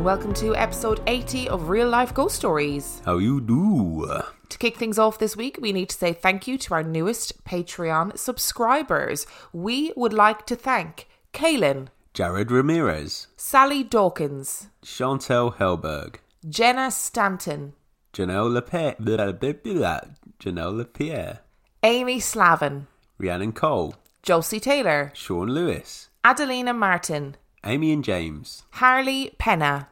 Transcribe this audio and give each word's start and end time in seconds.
And 0.00 0.06
welcome 0.06 0.32
to 0.32 0.56
episode 0.56 1.02
80 1.06 1.50
of 1.50 1.68
Real 1.68 1.86
Life 1.86 2.14
Ghost 2.14 2.34
Stories. 2.34 3.02
How 3.04 3.18
you 3.18 3.38
do? 3.38 4.06
To 4.48 4.58
kick 4.58 4.78
things 4.78 4.98
off 4.98 5.18
this 5.18 5.36
week, 5.36 5.58
we 5.60 5.72
need 5.72 5.90
to 5.90 5.94
say 5.94 6.14
thank 6.14 6.46
you 6.46 6.56
to 6.56 6.72
our 6.72 6.82
newest 6.82 7.44
Patreon 7.44 8.16
subscribers. 8.16 9.26
We 9.52 9.92
would 9.96 10.14
like 10.14 10.46
to 10.46 10.56
thank 10.56 11.06
Kaylin, 11.34 11.88
Jared 12.14 12.50
Ramirez, 12.50 13.26
Sally 13.36 13.82
Dawkins, 13.82 14.68
Chantel 14.82 15.56
Helberg, 15.56 16.14
Jenna 16.48 16.90
Stanton, 16.90 17.74
Janelle 18.14 18.50
Lepierre, 18.54 18.96
Janelle 20.38 20.76
Lepierre, 20.78 21.40
Amy 21.82 22.20
Slavin, 22.20 22.86
Rhiannon 23.18 23.52
Cole, 23.52 23.96
Josie 24.22 24.60
Taylor, 24.60 25.12
Sean 25.14 25.48
Lewis, 25.48 26.08
Adelina 26.24 26.72
Martin, 26.72 27.36
Amy 27.64 27.92
and 27.92 28.02
James, 28.02 28.62
Harley 28.70 29.32
Penna, 29.38 29.88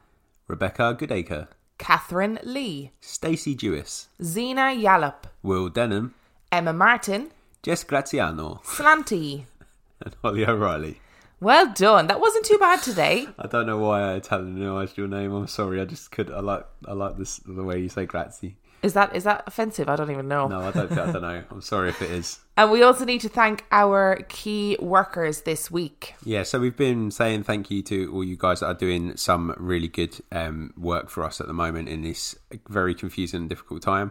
Rebecca 0.47 0.97
Goodacre, 0.99 1.49
Catherine 1.77 2.39
Lee, 2.43 2.93
Stacey 3.01 3.55
Jewis, 3.55 4.09
Zena 4.23 4.73
Yallop, 4.75 5.27
Will 5.43 5.69
Denham, 5.69 6.15
Emma 6.51 6.73
Martin, 6.73 7.31
Jess 7.63 7.85
Graziano, 7.85 8.63
Slanty. 8.65 9.45
and 10.01 10.17
Holly 10.23 10.47
O'Reilly. 10.47 11.01
Well 11.41 11.73
done. 11.73 12.07
That 12.07 12.21
wasn't 12.21 12.47
too 12.47 12.59
bad 12.59 12.83
today. 12.83 13.29
I 13.39 13.47
don't 13.47 13.67
know 13.67 13.79
why 13.79 14.15
I 14.15 14.19
Italianised 14.19 14.97
your 14.97 15.07
name. 15.07 15.33
I'm 15.33 15.47
sorry. 15.47 15.81
I 15.81 15.85
just 15.85 16.11
could. 16.11 16.33
I 16.33 16.41
like. 16.41 16.67
I 16.87 16.95
like 16.95 17.17
this 17.17 17.39
the 17.39 17.63
way 17.63 17.79
you 17.79 17.89
say 17.89 18.07
grazie. 18.07 18.57
Is 18.83 18.93
that 18.93 19.15
is 19.15 19.25
that 19.25 19.45
offensive? 19.47 19.89
I 19.89 19.97
don't 19.97 20.11
even 20.11 20.29
know. 20.29 20.47
No, 20.47 20.61
I 20.61 20.71
don't. 20.71 20.93
I 20.93 21.11
don't 21.11 21.23
know. 21.23 21.43
I'm 21.51 21.63
sorry 21.63 21.89
if 21.91 22.03
it 22.03 22.11
is. 22.11 22.39
And 22.59 22.73
we 22.73 22.83
also 22.83 23.05
need 23.05 23.21
to 23.21 23.29
thank 23.29 23.65
our 23.71 24.17
key 24.29 24.77
workers 24.81 25.43
this 25.43 25.71
week. 25.71 26.17
Yeah, 26.25 26.43
so 26.43 26.59
we've 26.59 26.77
been 26.77 27.13
saying 27.13 27.45
thank 27.45 27.71
you 27.71 27.83
to 27.83 28.13
all 28.13 28.25
you 28.25 28.37
guys 28.37 28.59
that 28.59 28.67
are 28.67 28.75
doing 28.75 29.17
some 29.17 29.55
really 29.59 29.87
good 29.87 30.17
um, 30.33 30.75
work 30.77 31.09
for 31.09 31.23
us 31.23 31.41
at 31.41 31.47
the 31.47 31.53
moment 31.53 31.89
in 31.89 32.03
this 32.03 32.35
very 32.69 32.97
confusing 32.97 33.43
and 33.43 33.49
difficult 33.49 33.83
time. 33.83 34.11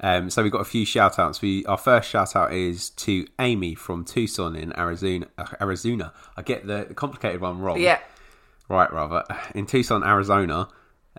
Um, 0.00 0.30
so 0.30 0.42
we've 0.44 0.52
got 0.52 0.60
a 0.60 0.64
few 0.64 0.86
shout 0.86 1.18
outs. 1.18 1.42
We, 1.42 1.66
our 1.66 1.76
first 1.76 2.08
shout 2.08 2.36
out 2.36 2.52
is 2.52 2.90
to 2.90 3.26
Amy 3.40 3.74
from 3.74 4.04
Tucson 4.04 4.54
in 4.54 4.76
Arizona. 4.78 5.26
Uh, 5.36 5.46
Arizona. 5.60 6.12
I 6.36 6.42
get 6.42 6.66
the 6.66 6.84
complicated 6.94 7.40
one 7.40 7.60
wrong. 7.60 7.80
Yeah. 7.80 7.98
Right, 8.68 8.92
rather. 8.92 9.24
In 9.54 9.66
Tucson, 9.66 10.04
Arizona, 10.04 10.68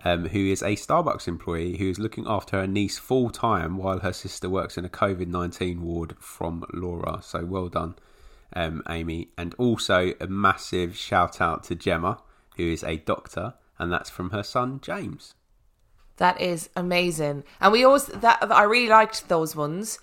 um, 0.04 0.28
who 0.28 0.46
is 0.46 0.62
a 0.62 0.76
Starbucks 0.76 1.28
employee 1.28 1.76
who 1.76 1.88
is 1.88 1.98
looking 1.98 2.26
after 2.26 2.60
her 2.60 2.66
niece 2.66 2.98
full 2.98 3.30
time 3.30 3.76
while 3.76 4.00
her 4.00 4.12
sister 4.12 4.48
works 4.48 4.78
in 4.78 4.84
a 4.84 4.88
COVID 4.88 5.26
19 5.26 5.82
ward 5.82 6.16
from 6.18 6.64
Laura. 6.72 7.20
So 7.22 7.44
well 7.44 7.68
done, 7.68 7.94
um, 8.54 8.82
Amy. 8.88 9.28
And 9.36 9.54
also 9.58 10.12
a 10.20 10.26
massive 10.26 10.96
shout 10.96 11.40
out 11.40 11.64
to 11.64 11.74
Gemma, 11.74 12.22
who 12.56 12.64
is 12.64 12.82
a 12.84 12.96
doctor, 12.96 13.54
and 13.78 13.92
that's 13.92 14.10
from 14.10 14.30
her 14.30 14.42
son, 14.42 14.80
James. 14.82 15.34
That 16.16 16.40
is 16.40 16.68
amazing. 16.76 17.44
And 17.60 17.72
we 17.72 17.84
always 17.84 18.06
that 18.06 18.38
I 18.50 18.64
really 18.64 18.88
liked 18.88 19.28
those 19.28 19.56
ones 19.56 19.98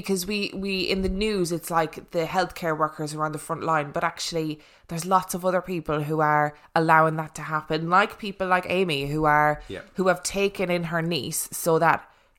because 0.00 0.26
we 0.26 0.38
we 0.64 0.72
in 0.94 1.00
the 1.06 1.08
news 1.26 1.46
it's 1.56 1.70
like 1.80 1.92
the 2.16 2.24
healthcare 2.36 2.76
workers 2.84 3.10
are 3.14 3.24
on 3.24 3.32
the 3.32 3.38
front 3.48 3.62
line, 3.72 3.88
but 3.96 4.04
actually 4.12 4.50
there's 4.88 5.06
lots 5.16 5.32
of 5.36 5.40
other 5.48 5.62
people 5.72 5.98
who 6.08 6.18
are 6.20 6.48
allowing 6.80 7.16
that 7.16 7.34
to 7.38 7.42
happen, 7.42 7.78
like 7.98 8.18
people 8.26 8.46
like 8.54 8.66
Amy 8.80 9.00
who 9.12 9.22
are 9.24 9.52
Yeah. 9.74 9.82
who 9.96 10.04
have 10.08 10.22
taken 10.22 10.66
in 10.76 10.84
her 10.92 11.00
niece 11.02 11.48
so 11.64 11.78
that 11.78 11.98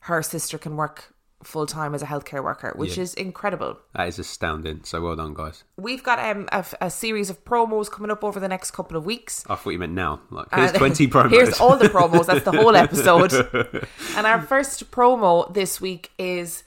her 0.10 0.22
sister 0.34 0.58
can 0.66 0.76
work 0.84 0.98
full 1.44 1.68
time 1.78 1.94
as 1.96 2.02
a 2.02 2.06
healthcare 2.14 2.44
worker, 2.50 2.72
which 2.76 2.96
Yeah. 2.98 3.04
is 3.06 3.14
incredible. 3.14 3.72
That 3.96 4.08
is 4.12 4.18
astounding. 4.20 4.78
So 4.90 4.96
well 5.02 5.16
done, 5.16 5.34
guys. 5.42 5.64
We've 5.88 6.04
got 6.10 6.18
um, 6.30 6.48
a, 6.52 6.64
a 6.82 6.90
series 6.90 7.30
of 7.30 7.38
promos 7.46 7.90
coming 7.96 8.12
up 8.16 8.24
over 8.24 8.40
the 8.40 8.48
next 8.56 8.72
couple 8.72 8.98
of 8.98 9.06
weeks. 9.06 9.44
I 9.50 9.56
thought 9.56 9.70
you 9.76 9.80
meant 9.80 9.94
now. 9.94 10.14
Like, 10.32 10.48
here's 10.54 10.72
And 10.72 10.80
20 10.80 11.08
promos. 11.14 11.30
Here's 11.38 11.60
all 11.62 11.78
the 11.78 11.90
promos. 11.98 12.26
That's 12.30 12.44
the 12.50 12.56
whole 12.62 12.76
episode. 12.86 13.34
and 14.18 14.24
our 14.32 14.42
first 14.54 14.90
promo 14.92 15.32
this 15.60 15.80
week 15.88 16.04
is 16.18 16.64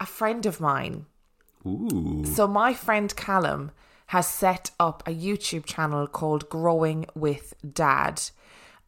a 0.00 0.06
friend 0.06 0.46
of 0.46 0.60
mine. 0.60 1.06
Ooh. 1.66 2.24
So 2.24 2.46
my 2.46 2.74
friend 2.74 3.14
Callum 3.16 3.72
has 4.08 4.26
set 4.26 4.70
up 4.80 5.02
a 5.06 5.10
YouTube 5.12 5.66
channel 5.66 6.06
called 6.06 6.48
Growing 6.48 7.06
with 7.14 7.54
Dad. 7.72 8.22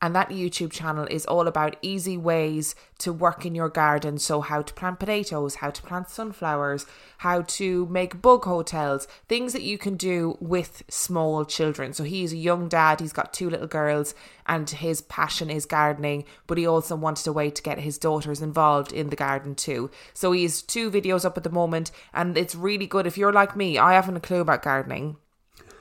And 0.02 0.16
that 0.16 0.30
YouTube 0.30 0.70
channel 0.70 1.06
is 1.10 1.26
all 1.26 1.46
about 1.46 1.76
easy 1.82 2.16
ways 2.16 2.74
to 2.98 3.12
work 3.12 3.44
in 3.44 3.54
your 3.54 3.68
garden. 3.68 4.18
So, 4.18 4.40
how 4.40 4.62
to 4.62 4.72
plant 4.72 4.98
potatoes, 4.98 5.56
how 5.56 5.70
to 5.70 5.82
plant 5.82 6.08
sunflowers, 6.08 6.86
how 7.18 7.42
to 7.42 7.86
make 7.86 8.22
bug 8.22 8.44
hotels, 8.44 9.06
things 9.28 9.52
that 9.52 9.62
you 9.62 9.76
can 9.76 9.96
do 9.96 10.38
with 10.40 10.84
small 10.88 11.44
children. 11.44 11.92
So, 11.92 12.04
he's 12.04 12.32
a 12.32 12.38
young 12.38 12.68
dad, 12.68 13.00
he's 13.00 13.12
got 13.12 13.34
two 13.34 13.50
little 13.50 13.66
girls, 13.66 14.14
and 14.46 14.68
his 14.70 15.02
passion 15.02 15.50
is 15.50 15.66
gardening, 15.66 16.24
but 16.46 16.56
he 16.56 16.66
also 16.66 16.96
wanted 16.96 17.26
a 17.26 17.32
way 17.32 17.50
to 17.50 17.62
get 17.62 17.78
his 17.78 17.98
daughters 17.98 18.40
involved 18.40 18.92
in 18.92 19.10
the 19.10 19.16
garden 19.16 19.54
too. 19.54 19.90
So, 20.14 20.32
he 20.32 20.42
has 20.44 20.62
two 20.62 20.90
videos 20.90 21.26
up 21.26 21.36
at 21.36 21.44
the 21.44 21.50
moment, 21.50 21.90
and 22.14 22.38
it's 22.38 22.54
really 22.54 22.86
good. 22.86 23.06
If 23.06 23.18
you're 23.18 23.32
like 23.32 23.54
me, 23.54 23.76
I 23.76 23.92
haven't 23.92 24.16
a 24.16 24.20
clue 24.20 24.40
about 24.40 24.62
gardening. 24.62 25.16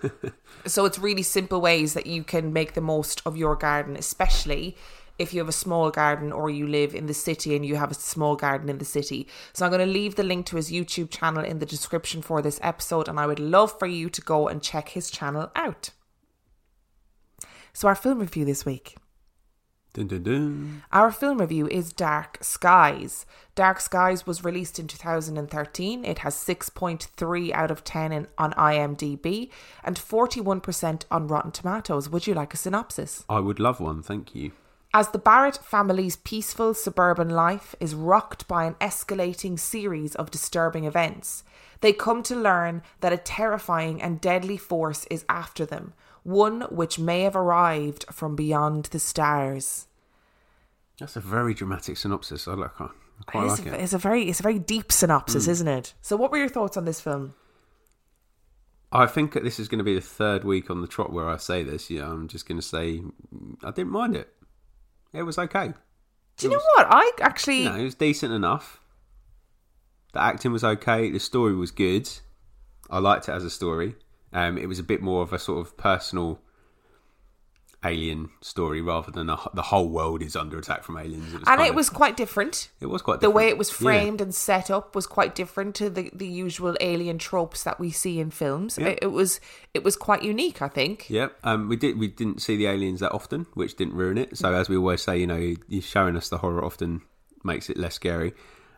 So 0.65 0.85
it's 0.85 0.99
really 0.99 1.23
simple 1.23 1.61
ways 1.61 1.93
that 1.93 2.05
you 2.05 2.23
can 2.23 2.51
make 2.51 2.73
the 2.73 2.81
most 2.81 3.21
of 3.25 3.37
your 3.37 3.55
garden, 3.55 3.95
especially 3.95 4.75
if 5.17 5.33
you 5.33 5.39
have 5.39 5.49
a 5.49 5.53
small 5.53 5.89
garden 5.91 6.31
or 6.31 6.49
you 6.49 6.67
live 6.67 6.95
in 6.95 7.05
the 7.07 7.13
city 7.13 7.55
and 7.55 7.65
you 7.65 7.75
have 7.75 7.91
a 7.91 7.95
small 7.95 8.35
garden 8.35 8.69
in 8.69 8.77
the 8.77 8.85
city. 8.85 9.27
So 9.53 9.65
I'm 9.65 9.71
going 9.71 9.85
to 9.85 9.91
leave 9.91 10.15
the 10.15 10.23
link 10.23 10.45
to 10.47 10.55
his 10.55 10.71
YouTube 10.71 11.09
channel 11.09 11.43
in 11.43 11.59
the 11.59 11.65
description 11.65 12.21
for 12.21 12.41
this 12.41 12.59
episode 12.61 13.07
and 13.07 13.19
I 13.19 13.25
would 13.25 13.39
love 13.39 13.77
for 13.77 13.85
you 13.85 14.09
to 14.09 14.21
go 14.21 14.47
and 14.47 14.61
check 14.61 14.89
his 14.89 15.09
channel 15.09 15.51
out. 15.55 15.91
So 17.73 17.87
our 17.87 17.95
film 17.95 18.19
review 18.19 18.45
this 18.45 18.65
week. 18.65 18.95
Dun, 19.99 20.07
dun, 20.07 20.23
dun. 20.23 20.83
Our 20.93 21.11
film 21.11 21.39
review 21.39 21.67
is 21.67 21.91
Dark 21.91 22.37
Skies. 22.39 23.25
Dark 23.53 23.81
Skies 23.81 24.25
was 24.25 24.45
released 24.45 24.79
in 24.79 24.87
2013. 24.87 26.05
It 26.05 26.19
has 26.19 26.35
6.3 26.35 27.51
out 27.51 27.69
of 27.69 27.83
10 27.83 28.13
in, 28.13 28.27
on 28.37 28.53
IMDb 28.53 29.49
and 29.83 29.97
41% 29.97 31.03
on 31.11 31.27
Rotten 31.27 31.51
Tomatoes. 31.51 32.09
Would 32.09 32.27
you 32.27 32.33
like 32.33 32.53
a 32.53 32.57
synopsis? 32.57 33.25
I 33.27 33.41
would 33.41 33.59
love 33.59 33.81
one, 33.81 34.01
thank 34.01 34.33
you. 34.33 34.53
As 34.93 35.09
the 35.09 35.19
Barrett 35.19 35.57
family's 35.57 36.15
peaceful 36.15 36.73
suburban 36.73 37.29
life 37.29 37.75
is 37.81 37.93
rocked 37.93 38.47
by 38.47 38.63
an 38.63 38.75
escalating 38.75 39.59
series 39.59 40.15
of 40.15 40.31
disturbing 40.31 40.85
events, 40.85 41.43
they 41.81 41.91
come 41.91 42.23
to 42.23 42.37
learn 42.37 42.83
that 43.01 43.11
a 43.11 43.17
terrifying 43.17 44.01
and 44.01 44.21
deadly 44.21 44.55
force 44.55 45.05
is 45.11 45.25
after 45.27 45.65
them, 45.65 45.93
one 46.23 46.61
which 46.69 46.97
may 46.97 47.23
have 47.23 47.35
arrived 47.35 48.05
from 48.11 48.37
beyond 48.37 48.85
the 48.85 48.99
stars. 48.99 49.87
That's 50.99 51.15
a 51.15 51.21
very 51.21 51.53
dramatic 51.53 51.97
synopsis. 51.97 52.47
I 52.47 52.53
like. 52.53 52.79
I 52.79 52.89
quite 53.25 53.43
It 53.43 53.47
like 53.47 53.59
is, 53.59 53.65
it. 53.65 53.73
it's 53.81 53.93
a 53.93 53.97
very 53.97 54.29
it's 54.29 54.39
a 54.39 54.43
very 54.43 54.59
deep 54.59 54.91
synopsis, 54.91 55.47
isn't 55.47 55.67
it? 55.67 55.93
So 56.01 56.15
what 56.15 56.31
were 56.31 56.37
your 56.37 56.49
thoughts 56.49 56.77
on 56.77 56.85
this 56.85 57.01
film? 57.01 57.33
I 58.91 59.05
think 59.05 59.33
this 59.33 59.59
is 59.59 59.67
going 59.67 59.77
to 59.77 59.83
be 59.83 59.93
the 59.95 60.01
third 60.01 60.43
week 60.43 60.69
on 60.71 60.81
the 60.81 60.87
trot 60.87 61.13
where 61.13 61.29
I 61.29 61.37
say 61.37 61.63
this. 61.63 61.89
Yeah, 61.89 62.09
I'm 62.09 62.27
just 62.27 62.47
going 62.47 62.59
to 62.59 62.65
say 62.65 62.99
mm, 63.33 63.55
I 63.63 63.71
didn't 63.71 63.91
mind 63.91 64.15
it. 64.15 64.33
It 65.13 65.23
was 65.23 65.37
okay. 65.37 65.73
Do 66.37 66.47
you 66.47 66.53
know 66.53 66.61
what? 66.75 66.87
I 66.89 67.11
actually 67.21 67.63
You 67.63 67.69
know, 67.69 67.75
it 67.75 67.83
was 67.83 67.95
decent 67.95 68.33
enough. 68.33 68.79
The 70.13 70.21
acting 70.21 70.51
was 70.51 70.63
okay. 70.63 71.11
The 71.11 71.19
story 71.19 71.53
was 71.55 71.71
good. 71.71 72.09
I 72.89 72.99
liked 72.99 73.29
it 73.29 73.33
as 73.33 73.43
a 73.43 73.49
story. 73.49 73.95
Um, 74.33 74.57
it 74.57 74.67
was 74.67 74.79
a 74.79 74.83
bit 74.83 75.01
more 75.01 75.21
of 75.21 75.33
a 75.33 75.39
sort 75.39 75.59
of 75.59 75.77
personal 75.77 76.39
alien 77.83 78.29
story 78.41 78.81
rather 78.81 79.09
than 79.09 79.29
a, 79.29 79.37
the 79.53 79.61
whole 79.61 79.87
world 79.87 80.21
is 80.21 80.35
under 80.35 80.57
attack 80.57 80.83
from 80.83 80.97
aliens. 80.97 81.33
It 81.33 81.43
and 81.47 81.61
it 81.61 81.69
of- 81.69 81.75
was 81.75 81.89
quite 81.89 82.17
different. 82.17 82.69
it 82.81 82.87
was 82.87 83.01
quite 83.01 83.21
The 83.21 83.29
way 83.29 83.47
it 83.47 83.57
was 83.57 83.69
Yeah. 83.71 83.77
framed 83.85 84.19
and 84.19 84.35
set 84.35 84.69
up 84.69 84.95
was 84.95 85.07
quite 85.07 85.33
different 85.33 85.75
to 85.75 85.89
the, 85.89 86.11
the 86.13 86.27
usual 86.27 86.75
alien 86.81 87.17
tropes 87.17 87.63
that 87.63 87.79
we 87.79 87.89
see 87.91 88.19
in 88.19 88.31
films. 88.31 88.77
Yeah. 88.77 88.87
It, 88.89 88.99
it 89.03 89.11
was 89.11 89.39
it 89.73 89.83
was 89.83 89.95
quite 89.95 90.23
unique, 90.23 90.61
I 90.61 90.67
think. 90.67 91.09
Yeah, 91.09 91.29
Um, 91.43 91.69
we 91.69 91.77
did. 91.77 91.97
We 91.97 92.07
didn't 92.09 92.41
see 92.41 92.57
the 92.57 92.65
aliens 92.67 92.99
that 92.99 93.13
often, 93.13 93.45
which 93.53 93.75
didn't 93.77 93.93
ruin 93.93 94.17
it. 94.17 94.37
So 94.37 94.53
as 94.53 94.67
we 94.67 94.75
always 94.75 95.01
say, 95.01 95.17
you 95.17 95.27
know, 95.27 95.55
you 95.69 95.79
showing 95.81 96.17
us 96.17 96.27
the 96.27 96.39
horror 96.39 96.65
often 96.65 97.01
makes 97.45 97.69
it 97.69 97.77
less 97.77 97.95
scary. 97.95 98.33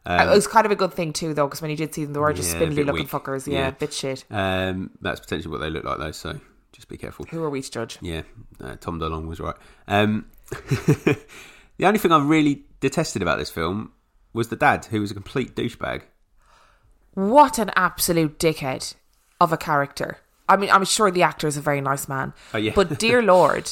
it 0.06 0.30
was 0.30 0.46
kind 0.48 0.66
of 0.68 0.72
a 0.72 0.76
good 0.76 0.94
thing 0.94 1.12
too, 1.14 1.34
though, 1.34 1.48
because 1.48 1.62
when 1.62 1.72
you 1.72 1.78
did 1.78 1.94
see 1.96 2.04
them, 2.06 2.14
they 2.14 2.20
were 2.20 2.34
just 2.34 2.50
Yeah, 2.52 2.58
spindly 2.60 2.84
looking 2.84 3.02
weak. 3.04 3.10
fuckers. 3.10 3.48
Yeah, 3.48 3.60
Yeah. 3.60 3.72
bit 3.72 3.94
shit. 3.94 4.26
Um, 4.30 4.92
that's 5.02 5.20
potentially 5.20 5.52
what 5.52 5.60
they 5.62 5.70
look 5.72 5.84
like, 5.86 5.98
though. 6.00 6.12
So 6.12 6.40
just 6.72 6.88
be 6.88 6.98
careful. 6.98 7.26
Who 7.32 7.44
are 7.44 7.50
we 7.50 7.62
to 7.62 7.72
judge? 7.72 7.98
Yeah, 8.02 8.22
uh, 8.64 8.76
Tom 8.80 9.00
DeLonge 9.00 9.28
was 9.28 9.40
right. 9.40 9.56
Um, 9.88 10.26
the 10.50 11.18
only 11.86 12.00
thing 12.00 12.12
I 12.12 12.20
really 12.24 12.64
detested 12.80 13.22
about 13.22 13.40
this 13.40 13.50
film 13.50 13.92
was 14.34 14.48
the 14.50 14.56
dad, 14.56 14.86
who 14.86 15.02
was 15.02 15.12
a 15.12 15.14
complete 15.14 15.56
douchebag. 15.56 16.04
What 17.14 17.60
an 17.60 17.72
absolute 17.76 18.40
dickhead 18.40 18.96
of 19.40 19.52
a 19.52 19.58
character. 19.58 20.18
I 20.48 20.58
mean, 20.58 20.70
I'm 20.70 20.86
sure 20.86 21.12
the 21.12 21.24
actor 21.24 21.48
is 21.48 21.58
a 21.58 21.62
very 21.62 21.82
nice 21.82 22.08
man. 22.08 22.34
Oh, 22.54 22.58
yeah. 22.58 22.72
But 22.76 23.00
dear 23.00 23.22
Lord, 23.24 23.70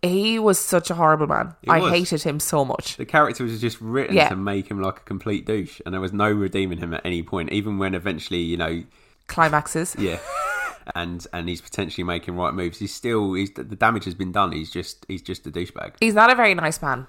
he 0.00 0.38
was 0.38 0.58
such 0.58 0.90
a 0.90 0.94
horrible 0.94 1.26
man. 1.26 1.54
I 1.68 1.80
was. 1.80 1.92
hated 1.92 2.22
him 2.22 2.40
so 2.40 2.64
much. 2.64 2.96
The 2.96 3.04
character 3.04 3.44
was 3.44 3.60
just 3.60 3.80
written 3.80 4.16
Yeah. 4.16 4.28
to 4.30 4.36
make 4.36 4.70
him 4.70 4.80
like 4.80 4.98
a 4.98 5.02
complete 5.02 5.44
douche, 5.46 5.80
and 5.84 5.92
there 5.92 6.00
was 6.00 6.12
no 6.12 6.30
redeeming 6.30 6.78
him 6.78 6.94
at 6.94 7.02
any 7.04 7.22
point. 7.22 7.52
Even 7.52 7.78
when 7.78 7.94
eventually, 7.94 8.40
you 8.40 8.56
know, 8.56 8.84
Climaxes. 9.26 9.94
yeah, 9.98 10.18
and 10.94 11.26
and 11.32 11.48
he's 11.48 11.60
potentially 11.60 12.04
making 12.04 12.36
right 12.36 12.54
moves. 12.54 12.78
He's 12.78 12.94
still 12.94 13.34
he's 13.34 13.50
the 13.52 13.64
damage 13.64 14.04
has 14.04 14.14
been 14.14 14.32
done. 14.32 14.52
He's 14.52 14.70
just 14.70 15.04
he's 15.08 15.22
just 15.22 15.46
a 15.46 15.50
douchebag. 15.50 15.94
He's 16.00 16.14
not 16.14 16.30
a 16.30 16.34
very 16.34 16.54
nice 16.54 16.80
man 16.82 17.06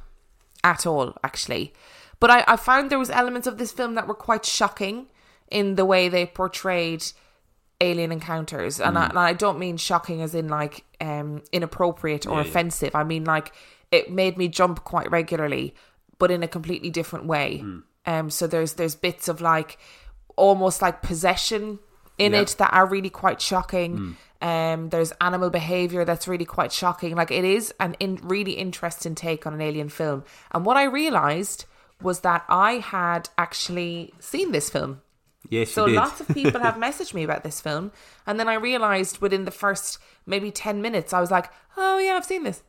at 0.64 0.86
all, 0.86 1.16
actually. 1.24 1.74
But 2.20 2.32
I, 2.32 2.44
I 2.48 2.56
found 2.56 2.90
there 2.90 3.00
was 3.00 3.10
elements 3.10 3.48
of 3.48 3.58
this 3.58 3.72
film 3.72 3.96
that 3.96 4.08
were 4.08 4.14
quite 4.14 4.46
shocking 4.46 5.08
in 5.52 5.76
the 5.76 5.86
way 5.86 6.10
they 6.10 6.26
portrayed 6.26 7.04
alien 7.82 8.14
encounters, 8.14 8.80
and, 8.80 8.98
I, 8.98 9.08
and 9.08 9.20
I 9.20 9.34
don't 9.34 9.60
mean 9.60 9.76
shocking 9.76 10.22
as 10.22 10.34
in 10.34 10.48
like 10.48 10.86
um, 11.02 11.44
inappropriate 11.52 12.26
or 12.26 12.36
Yeah, 12.38 12.44
yeah. 12.44 12.48
offensive. 12.48 12.96
I 12.96 13.04
mean 13.04 13.26
like 13.26 13.52
it 13.92 14.10
made 14.12 14.38
me 14.38 14.48
jump 14.48 14.84
quite 14.86 15.12
regularly, 15.12 15.76
but 16.18 16.32
in 16.32 16.44
a 16.44 16.48
completely 16.48 16.90
different 16.90 17.26
way. 17.26 17.64
Um, 18.06 18.30
so 18.30 18.48
there's 18.48 18.74
there's 18.74 18.96
bits 18.96 19.28
of 19.28 19.42
like 19.42 19.78
almost 20.36 20.82
like 20.82 21.02
possession 21.02 21.80
in 22.18 22.34
Yeah. 22.34 22.42
it 22.42 22.56
that 22.60 22.74
are 22.74 22.86
really 22.86 23.10
quite 23.10 23.42
shocking. 23.42 24.16
Um, 24.42 24.90
there's 24.90 25.14
animal 25.22 25.50
behavior 25.50 26.04
that's 26.04 26.28
really 26.28 26.46
quite 26.46 26.72
shocking. 26.74 27.16
Like 27.16 27.32
it 27.32 27.46
is 27.46 27.74
an 27.80 27.96
in, 28.00 28.20
really 28.24 28.54
interesting 28.54 29.16
take 29.16 29.48
on 29.48 29.54
an 29.54 29.62
alien 29.62 29.88
film. 29.90 30.24
And 30.52 30.66
what 30.66 30.76
I 30.76 30.84
realized 30.84 31.66
was 32.02 32.20
that 32.22 32.44
I 32.50 32.74
had 32.74 33.30
actually 33.38 34.14
seen 34.20 34.52
this 34.52 34.70
film. 34.70 35.02
Yes, 35.50 35.72
So 35.72 35.86
lots 35.86 36.20
of 36.22 36.28
people 36.30 36.60
have 36.62 36.76
messaged 36.88 37.14
me 37.14 37.24
about 37.24 37.44
this 37.44 37.62
film, 37.62 37.92
and 38.26 38.40
then 38.40 38.48
I 38.48 38.56
realized 38.56 39.20
within 39.20 39.46
the 39.46 39.52
first 39.52 39.98
maybe 40.26 40.52
ten 40.52 40.82
minutes, 40.82 41.14
I 41.14 41.20
was 41.22 41.32
like, 41.32 41.50
"Oh 41.78 41.98
yeah, 42.00 42.14
I've 42.14 42.26
seen 42.26 42.44
this. 42.44 42.64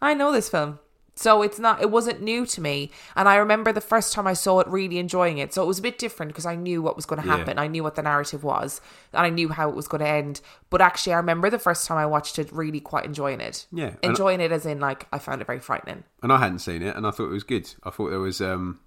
I 0.00 0.14
know 0.14 0.30
this 0.32 0.48
film." 0.48 0.78
So 1.20 1.42
it's 1.42 1.58
not, 1.58 1.82
it 1.82 1.90
wasn't 1.90 2.22
new 2.22 2.46
to 2.46 2.62
me, 2.62 2.90
and 3.14 3.28
I 3.28 3.36
remember 3.36 3.74
the 3.74 3.82
first 3.82 4.14
time 4.14 4.26
I 4.26 4.32
saw 4.32 4.60
it, 4.60 4.66
really 4.68 4.96
enjoying 4.96 5.36
it. 5.36 5.52
So 5.52 5.62
it 5.62 5.66
was 5.66 5.78
a 5.78 5.82
bit 5.82 5.98
different 5.98 6.30
because 6.32 6.46
I 6.46 6.54
knew 6.56 6.80
what 6.80 6.96
was 6.96 7.04
going 7.04 7.20
to 7.20 7.28
Yeah. 7.28 7.36
happen. 7.36 7.58
I 7.58 7.66
knew 7.66 7.82
what 7.82 7.94
the 7.94 8.00
narrative 8.00 8.42
was, 8.42 8.80
and 9.12 9.26
I 9.26 9.28
knew 9.28 9.50
how 9.50 9.68
it 9.68 9.76
was 9.76 9.86
going 9.86 10.00
to 10.00 10.08
end. 10.08 10.40
But 10.70 10.80
actually, 10.80 11.12
I 11.12 11.16
remember 11.18 11.50
the 11.50 11.58
first 11.58 11.86
time 11.86 11.98
I 11.98 12.06
watched 12.06 12.38
it, 12.38 12.50
really 12.50 12.80
quite 12.80 13.04
enjoying 13.04 13.42
it. 13.42 13.66
Yeah, 13.70 13.96
enjoying 14.02 14.40
it 14.40 14.50
as 14.50 14.64
in 14.64 14.80
like 14.80 15.08
I 15.12 15.18
found 15.18 15.42
it 15.42 15.46
very 15.46 15.60
frightening. 15.60 16.04
and 16.22 16.32
I 16.32 16.38
hadn't 16.38 16.60
seen 16.60 16.80
it, 16.80 16.96
and 16.96 17.06
I 17.06 17.10
thought 17.10 17.26
it 17.26 17.32
was 17.34 17.44
good. 17.44 17.70
I 17.84 17.90
thought 17.90 18.08
there 18.08 18.18
was 18.18 18.40
um, 18.40 18.80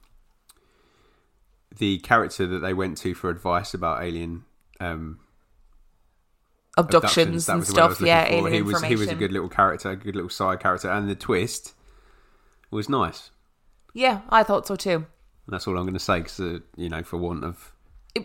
the 1.77 1.99
character 1.99 2.47
that 2.47 2.59
they 2.59 2.73
went 2.73 2.97
to 2.99 3.13
for 3.13 3.29
advice 3.29 3.75
about 3.75 4.01
alien 4.01 4.45
um, 4.79 5.19
Abductions, 6.77 7.45
That 7.45 7.51
and 7.53 7.59
was 7.59 7.67
the 7.69 7.79
word 7.79 7.87
was 7.89 7.97
stuff, 7.97 8.07
yeah, 8.07 8.25
for. 8.25 8.33
alien 8.33 8.53
he 8.53 8.61
was 8.63 8.81
he 8.81 8.95
was 8.95 9.09
a 9.11 9.13
good 9.15 9.31
little 9.31 9.49
character, 9.49 9.91
a 9.91 9.95
good 9.95 10.15
little 10.15 10.31
side 10.31 10.59
character, 10.59 10.89
and 10.89 11.07
the 11.07 11.13
twist 11.13 11.75
was 12.73 12.89
nice. 12.89 13.31
Yeah, 13.93 14.21
I 14.29 14.43
thought 14.43 14.67
so 14.67 14.75
too. 14.75 14.95
And 15.45 15.53
that's 15.53 15.67
all 15.67 15.77
I'm 15.77 15.83
going 15.83 15.93
to 15.93 15.99
say, 15.99 16.19
because 16.19 16.39
uh, 16.39 16.59
you 16.75 16.89
know, 16.89 17.03
for 17.03 17.17
want 17.17 17.43
of 17.43 17.71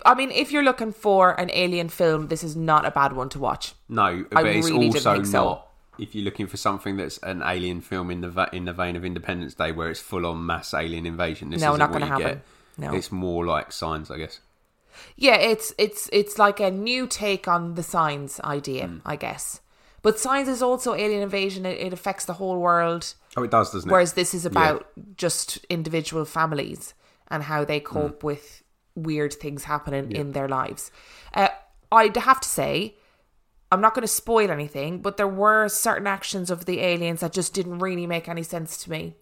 I 0.04 0.14
mean, 0.14 0.30
if 0.30 0.52
you're 0.52 0.62
looking 0.62 0.92
for 0.92 1.38
an 1.40 1.50
alien 1.52 1.88
film, 1.88 2.28
this 2.28 2.44
is 2.44 2.54
not 2.54 2.84
a 2.84 2.90
bad 2.90 3.12
one 3.14 3.28
to 3.30 3.38
watch. 3.38 3.74
no, 3.88 4.24
but 4.30 4.44
it's 4.46 4.68
really 4.70 4.86
also 4.88 5.12
think 5.14 5.26
so. 5.26 5.62
If 5.98 6.14
you're 6.14 6.24
looking 6.24 6.46
for 6.46 6.56
something 6.56 6.96
that's 6.96 7.18
an 7.18 7.42
alien 7.44 7.80
film 7.80 8.10
in 8.10 8.20
the 8.20 8.28
va- 8.30 8.50
in 8.52 8.66
the 8.66 8.72
vein 8.72 8.94
of 8.96 9.04
Independence 9.04 9.54
Day, 9.54 9.72
where 9.72 9.90
it's 9.90 9.98
full 10.00 10.26
on 10.26 10.46
mass 10.46 10.72
alien 10.72 11.06
invasion, 11.06 11.50
this 11.50 11.60
No, 11.60 11.70
isn't 11.70 11.78
not 11.80 11.90
gonna 11.92 12.06
you 12.06 12.12
happen. 12.12 12.26
Get. 12.38 12.44
No. 12.90 12.94
It's 12.94 13.10
more 13.10 13.44
like 13.44 13.72
signs, 13.72 14.10
I 14.10 14.18
guess. 14.18 14.38
Yeah, 15.16 15.34
it's 15.36 15.72
it's 15.76 16.08
it's 16.12 16.38
like 16.38 16.60
a 16.60 16.70
new 16.70 17.06
take 17.08 17.48
on 17.48 17.74
the 17.74 17.82
signs 17.82 18.38
idea, 18.44 18.86
Hmm. 18.86 18.98
I 19.04 19.16
guess. 19.16 19.60
But 20.02 20.18
Signs 20.18 20.48
is 20.48 20.62
also 20.62 20.94
alien 20.94 21.22
invasion. 21.22 21.66
It, 21.66 21.78
it 21.80 21.92
affects 21.92 22.24
the 22.24 22.34
whole 22.34 22.58
world, 22.58 23.14
Oh, 23.36 23.42
it 23.42 23.50
does, 23.50 23.72
doesn't 23.72 23.88
it? 23.88 23.92
whereas 23.92 24.12
this 24.14 24.32
is 24.34 24.46
about 24.46 24.86
just 25.16 25.64
individual 25.68 26.24
families 26.24 26.94
and 27.28 27.42
how 27.44 27.64
they 27.64 27.78
Hmm. 27.80 27.84
cope 27.86 28.22
with 28.24 28.62
weird 28.94 29.32
things 29.34 29.64
happening 29.64 30.10
in 30.12 30.32
their 30.32 30.48
lives. 30.48 30.90
Uh, 31.34 31.48
I'd 31.92 32.16
have 32.16 32.40
to 32.40 32.48
say, 32.48 32.96
I'm 33.70 33.80
not 33.80 33.94
going 33.94 34.02
to 34.02 34.08
spoil 34.08 34.50
anything, 34.50 35.02
but 35.02 35.16
there 35.18 35.28
were 35.28 35.68
certain 35.68 36.06
actions 36.06 36.50
of 36.50 36.64
the 36.64 36.80
aliens 36.80 37.20
that 37.20 37.32
just 37.32 37.52
didn't 37.54 37.78
really 37.80 38.06
make 38.06 38.28
any 38.28 38.42
sense 38.42 38.76
to 38.84 38.90
me. 38.90 39.14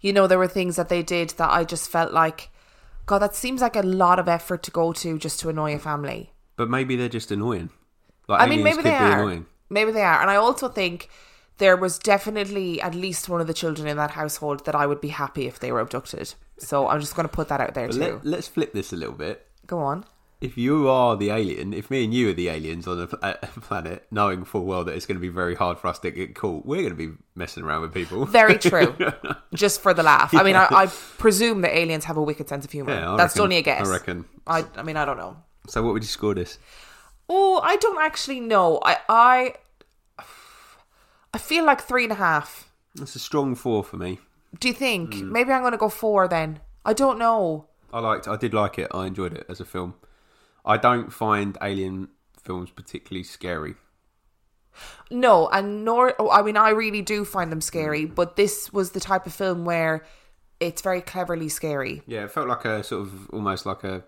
You 0.00 0.12
know, 0.12 0.26
there 0.26 0.38
were 0.38 0.48
things 0.48 0.76
that 0.76 0.88
they 0.88 1.02
did 1.02 1.30
that 1.30 1.50
I 1.50 1.64
just 1.64 1.88
felt 1.90 2.12
like, 2.12 2.50
God, 3.06 3.20
that 3.20 3.34
seems 3.34 3.60
like 3.62 3.76
a 3.76 3.80
lot 3.82 4.18
of 4.18 4.28
effort 4.28 4.62
to 4.64 4.70
go 4.70 4.92
to 4.94 5.18
just 5.18 5.40
to 5.40 5.48
annoy 5.48 5.74
a 5.74 5.78
family. 5.78 6.32
But 6.56 6.68
maybe 6.70 6.96
they're 6.96 7.08
just 7.08 7.30
annoying. 7.30 7.70
Like 8.26 8.42
I 8.42 8.46
mean, 8.46 8.62
maybe 8.62 8.82
they 8.82 8.94
are. 8.94 9.20
annoying. 9.22 9.46
Maybe 9.70 9.90
they 9.92 10.02
are. 10.02 10.20
And 10.20 10.30
I 10.30 10.36
also 10.36 10.68
think 10.68 11.08
there 11.58 11.76
was 11.76 11.98
definitely 11.98 12.80
at 12.80 12.94
least 12.94 13.28
one 13.28 13.40
of 13.40 13.46
the 13.46 13.54
children 13.54 13.88
in 13.88 13.96
that 13.96 14.12
household 14.12 14.64
that 14.66 14.74
I 14.74 14.86
would 14.86 15.00
be 15.00 15.08
happy 15.08 15.46
if 15.46 15.58
they 15.58 15.72
were 15.72 15.80
abducted. 15.80 16.34
So 16.58 16.88
I'm 16.88 17.00
just 17.00 17.14
going 17.16 17.28
to 17.28 17.34
put 17.34 17.48
that 17.48 17.60
out 17.60 17.74
there 17.74 17.86
But 17.88 17.94
too. 17.94 18.00
let, 18.00 18.24
let's 18.24 18.48
flip 18.48 18.72
this 18.72 18.92
a 18.92 18.96
little 18.96 19.14
bit. 19.14 19.46
Go 19.66 19.78
on. 19.80 20.04
If 20.40 20.56
you 20.56 20.88
are 20.88 21.16
the 21.16 21.30
alien, 21.30 21.72
if 21.74 21.90
me 21.90 22.04
and 22.04 22.14
you 22.14 22.30
are 22.30 22.32
the 22.32 22.48
aliens 22.48 22.86
on 22.86 23.00
a, 23.00 23.38
a 23.42 23.46
planet, 23.60 24.06
knowing 24.12 24.44
full 24.44 24.64
well 24.64 24.84
that 24.84 24.94
it's 24.94 25.04
going 25.04 25.16
to 25.16 25.20
be 25.20 25.28
very 25.28 25.56
hard 25.56 25.80
for 25.80 25.88
us 25.88 25.98
to 25.98 26.12
get 26.12 26.36
caught, 26.36 26.64
we're 26.64 26.82
going 26.82 26.96
to 26.96 27.08
be 27.08 27.12
messing 27.34 27.64
around 27.64 27.82
with 27.82 27.92
people. 27.92 28.24
Very 28.24 28.56
true. 28.56 28.96
just 29.54 29.80
for 29.82 29.92
the 29.92 30.04
laugh. 30.04 30.32
I 30.34 30.44
mean, 30.44 30.54
I, 30.54 30.68
I 30.70 30.86
presume 31.18 31.62
that 31.62 31.76
aliens 31.76 32.04
have 32.04 32.16
a 32.16 32.22
wicked 32.22 32.48
sense 32.48 32.64
of 32.64 32.70
humor. 32.70 32.92
Yeah, 32.92 33.16
That's 33.16 33.34
reckon- 33.34 33.42
only 33.42 33.56
a 33.56 33.62
guess. 33.62 33.88
I 33.88 33.90
reckon. 33.90 34.24
I, 34.46 34.64
I 34.76 34.84
mean, 34.84 34.96
I 34.96 35.04
don't 35.04 35.16
know. 35.16 35.36
So, 35.66 35.82
what 35.82 35.92
would 35.92 36.04
you 36.04 36.08
score 36.08 36.34
this? 36.34 36.56
Oh, 37.28 37.60
I 37.62 37.76
don't 37.76 38.02
actually 38.02 38.40
know. 38.40 38.80
I, 38.82 38.96
I, 39.08 39.54
I 41.34 41.38
feel 41.38 41.64
like 41.64 41.80
three 41.80 42.04
and 42.04 42.12
a 42.12 42.16
half. 42.16 42.70
That's 42.94 43.16
a 43.16 43.18
strong 43.18 43.54
four 43.54 43.84
for 43.84 43.96
me. 43.96 44.18
Do 44.58 44.68
you 44.68 44.74
think? 44.74 45.14
Hmm. 45.14 45.32
Maybe 45.32 45.52
I'm 45.52 45.60
going 45.60 45.72
to 45.72 45.78
go 45.78 45.88
four 45.88 46.26
then. 46.26 46.60
I 46.84 46.94
don't 46.94 47.18
know. 47.18 47.66
I 47.92 48.00
liked. 48.00 48.28
I 48.28 48.36
did 48.36 48.54
like 48.54 48.78
it. 48.78 48.88
I 48.92 49.06
enjoyed 49.06 49.34
it 49.34 49.46
as 49.48 49.60
a 49.60 49.64
film. 49.64 49.94
I 50.64 50.76
don't 50.76 51.12
find 51.12 51.56
alien 51.62 52.08
films 52.42 52.70
particularly 52.70 53.24
scary. 53.24 53.74
No, 55.10 55.48
and 55.48 55.84
nor 55.84 56.14
oh, 56.18 56.30
I 56.30 56.42
mean 56.42 56.56
I 56.56 56.70
really 56.70 57.02
do 57.02 57.24
find 57.24 57.50
them 57.50 57.60
scary, 57.60 58.04
but 58.04 58.36
this 58.36 58.72
was 58.72 58.92
the 58.92 59.00
type 59.00 59.26
of 59.26 59.34
film 59.34 59.64
where 59.64 60.04
it's 60.60 60.82
very 60.82 61.00
cleverly 61.00 61.48
scary. 61.48 62.02
Yeah, 62.06 62.24
it 62.24 62.30
felt 62.30 62.48
like 62.48 62.64
a 62.64 62.84
sort 62.84 63.02
of 63.02 63.30
almost 63.30 63.66
like 63.66 63.82
a 63.84 64.04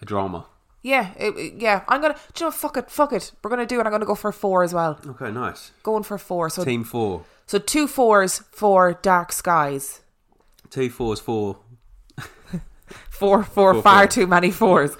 a 0.00 0.04
drama. 0.04 0.46
Yeah, 0.82 1.12
it, 1.18 1.36
it- 1.36 1.54
yeah. 1.60 1.82
I'm 1.88 2.00
gonna, 2.00 2.16
do 2.34 2.44
you 2.44 2.46
know, 2.46 2.50
fuck 2.52 2.76
it, 2.76 2.90
fuck 2.90 3.12
it. 3.12 3.32
We're 3.42 3.50
gonna 3.50 3.66
do 3.66 3.80
it. 3.80 3.86
I'm 3.86 3.92
gonna 3.92 4.06
go 4.06 4.14
for 4.14 4.32
four 4.32 4.62
as 4.62 4.72
well. 4.74 4.98
Okay, 5.06 5.30
nice. 5.32 5.72
Going 5.82 6.02
for 6.04 6.18
four. 6.18 6.48
So, 6.50 6.64
Team 6.64 6.84
four. 6.84 7.24
so 7.46 7.58
two 7.58 7.86
fours 7.86 8.38
for 8.52 8.94
Dark 9.02 9.32
Skies. 9.32 10.00
Two 10.70 10.88
fours 10.90 11.20
four. 11.20 11.58
Four, 13.10 13.42
four, 13.42 13.72
Four, 13.74 13.82
far 13.82 13.98
four. 14.02 14.06
too 14.08 14.26
many 14.26 14.50
fours. 14.50 14.96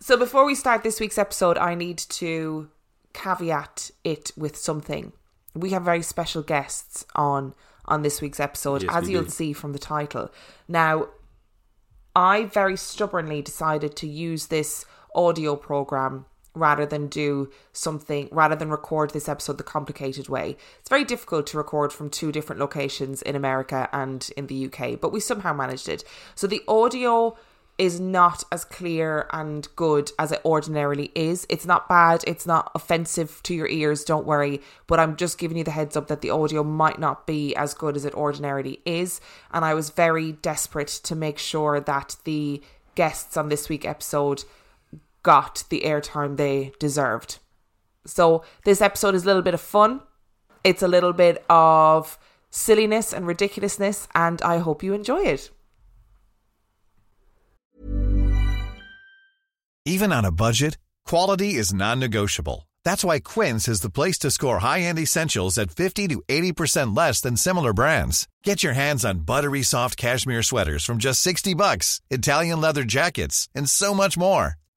So 0.00 0.16
before 0.18 0.44
we 0.44 0.54
start 0.54 0.82
this 0.82 1.00
week's 1.00 1.16
episode, 1.16 1.56
I 1.56 1.74
need 1.74 1.96
to 1.98 2.68
caveat 3.14 3.90
it 4.04 4.32
with 4.36 4.56
something. 4.56 5.12
We 5.54 5.70
have 5.70 5.82
very 5.84 6.02
special 6.02 6.42
guests 6.42 7.06
on 7.14 7.54
on 7.86 8.02
this 8.02 8.20
week's 8.20 8.40
episode, 8.40 8.82
Yes, 8.82 8.92
as 8.94 9.04
we 9.06 9.12
you'll 9.12 9.22
do. 9.24 9.30
see 9.30 9.52
from 9.52 9.72
the 9.72 9.78
title. 9.78 10.30
Now, 10.68 11.06
I 12.16 12.44
very 12.44 12.76
stubbornly 12.76 13.42
decided 13.42 13.94
to 13.96 14.06
use 14.08 14.46
this 14.48 14.84
audio 15.16 15.56
program 15.56 16.26
rather 16.56 16.86
than 16.86 17.06
do 17.06 17.50
something 17.72 18.28
rather 18.32 18.56
than 18.56 18.70
record 18.70 19.10
this 19.10 19.28
episode 19.28 19.58
the 19.58 19.64
complicated 19.64 20.28
way. 20.28 20.56
It's 20.80 20.88
very 20.88 21.04
difficult 21.04 21.46
to 21.48 21.58
record 21.58 21.92
from 21.92 22.10
two 22.10 22.32
different 22.32 22.60
locations 22.60 23.22
in 23.22 23.36
America 23.36 23.88
and 23.92 24.28
in 24.36 24.46
the 24.46 24.66
UK, 24.66 24.98
but 25.00 25.12
we 25.12 25.20
somehow 25.20 25.52
managed 25.52 25.88
it. 25.88 26.02
So 26.34 26.46
the 26.46 26.62
audio 26.66 27.36
is 27.78 28.00
not 28.00 28.42
as 28.50 28.64
clear 28.64 29.28
and 29.32 29.68
good 29.76 30.10
as 30.18 30.32
it 30.32 30.40
ordinarily 30.46 31.12
is. 31.14 31.46
It's 31.50 31.66
not 31.66 31.90
bad, 31.90 32.24
it's 32.26 32.46
not 32.46 32.70
offensive 32.74 33.42
to 33.42 33.54
your 33.54 33.68
ears, 33.68 34.02
don't 34.02 34.24
worry, 34.24 34.62
but 34.86 34.98
I'm 34.98 35.16
just 35.16 35.36
giving 35.36 35.58
you 35.58 35.64
the 35.64 35.72
heads 35.72 35.94
up 35.94 36.08
that 36.08 36.22
the 36.22 36.30
audio 36.30 36.64
might 36.64 36.98
not 36.98 37.26
be 37.26 37.54
as 37.54 37.74
good 37.74 37.94
as 37.94 38.06
it 38.06 38.14
ordinarily 38.14 38.80
is. 38.86 39.20
And 39.52 39.62
I 39.62 39.74
was 39.74 39.90
very 39.90 40.32
desperate 40.32 40.88
to 40.88 41.14
make 41.14 41.38
sure 41.38 41.78
that 41.80 42.16
the 42.24 42.62
guests 42.94 43.36
on 43.36 43.50
this 43.50 43.68
week's 43.68 43.86
episode 43.86 44.44
got 45.26 45.64
the 45.70 45.82
airtime 45.84 46.36
they 46.36 46.72
deserved. 46.78 47.40
So 48.06 48.44
this 48.64 48.80
episode 48.80 49.16
is 49.16 49.24
a 49.24 49.26
little 49.26 49.42
bit 49.42 49.54
of 49.54 49.60
fun. 49.60 50.00
It's 50.62 50.82
a 50.82 50.88
little 50.88 51.12
bit 51.12 51.44
of 51.50 52.16
silliness 52.50 53.12
and 53.12 53.26
ridiculousness, 53.26 54.06
and 54.14 54.40
I 54.42 54.58
hope 54.58 54.84
you 54.84 54.94
enjoy 54.94 55.22
it. 55.34 55.50
Even 59.84 60.12
on 60.12 60.24
a 60.24 60.36
budget, 60.44 60.78
quality 61.04 61.54
is 61.54 61.74
non-negotiable. 61.74 62.68
That's 62.84 63.04
why 63.04 63.18
Quince 63.18 63.66
is 63.66 63.80
the 63.80 63.94
place 63.98 64.18
to 64.20 64.30
score 64.30 64.60
high-end 64.60 64.98
essentials 64.98 65.58
at 65.58 65.76
50 65.82 66.06
to 66.08 66.22
80% 66.28 66.96
less 66.96 67.20
than 67.20 67.36
similar 67.36 67.72
brands. 67.72 68.28
Get 68.44 68.62
your 68.62 68.74
hands 68.74 69.04
on 69.04 69.26
buttery 69.30 69.64
soft 69.64 69.96
cashmere 69.96 70.44
sweaters 70.44 70.84
from 70.84 70.98
just 70.98 71.20
60 71.20 71.54
bucks, 71.54 72.00
Italian 72.10 72.60
leather 72.60 72.84
jackets, 72.84 73.48
and 73.56 73.68
so 73.68 73.92
much 73.92 74.16
more. 74.16 74.54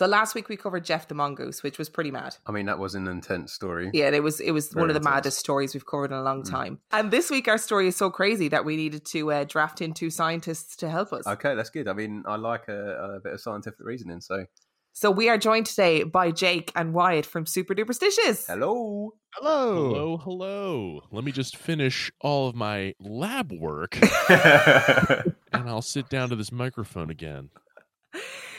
So 0.00 0.06
last 0.06 0.34
week 0.34 0.48
we 0.48 0.56
covered 0.56 0.86
Gef 0.86 1.08
the 1.08 1.14
Mongoose, 1.14 1.62
which 1.62 1.76
was 1.76 1.90
pretty 1.90 2.10
mad. 2.10 2.34
I 2.46 2.52
mean, 2.52 2.64
that 2.64 2.78
was 2.78 2.94
an 2.94 3.06
intense 3.06 3.52
story. 3.52 3.90
Yeah, 3.92 4.08
it 4.08 4.22
was 4.22 4.40
it 4.40 4.52
was 4.52 4.68
Very 4.72 4.84
one 4.84 4.88
of 4.88 4.94
the 4.94 5.00
intense. 5.00 5.14
maddest 5.14 5.38
stories 5.38 5.74
we've 5.74 5.84
covered 5.84 6.10
in 6.10 6.16
a 6.16 6.22
long 6.22 6.42
time. 6.42 6.78
And 6.90 7.10
this 7.10 7.30
week 7.30 7.48
our 7.48 7.58
story 7.58 7.86
is 7.86 7.96
so 7.96 8.08
crazy 8.08 8.48
that 8.48 8.64
we 8.64 8.76
needed 8.76 9.04
to 9.04 9.30
uh, 9.30 9.44
draft 9.44 9.82
in 9.82 9.92
two 9.92 10.08
scientists 10.08 10.74
to 10.76 10.88
help 10.88 11.12
us. 11.12 11.26
Okay, 11.26 11.54
that's 11.54 11.68
good. 11.68 11.86
I 11.86 11.92
mean, 11.92 12.24
I 12.26 12.36
like 12.36 12.66
a, 12.68 13.16
a 13.16 13.20
bit 13.20 13.34
of 13.34 13.42
scientific 13.42 13.80
reasoning. 13.84 14.22
So, 14.22 14.46
So 14.94 15.10
we 15.10 15.28
are 15.28 15.36
joined 15.36 15.66
today 15.66 16.02
by 16.04 16.30
Jake 16.30 16.72
and 16.74 16.94
Wyatt 16.94 17.26
from 17.26 17.44
Super 17.44 17.74
Duperstitious. 17.74 18.46
hello. 18.46 19.12
Hello. 19.34 19.90
Hello, 19.90 20.16
hello. 20.16 21.00
Let 21.12 21.24
me 21.24 21.30
just 21.30 21.58
finish 21.58 22.10
all 22.22 22.48
of 22.48 22.54
my 22.54 22.94
lab 23.00 23.52
work 23.52 23.98
and 24.30 25.68
I'll 25.68 25.82
sit 25.82 26.08
down 26.08 26.30
to 26.30 26.36
this 26.36 26.50
microphone 26.50 27.10
again. 27.10 27.50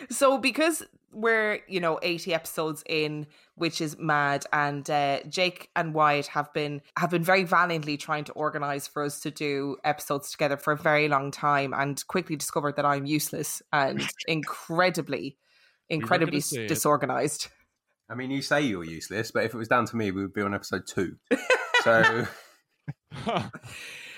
So 0.10 0.38
because 0.38 0.84
we're, 1.14 1.60
you 1.68 1.80
know, 1.80 2.00
80 2.02 2.34
episodes 2.34 2.84
in, 2.86 3.28
which 3.56 3.82
is 3.82 3.98
mad, 4.00 4.46
and 4.52 4.90
uh, 4.90 5.20
Jake 5.28 5.70
and 5.76 5.94
Wyatt 5.94 6.28
have 6.28 6.52
been 6.54 6.82
have 6.98 7.12
been 7.12 7.24
very 7.24 7.44
valiantly 7.44 7.98
trying 7.98 8.24
to 8.26 8.32
organize 8.34 8.88
for 8.88 9.04
us 9.04 9.20
to 9.22 9.32
do 9.32 9.78
episodes 9.84 10.32
together 10.32 10.58
for 10.58 10.74
a 10.74 10.78
very 10.78 11.08
long 11.08 11.32
time 11.32 11.74
and 11.74 12.06
quickly 12.08 12.36
discovered 12.36 12.78
that 12.78 12.86
I'm 12.86 13.06
useless 13.06 13.62
and 13.72 14.02
incredibly 14.28 15.38
incredibly 15.90 16.42
gonna 16.42 16.64
it. 16.64 16.68
disorganized. 16.68 17.48
I 18.10 18.16
mean, 18.16 18.32
you 18.32 18.42
say 18.42 18.62
you're 18.62 18.84
useless, 18.84 19.32
but 19.32 19.46
if 19.46 19.54
it 19.54 19.58
was 19.58 19.68
down 19.68 19.86
to 19.86 19.96
me, 19.96 20.12
we 20.12 20.22
would 20.22 20.34
be 20.34 20.42
on 20.42 20.54
episode 20.54 20.88
two. 20.88 21.18
So, 21.84 22.28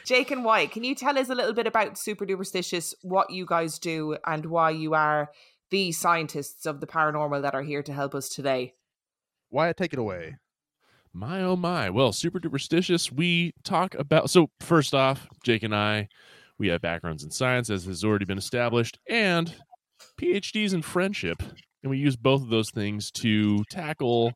Jake 0.06 0.32
and 0.32 0.44
Wyatt, 0.44 0.72
can 0.72 0.84
you 0.84 0.96
tell 0.96 1.18
us 1.18 1.30
a 1.30 1.36
little 1.36 1.54
bit 1.54 1.68
about 1.68 1.98
Super 1.98 2.26
Duperstitious, 2.26 2.94
what 3.04 3.30
you 3.30 3.46
guys 3.46 3.80
do, 3.80 4.18
and 4.26 4.46
why 4.46 4.72
you 4.72 4.94
are 4.94 5.32
the 5.72 5.92
scientists 5.94 6.66
of 6.66 6.82
the 6.82 6.88
paranormal 6.88 7.42
that 7.42 7.56
are 7.56 7.64
here 7.64 7.82
to 7.84 7.94
help 7.94 8.14
us 8.14 8.28
today? 8.28 8.74
Wyatt, 9.50 9.78
take 9.78 9.94
it 9.94 10.00
away. 10.00 10.36
My 11.14 11.44
oh 11.44 11.56
my. 11.56 11.90
Well, 11.90 12.12
super 12.12 12.40
duperstitious. 12.40 13.12
We 13.12 13.54
talk 13.64 13.94
about 13.96 14.30
so 14.32 14.50
first 14.60 14.96
off, 14.96 15.28
Jake 15.44 15.62
and 15.64 15.76
I, 15.76 16.10
we 16.58 16.68
have 16.70 16.82
backgrounds 16.82 17.24
in 17.24 17.30
science, 17.30 17.70
as 17.70 17.86
has 17.86 18.04
already 18.04 18.26
been 18.26 18.38
established, 18.38 18.98
and 19.08 19.54
PhDs 20.20 20.74
in 20.74 20.82
friendship. 20.82 21.42
And 21.84 21.90
we 21.90 21.98
use 21.98 22.16
both 22.16 22.42
of 22.42 22.50
those 22.50 22.72
things 22.72 23.12
to 23.12 23.64
tackle 23.66 24.34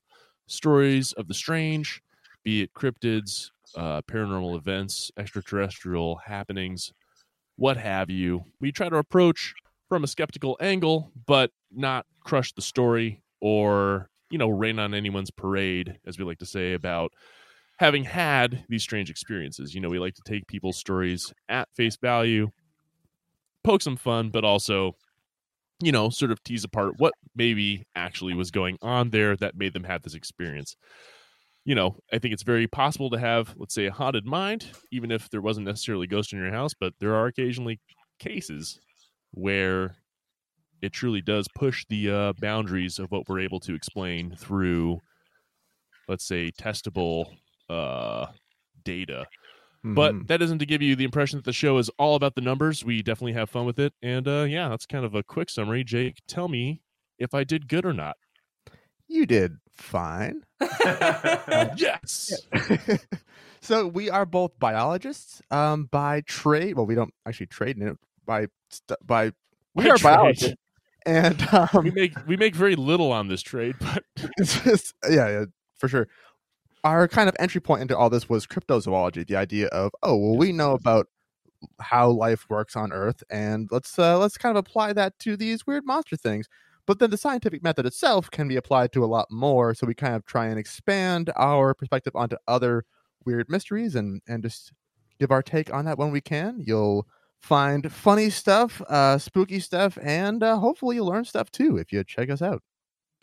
stories 0.47 1.13
of 1.13 1.27
the 1.27 1.33
strange, 1.33 2.01
be 2.43 2.61
it 2.61 2.73
cryptids, 2.73 3.49
uh, 3.75 4.01
paranormal 4.03 4.55
events, 4.57 5.11
extraterrestrial 5.17 6.17
happenings, 6.25 6.93
what 7.55 7.77
have 7.77 8.09
you. 8.09 8.43
We 8.59 8.71
try 8.71 8.89
to 8.89 8.97
approach 8.97 9.53
from 9.89 10.03
a 10.03 10.07
skeptical 10.07 10.57
angle, 10.59 11.11
but 11.25 11.51
not 11.71 12.05
crush 12.23 12.53
the 12.53 12.61
story 12.61 13.21
or, 13.41 14.09
you 14.29 14.37
know, 14.37 14.49
rain 14.49 14.79
on 14.79 14.93
anyone's 14.93 15.31
parade, 15.31 15.97
as 16.05 16.17
we 16.17 16.25
like 16.25 16.39
to 16.39 16.45
say, 16.45 16.73
about 16.73 17.11
having 17.79 18.03
had 18.03 18.65
these 18.69 18.83
strange 18.83 19.09
experiences. 19.09 19.73
You 19.73 19.81
know, 19.81 19.89
we 19.89 19.99
like 19.99 20.15
to 20.15 20.21
take 20.25 20.47
people's 20.47 20.77
stories 20.77 21.33
at 21.47 21.69
face 21.75 21.95
value, 21.97 22.49
poke 23.63 23.81
some 23.81 23.97
fun, 23.97 24.29
but 24.29 24.43
also, 24.43 24.95
you 25.81 25.91
know, 25.91 26.09
sort 26.09 26.31
of 26.31 26.43
tease 26.43 26.63
apart 26.63 26.95
what 26.97 27.13
maybe 27.35 27.85
actually 27.95 28.33
was 28.33 28.51
going 28.51 28.77
on 28.81 29.11
there 29.11 29.35
that 29.37 29.55
made 29.55 29.73
them 29.73 29.83
have 29.83 30.01
this 30.01 30.15
experience. 30.15 30.75
You 31.67 31.75
know, 31.75 31.99
I 32.13 32.19
think 32.19 32.33
it's 32.33 32.43
very 32.43 32.67
possible 32.67 33.11
to 33.11 33.19
have, 33.19 33.55
let's 33.57 33.75
say, 33.75 33.87
a 33.87 33.91
haunted 33.91 34.25
mind, 34.25 34.71
even 34.91 35.11
if 35.11 35.29
there 35.29 35.41
wasn't 35.41 35.67
necessarily 35.67 36.05
a 36.05 36.07
ghost 36.07 36.33
in 36.33 36.39
your 36.39 36.51
house, 36.51 36.73
but 36.73 36.95
there 36.99 37.13
are 37.15 37.27
occasionally 37.27 37.81
cases 38.19 38.81
where 39.31 39.97
it 40.81 40.93
truly 40.93 41.21
does 41.21 41.47
push 41.55 41.85
the 41.89 42.11
uh, 42.11 42.33
boundaries 42.39 42.99
of 42.99 43.11
what 43.11 43.29
we're 43.29 43.41
able 43.41 43.59
to 43.61 43.75
explain 43.75 44.35
through, 44.35 45.01
let's 46.07 46.25
say, 46.25 46.51
testable 46.51 47.37
uh, 47.69 48.27
data. 48.83 49.27
But 49.95 50.17
Mhm. 50.17 50.27
that 50.27 50.41
isn't 50.41 50.59
to 50.59 50.67
give 50.67 50.81
you 50.81 50.95
the 50.95 51.05
impression 51.05 51.39
that 51.39 51.45
the 51.45 51.53
show 51.53 51.77
is 51.79 51.89
all 51.99 52.15
about 52.15 52.35
the 52.35 52.41
numbers. 52.41 52.85
We 52.85 53.03
definitely 53.03 53.33
have 53.33 53.49
fun 53.49 53.65
with 53.65 53.79
it. 53.79 53.93
And 54.03 54.27
uh, 54.27 54.45
yeah, 54.49 54.69
that's 54.69 54.87
kind 54.87 55.05
of 55.05 55.15
a 55.15 55.23
quick 55.23 55.49
summary. 55.49 55.83
Jake, 55.83 56.21
tell 56.27 56.49
me 56.49 56.83
if 57.19 57.33
I 57.33 57.43
did 57.45 57.67
good 57.69 57.85
or 57.85 57.93
not. 57.93 58.17
you 59.07 59.25
did 59.25 59.57
fine. 59.77 60.43
Yes. 61.77 62.31
so 63.61 63.87
we 63.87 64.09
are 64.09 64.25
both 64.25 64.57
biologists 64.59 65.41
um, 65.51 65.85
by 65.85 66.21
trade. 66.21 66.75
Well, 66.75 66.85
we 66.85 66.95
don't 66.95 67.13
actually 67.27 67.47
trade 67.47 67.77
in 67.77 67.87
it 67.87 67.97
by 68.25 68.47
st- 68.69 68.99
by. 69.05 69.31
We 69.75 69.83
By 69.85 69.89
are 69.91 69.97
trade. 69.97 70.15
biologists, 70.15 70.55
and 71.05 71.41
um, 71.53 71.69
We 71.83 71.91
make 71.91 72.13
we 72.27 72.37
make 72.37 72.55
very 72.55 72.75
little 72.75 73.11
on 73.11 73.27
this 73.27 73.41
trade, 73.41 73.75
but 73.79 74.03
it's 74.37 74.59
just 74.61 74.93
yeah, 75.09 75.29
yeah, 75.29 75.45
for 75.77 75.87
sure. 75.87 76.07
Our 76.83 77.07
kind 77.07 77.27
of 77.29 77.35
entry 77.39 77.59
point 77.61 77.81
into 77.81 77.97
all 77.97 78.09
this 78.09 78.29
was 78.29 78.47
cryptozoology, 78.47 79.27
the 79.27 79.35
idea 79.35 79.67
of 79.67 79.91
oh 80.03 80.15
well, 80.17 80.37
we 80.37 80.51
know 80.51 80.71
about 80.73 81.07
how 81.81 82.09
life 82.09 82.45
works 82.49 82.75
on 82.75 82.91
Earth, 82.93 83.23
and 83.29 83.67
let's 83.71 83.97
uh, 83.99 84.17
let's 84.17 84.37
kind 84.37 84.55
of 84.57 84.59
apply 84.59 84.93
that 84.93 85.17
to 85.19 85.35
these 85.37 85.65
weird 85.67 85.85
monster 85.85 86.15
things. 86.15 86.47
But 86.87 86.99
then 86.99 87.09
the 87.11 87.17
scientific 87.17 87.61
method 87.61 87.85
itself 87.85 88.31
can 88.31 88.47
be 88.47 88.55
applied 88.55 88.93
to 88.93 89.03
a 89.03 89.05
lot 89.05 89.27
more, 89.29 89.75
so 89.75 89.85
we 89.85 89.93
kind 89.93 90.15
of 90.15 90.25
try 90.25 90.47
and 90.47 90.57
expand 90.57 91.31
our 91.35 91.73
perspective 91.73 92.15
onto 92.15 92.37
other 92.47 92.85
weird 93.25 93.49
mysteries 93.49 93.93
and 93.93 94.21
and 94.27 94.41
just 94.41 94.71
give 95.19 95.29
our 95.29 95.43
take 95.43 95.71
on 95.71 95.85
that 95.85 95.97
when 95.97 96.11
we 96.11 96.21
can. 96.21 96.63
You'll 96.65 97.05
find 97.39 97.91
funny 97.91 98.29
stuff, 98.29 98.81
uh, 98.87 99.17
spooky 99.17 99.59
stuff, 99.59 99.97
and 100.01 100.41
uh, 100.41 100.57
hopefully 100.57 100.95
you'll 100.95 101.07
learn 101.07 101.25
stuff 101.25 101.51
too 101.51 101.77
if 101.77 101.91
you 101.91 102.03
check 102.05 102.29
us 102.29 102.41
out. 102.41 102.63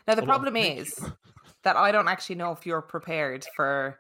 Now 0.07 0.15
the 0.15 0.23
Well, 0.23 0.27
problem 0.27 0.55
thank 0.55 0.81
is 0.81 1.11
that 1.65 1.77
I 1.77 1.91
don't 1.91 2.09
actually 2.09 2.37
know 2.37 2.53
if 2.53 2.67
you're 2.67 2.83
prepared 2.83 3.47
for 3.57 3.99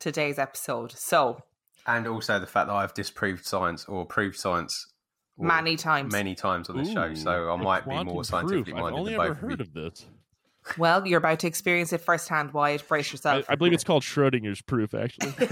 today's 0.00 0.40
episode. 0.40 0.90
So 0.90 1.40
and 1.86 2.08
also 2.08 2.40
the 2.40 2.46
fact 2.46 2.66
that 2.66 2.74
I've 2.74 2.94
disproved 2.94 3.44
science 3.46 3.84
or 3.84 4.04
proved 4.04 4.36
science 4.36 4.86
well, 4.86 4.93
many 5.38 5.76
times. 5.76 6.12
many 6.12 6.34
times 6.34 6.68
on 6.68 6.76
this 6.76 6.90
show, 6.92 7.14
so 7.14 7.50
I 7.50 7.56
might 7.56 7.80
be 7.80 7.90
quantum 7.90 8.06
more 8.06 8.16
proof. 8.16 8.26
scientifically 8.26 8.72
I've 8.74 8.80
minded 8.80 8.98
only 8.98 9.12
than 9.12 9.20
ever 9.20 9.28
both 9.30 9.42
of 9.42 9.50
heard 9.50 9.58
you. 9.60 9.64
of 9.64 9.74
this. 9.74 10.06
Well, 10.78 11.06
you're 11.06 11.18
about 11.18 11.40
to 11.40 11.46
experience 11.46 11.92
it 11.92 11.98
firsthand, 11.98 12.52
Wyatt. 12.52 12.86
Brace 12.88 13.12
yourself. 13.12 13.44
I 13.48 13.54
believe 13.54 13.72
it's 13.74 13.84
called 13.84 14.02
Schrodinger's 14.02 14.62
proof, 14.62 14.94
actually. 14.94 15.34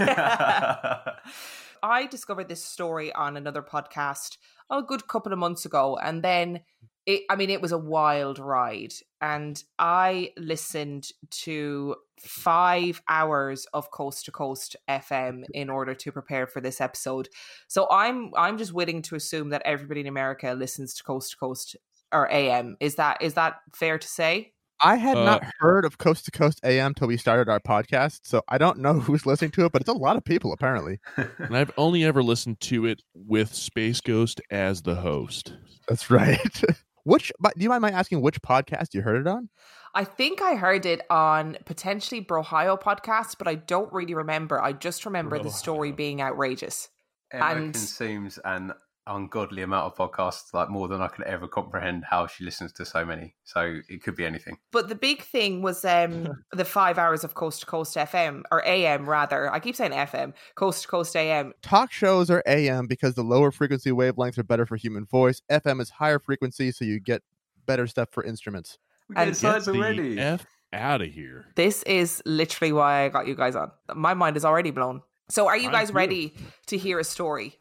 I 1.83 2.07
discovered 2.07 2.49
this 2.49 2.63
story 2.63 3.13
on 3.13 3.37
another 3.37 3.61
podcast 3.61 4.37
a 4.69 4.81
good 4.81 5.07
couple 5.07 5.31
of 5.31 5.39
months 5.39 5.65
ago, 5.65 5.97
and 6.01 6.23
then 6.23 6.61
it, 7.05 7.23
I 7.29 7.35
mean, 7.35 7.49
it 7.49 7.61
was 7.61 7.71
a 7.71 7.77
wild 7.77 8.39
ride, 8.39 8.93
and 9.21 9.61
I 9.77 10.31
listened 10.37 11.09
to 11.31 11.95
five 12.19 13.01
hours 13.09 13.65
of 13.73 13.91
Coast 13.91 14.25
to 14.25 14.31
Coast 14.31 14.75
FM 14.89 15.43
in 15.53 15.69
order 15.69 15.93
to 15.93 16.11
prepare 16.11 16.47
for 16.47 16.61
this 16.61 16.79
episode. 16.79 17.27
So 17.67 17.87
I'm 17.91 18.31
I'm 18.37 18.57
just 18.57 18.73
willing 18.73 19.01
to 19.03 19.15
assume 19.15 19.49
that 19.49 19.63
everybody 19.65 20.01
in 20.01 20.07
America 20.07 20.53
listens 20.53 20.93
to 20.95 21.03
Coast 21.03 21.31
to 21.31 21.37
Coast 21.37 21.75
or 22.13 22.31
AM. 22.31 22.77
Is 22.79 22.95
that 22.95 23.21
is 23.21 23.33
that 23.33 23.57
fair 23.75 23.97
to 23.97 24.07
say? 24.07 24.53
I 24.81 24.95
had 24.95 25.17
Uh, 25.17 25.23
not 25.23 25.43
heard 25.59 25.85
of 25.85 25.97
Coast 25.97 26.25
to 26.25 26.31
Coast 26.31 26.59
AM 26.63 26.93
till 26.93 27.07
we 27.07 27.17
started 27.17 27.49
our 27.49 27.59
podcast, 27.59 28.21
so 28.23 28.41
I 28.47 28.57
don't 28.57 28.79
know 28.79 28.93
who's 28.99 29.25
listening 29.25 29.51
to 29.51 29.65
it, 29.65 29.71
but 29.71 29.81
it's 29.81 29.89
a 29.89 29.93
lot 29.93 30.17
of 30.17 30.23
people 30.23 30.53
apparently. 30.53 30.99
and 31.17 31.55
I've 31.55 31.71
only 31.77 32.03
ever 32.03 32.23
listened 32.23 32.59
to 32.61 32.85
it 32.85 33.01
with 33.13 33.53
Space 33.53 34.01
Ghost 34.01 34.41
as 34.49 34.81
the 34.81 34.95
host. 34.95 35.53
That's 35.87 36.09
right. 36.09 36.61
which, 37.03 37.31
but 37.39 37.53
do 37.55 37.63
you 37.63 37.69
mind 37.69 37.81
my 37.81 37.91
asking 37.91 38.21
which 38.21 38.41
podcast 38.41 38.93
you 38.93 39.01
heard 39.01 39.21
it 39.21 39.27
on? 39.27 39.49
I 39.95 40.03
think 40.05 40.41
I 40.41 40.55
heard 40.55 40.85
it 40.85 41.01
on 41.09 41.57
potentially 41.65 42.23
Brohio 42.23 42.81
podcast, 42.81 43.35
but 43.37 43.47
I 43.47 43.55
don't 43.55 43.91
really 43.93 44.15
remember. 44.15 44.61
I 44.61 44.73
just 44.73 45.05
remember 45.05 45.37
the 45.37 45.51
story 45.51 45.91
being 45.91 46.21
outrageous. 46.21 46.89
Emma 47.31 47.45
And- 47.45 47.73
consumes 47.73 48.39
an 48.43 48.73
ungodly 49.07 49.61
amount 49.61 49.85
of 49.85 49.95
podcasts, 49.97 50.53
like 50.53 50.69
more 50.69 50.87
than 50.87 51.01
I 51.01 51.07
could 51.07 51.25
ever 51.25 51.47
comprehend 51.47 52.05
how 52.05 52.27
she 52.27 52.43
listens 52.43 52.71
to 52.73 52.85
so 52.85 53.05
many. 53.05 53.35
So 53.43 53.79
it 53.89 54.03
could 54.03 54.15
be 54.15 54.25
anything. 54.25 54.57
But 54.71 54.89
the 54.89 54.95
big 54.95 55.21
thing 55.21 55.61
was 55.61 55.83
um, 55.85 56.43
the 56.51 56.65
five 56.65 56.97
hours 56.97 57.23
of 57.23 57.33
Coast 57.33 57.61
to 57.61 57.65
Coast 57.65 57.95
FM 57.95 58.43
or 58.51 58.65
AM 58.65 59.09
rather. 59.09 59.51
I 59.51 59.59
keep 59.59 59.75
saying 59.75 59.91
FM, 59.91 60.33
Coast 60.55 60.83
to 60.83 60.87
Coast 60.87 61.15
AM. 61.15 61.53
Talk 61.61 61.91
shows 61.91 62.29
are 62.29 62.43
AM 62.45 62.87
because 62.87 63.15
the 63.15 63.23
lower 63.23 63.51
frequency 63.51 63.91
wavelengths 63.91 64.37
are 64.37 64.43
better 64.43 64.65
for 64.65 64.75
human 64.75 65.05
voice. 65.05 65.41
FM 65.51 65.81
is 65.81 65.89
higher 65.89 66.19
frequency, 66.19 66.71
so 66.71 66.85
you 66.85 66.99
get 66.99 67.21
better 67.65 67.87
stuff 67.87 68.09
for 68.11 68.23
instruments. 68.23 68.77
And 69.15 69.29
get 69.29 69.37
sides 69.37 69.67
already. 69.67 70.15
the 70.15 70.21
F 70.21 70.45
out 70.71 71.01
of 71.01 71.11
here. 71.11 71.45
This 71.55 71.83
is 71.83 72.21
literally 72.25 72.73
why 72.73 73.05
I 73.05 73.09
got 73.09 73.27
you 73.27 73.35
guys 73.35 73.55
on. 73.55 73.71
My 73.93 74.13
mind 74.13 74.37
is 74.37 74.45
already 74.45 74.71
blown. 74.71 75.01
So, 75.29 75.47
are 75.47 75.57
you 75.57 75.71
guys 75.71 75.93
ready 75.93 76.35
to 76.67 76.77
hear 76.77 76.99
a 76.99 77.03
story? 77.03 77.57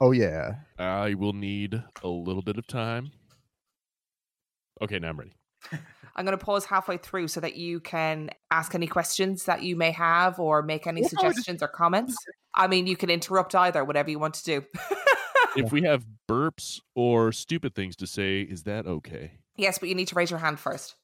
Oh 0.00 0.12
yeah. 0.12 0.56
I 0.78 1.14
will 1.14 1.32
need 1.32 1.82
a 2.02 2.08
little 2.08 2.42
bit 2.42 2.58
of 2.58 2.66
time. 2.66 3.12
Okay, 4.82 4.98
now 4.98 5.08
I'm 5.10 5.18
ready. 5.18 5.32
I'm 6.16 6.24
going 6.24 6.36
to 6.38 6.44
pause 6.44 6.64
halfway 6.64 6.96
through 6.96 7.28
so 7.28 7.40
that 7.40 7.56
you 7.56 7.80
can 7.80 8.30
ask 8.50 8.74
any 8.74 8.86
questions 8.86 9.44
that 9.44 9.62
you 9.62 9.76
may 9.76 9.90
have 9.92 10.38
or 10.38 10.62
make 10.62 10.86
any 10.86 11.00
Yeah, 11.02 11.08
suggestions 11.08 11.62
or 11.62 11.68
comments. 11.68 12.16
I 12.54 12.66
mean, 12.68 12.86
you 12.86 12.96
can 12.96 13.10
interrupt 13.10 13.54
either, 13.54 13.84
whatever 13.84 14.10
you 14.10 14.18
want 14.18 14.34
to 14.34 14.44
do. 14.44 14.64
If 15.56 15.70
we 15.70 15.82
have 15.82 16.04
burps 16.28 16.80
or 16.96 17.30
stupid 17.30 17.76
things 17.76 17.94
to 17.96 18.08
say, 18.08 18.40
is 18.40 18.64
that 18.64 18.86
okay? 18.88 19.34
yes, 19.56 19.78
but 19.78 19.88
you 19.88 19.94
need 19.94 20.08
to 20.08 20.16
raise 20.16 20.28
your 20.28 20.40
hand 20.40 20.58
first. 20.58 20.96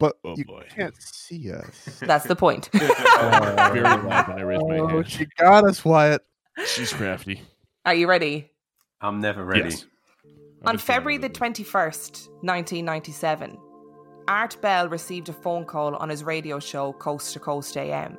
But 0.00 0.16
Oh, 0.24 0.34
you 0.36 0.44
boy. 0.44 0.66
can't 0.74 1.00
see 1.00 1.52
us. 1.52 2.00
That's 2.00 2.26
the 2.26 2.34
point. 2.34 2.70
Very 2.72 3.82
loud 3.82 4.26
when 4.26 4.38
I 4.38 4.42
raise 4.42 4.60
my 4.66 4.78
Oh, 4.78 4.86
hand. 4.88 5.08
she 5.08 5.26
got 5.38 5.64
us, 5.64 5.84
Wyatt. 5.84 6.22
She's 6.66 6.92
crafty. 6.92 7.42
Are 7.84 7.94
you 7.94 8.08
ready? 8.08 8.48
I'm 9.00 9.20
never 9.20 9.44
ready. 9.44 9.70
Yes. 9.70 9.86
On 10.66 10.78
February 10.78 11.18
the 11.18 11.28
21st, 11.28 12.28
1997, 12.42 13.58
Art 14.28 14.56
Bell 14.62 14.88
received 14.88 15.28
a 15.28 15.32
phone 15.32 15.64
call 15.64 15.96
on 15.96 16.08
his 16.08 16.22
radio 16.22 16.60
show 16.60 16.92
Coast 16.92 17.32
to 17.32 17.40
Coast 17.40 17.76
AM 17.76 18.16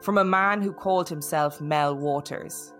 from 0.00 0.18
a 0.18 0.24
man 0.24 0.60
who 0.60 0.72
called 0.72 1.08
himself 1.08 1.60
Mel 1.60 1.96
Waters. 1.96 2.72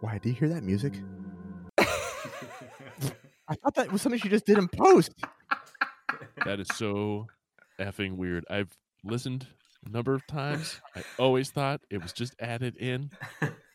Why 0.00 0.18
do 0.18 0.28
you 0.28 0.34
hear 0.36 0.48
that 0.48 0.62
music? 0.62 0.94
I 1.78 3.54
thought 3.56 3.74
that 3.74 3.90
was 3.90 4.00
something 4.00 4.20
she 4.20 4.28
just 4.28 4.46
did 4.46 4.58
in 4.58 4.68
post. 4.68 5.12
That 6.44 6.60
is 6.60 6.68
so 6.74 7.26
effing 7.80 8.16
weird. 8.16 8.44
I've 8.48 8.70
listened 9.02 9.48
a 9.84 9.90
number 9.90 10.14
of 10.14 10.24
times. 10.28 10.80
I 10.94 11.02
always 11.18 11.50
thought 11.50 11.80
it 11.90 12.00
was 12.00 12.12
just 12.12 12.36
added 12.38 12.76
in. 12.76 13.10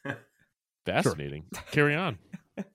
Fascinating. 0.86 1.46
Carry 1.72 1.96
on. 1.96 2.18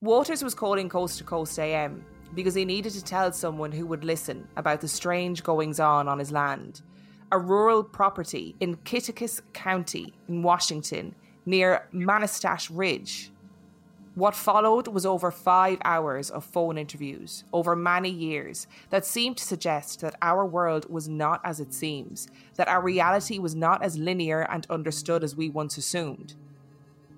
Waters 0.00 0.42
was 0.42 0.54
calling 0.54 0.88
Coast 0.88 1.18
to 1.18 1.24
Coast 1.24 1.58
AM 1.58 2.04
because 2.34 2.54
he 2.54 2.64
needed 2.64 2.92
to 2.92 3.04
tell 3.04 3.32
someone 3.32 3.72
who 3.72 3.86
would 3.86 4.04
listen 4.04 4.46
about 4.56 4.80
the 4.80 4.88
strange 4.88 5.42
goings 5.42 5.80
on 5.80 6.08
on 6.08 6.18
his 6.18 6.32
land. 6.32 6.82
A 7.32 7.38
rural 7.38 7.82
property 7.82 8.54
in 8.60 8.76
Kittitas 8.76 9.40
County 9.52 10.12
in 10.28 10.42
Washington 10.42 11.14
near 11.46 11.88
Manastash 11.92 12.70
Ridge. 12.72 13.30
What 14.14 14.36
followed 14.36 14.86
was 14.86 15.04
over 15.04 15.32
five 15.32 15.78
hours 15.84 16.30
of 16.30 16.44
phone 16.44 16.78
interviews 16.78 17.42
over 17.52 17.74
many 17.74 18.10
years 18.10 18.68
that 18.90 19.04
seemed 19.04 19.36
to 19.38 19.44
suggest 19.44 20.00
that 20.02 20.14
our 20.22 20.46
world 20.46 20.88
was 20.88 21.08
not 21.08 21.40
as 21.42 21.58
it 21.58 21.74
seems, 21.74 22.28
that 22.54 22.68
our 22.68 22.80
reality 22.80 23.40
was 23.40 23.56
not 23.56 23.82
as 23.82 23.98
linear 23.98 24.42
and 24.42 24.66
understood 24.70 25.24
as 25.24 25.34
we 25.34 25.48
once 25.48 25.76
assumed. 25.76 26.36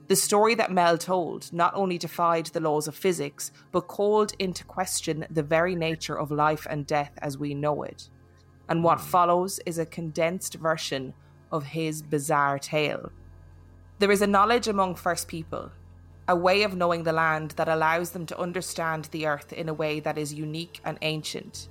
The 0.09 0.17
story 0.17 0.55
that 0.55 0.71
Mel 0.71 0.97
told 0.99 1.53
not 1.53 1.75
only 1.75 1.99
defied 1.99 2.47
the 2.47 2.61
laws 2.61 2.87
of 2.87 2.95
physics, 2.95 3.51
but 3.73 3.89
called 3.89 4.35
into 4.39 4.65
question 4.65 5.27
the 5.31 5.43
very 5.43 5.75
nature 5.75 6.17
of 6.17 6.31
life 6.31 6.65
and 6.71 6.87
death 6.87 7.13
as 7.19 7.37
we 7.37 7.55
know 7.55 7.83
it. 7.83 8.09
And 8.69 8.85
what 8.85 9.01
follows 9.01 9.59
is 9.67 9.79
a 9.79 9.87
condensed 9.87 10.55
version 10.55 11.13
of 11.51 11.65
his 11.65 12.03
bizarre 12.03 12.59
tale. 12.61 13.11
There 13.99 14.13
is 14.13 14.23
a 14.23 14.27
knowledge 14.29 14.69
among 14.69 14.95
First 14.95 15.27
People, 15.27 15.73
a 16.29 16.37
way 16.37 16.63
of 16.63 16.77
knowing 16.77 17.03
the 17.03 17.13
land 17.13 17.53
that 17.53 17.69
allows 17.69 18.11
them 18.11 18.27
to 18.27 18.39
understand 18.39 19.07
the 19.07 19.27
earth 19.27 19.53
in 19.53 19.69
a 19.69 19.75
way 19.75 19.99
that 20.01 20.19
is 20.19 20.35
unique 20.35 20.81
and 20.85 20.99
ancient. 21.03 21.69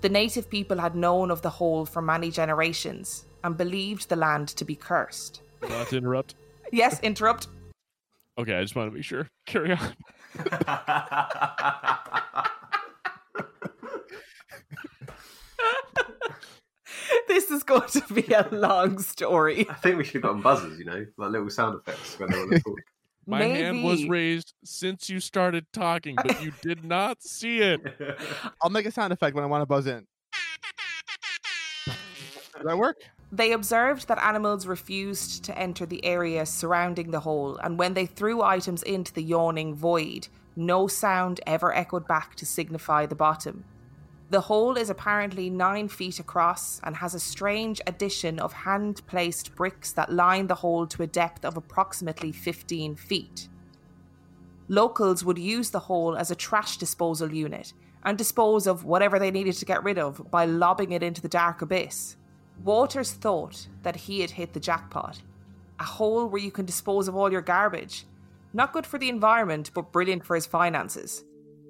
The 0.00 0.08
native 0.08 0.48
people 0.48 0.78
had 0.78 0.94
known 0.94 1.32
of 1.32 1.42
the 1.42 1.50
hole 1.50 1.86
for 1.86 2.02
many 2.02 2.30
generations 2.30 3.26
and 3.42 3.56
believed 3.56 4.08
the 4.08 4.16
land 4.16 4.48
to 4.48 4.64
be 4.64 4.76
cursed. 4.76 5.42
Not 5.62 5.88
to 5.88 5.96
interrupt. 5.96 6.36
Yes, 6.72 7.00
interrupt. 7.00 7.48
Okay, 8.38 8.54
I 8.54 8.62
just 8.62 8.76
want 8.76 8.90
to 8.90 8.94
make 8.94 9.04
sure. 9.04 9.28
Carry 9.46 9.72
on. 9.72 9.94
this 17.28 17.50
is 17.50 17.62
going 17.62 17.88
to 17.88 18.02
be 18.12 18.32
a 18.32 18.46
long 18.50 18.98
story. 18.98 19.66
I 19.68 19.74
think 19.74 19.96
we 19.98 20.04
should 20.04 20.14
have 20.14 20.22
gotten 20.22 20.42
buzzers, 20.42 20.78
you 20.78 20.84
know, 20.84 21.06
like 21.16 21.30
little 21.30 21.50
sound 21.50 21.76
effects 21.76 22.18
when 22.18 22.30
they 22.30 22.38
want 22.38 22.52
to 22.52 22.60
talk. 22.60 22.78
My 23.28 23.42
hand 23.42 23.82
was 23.82 24.04
raised 24.04 24.54
since 24.64 25.10
you 25.10 25.18
started 25.18 25.66
talking, 25.72 26.14
but 26.14 26.40
you 26.42 26.52
did 26.62 26.84
not 26.84 27.22
see 27.22 27.58
it. 27.58 27.80
I'll 28.62 28.70
make 28.70 28.86
a 28.86 28.92
sound 28.92 29.12
effect 29.12 29.34
when 29.34 29.42
I 29.42 29.48
want 29.48 29.62
to 29.62 29.66
buzz 29.66 29.86
in. 29.88 30.06
Does 31.86 32.64
that 32.64 32.78
work? 32.78 32.98
They 33.32 33.52
observed 33.52 34.06
that 34.08 34.22
animals 34.22 34.66
refused 34.66 35.44
to 35.44 35.58
enter 35.58 35.84
the 35.84 36.04
area 36.04 36.46
surrounding 36.46 37.10
the 37.10 37.20
hole, 37.20 37.56
and 37.56 37.78
when 37.78 37.94
they 37.94 38.06
threw 38.06 38.42
items 38.42 38.82
into 38.82 39.12
the 39.12 39.22
yawning 39.22 39.74
void, 39.74 40.28
no 40.54 40.86
sound 40.86 41.40
ever 41.46 41.74
echoed 41.74 42.06
back 42.06 42.36
to 42.36 42.46
signify 42.46 43.04
the 43.06 43.14
bottom. 43.16 43.64
The 44.30 44.40
hole 44.42 44.76
is 44.76 44.90
apparently 44.90 45.50
nine 45.50 45.88
feet 45.88 46.18
across 46.18 46.80
and 46.82 46.96
has 46.96 47.14
a 47.14 47.20
strange 47.20 47.80
addition 47.86 48.40
of 48.40 48.52
hand 48.52 49.02
placed 49.06 49.54
bricks 49.54 49.92
that 49.92 50.12
line 50.12 50.48
the 50.48 50.56
hole 50.56 50.86
to 50.88 51.02
a 51.02 51.06
depth 51.06 51.44
of 51.44 51.56
approximately 51.56 52.32
15 52.32 52.96
feet. 52.96 53.48
Locals 54.68 55.24
would 55.24 55.38
use 55.38 55.70
the 55.70 55.78
hole 55.78 56.16
as 56.16 56.30
a 56.30 56.34
trash 56.34 56.76
disposal 56.76 57.32
unit 57.32 57.72
and 58.04 58.18
dispose 58.18 58.66
of 58.66 58.84
whatever 58.84 59.18
they 59.18 59.30
needed 59.30 59.54
to 59.54 59.64
get 59.64 59.84
rid 59.84 59.98
of 59.98 60.28
by 60.30 60.44
lobbing 60.44 60.90
it 60.90 61.04
into 61.04 61.22
the 61.22 61.28
dark 61.28 61.62
abyss. 61.62 62.16
Waters 62.64 63.12
thought 63.12 63.68
that 63.82 63.96
he 63.96 64.20
had 64.20 64.30
hit 64.30 64.52
the 64.52 64.60
jackpot. 64.60 65.20
A 65.78 65.84
hole 65.84 66.26
where 66.26 66.40
you 66.40 66.50
can 66.50 66.64
dispose 66.64 67.06
of 67.08 67.14
all 67.14 67.30
your 67.30 67.42
garbage. 67.42 68.06
Not 68.52 68.72
good 68.72 68.86
for 68.86 68.98
the 68.98 69.08
environment, 69.08 69.70
but 69.74 69.92
brilliant 69.92 70.24
for 70.24 70.34
his 70.34 70.46
finances. 70.46 71.24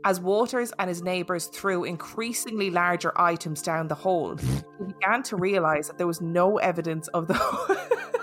As 0.05 0.21
Waters 0.21 0.73
and 0.79 0.89
his 0.89 1.03
neighbours 1.03 1.47
threw 1.47 1.83
increasingly 1.83 2.71
larger 2.71 3.13
items 3.21 3.61
down 3.61 3.89
the 3.89 3.95
hole, 3.97 4.37
he 4.37 4.85
began 4.85 5.23
to 5.25 5.37
realise 5.37 5.89
that 5.89 5.99
there 5.99 6.07
was 6.07 6.21
no 6.21 6.59
evidence 6.59 7.09
of 7.09 7.27
the 7.27 7.35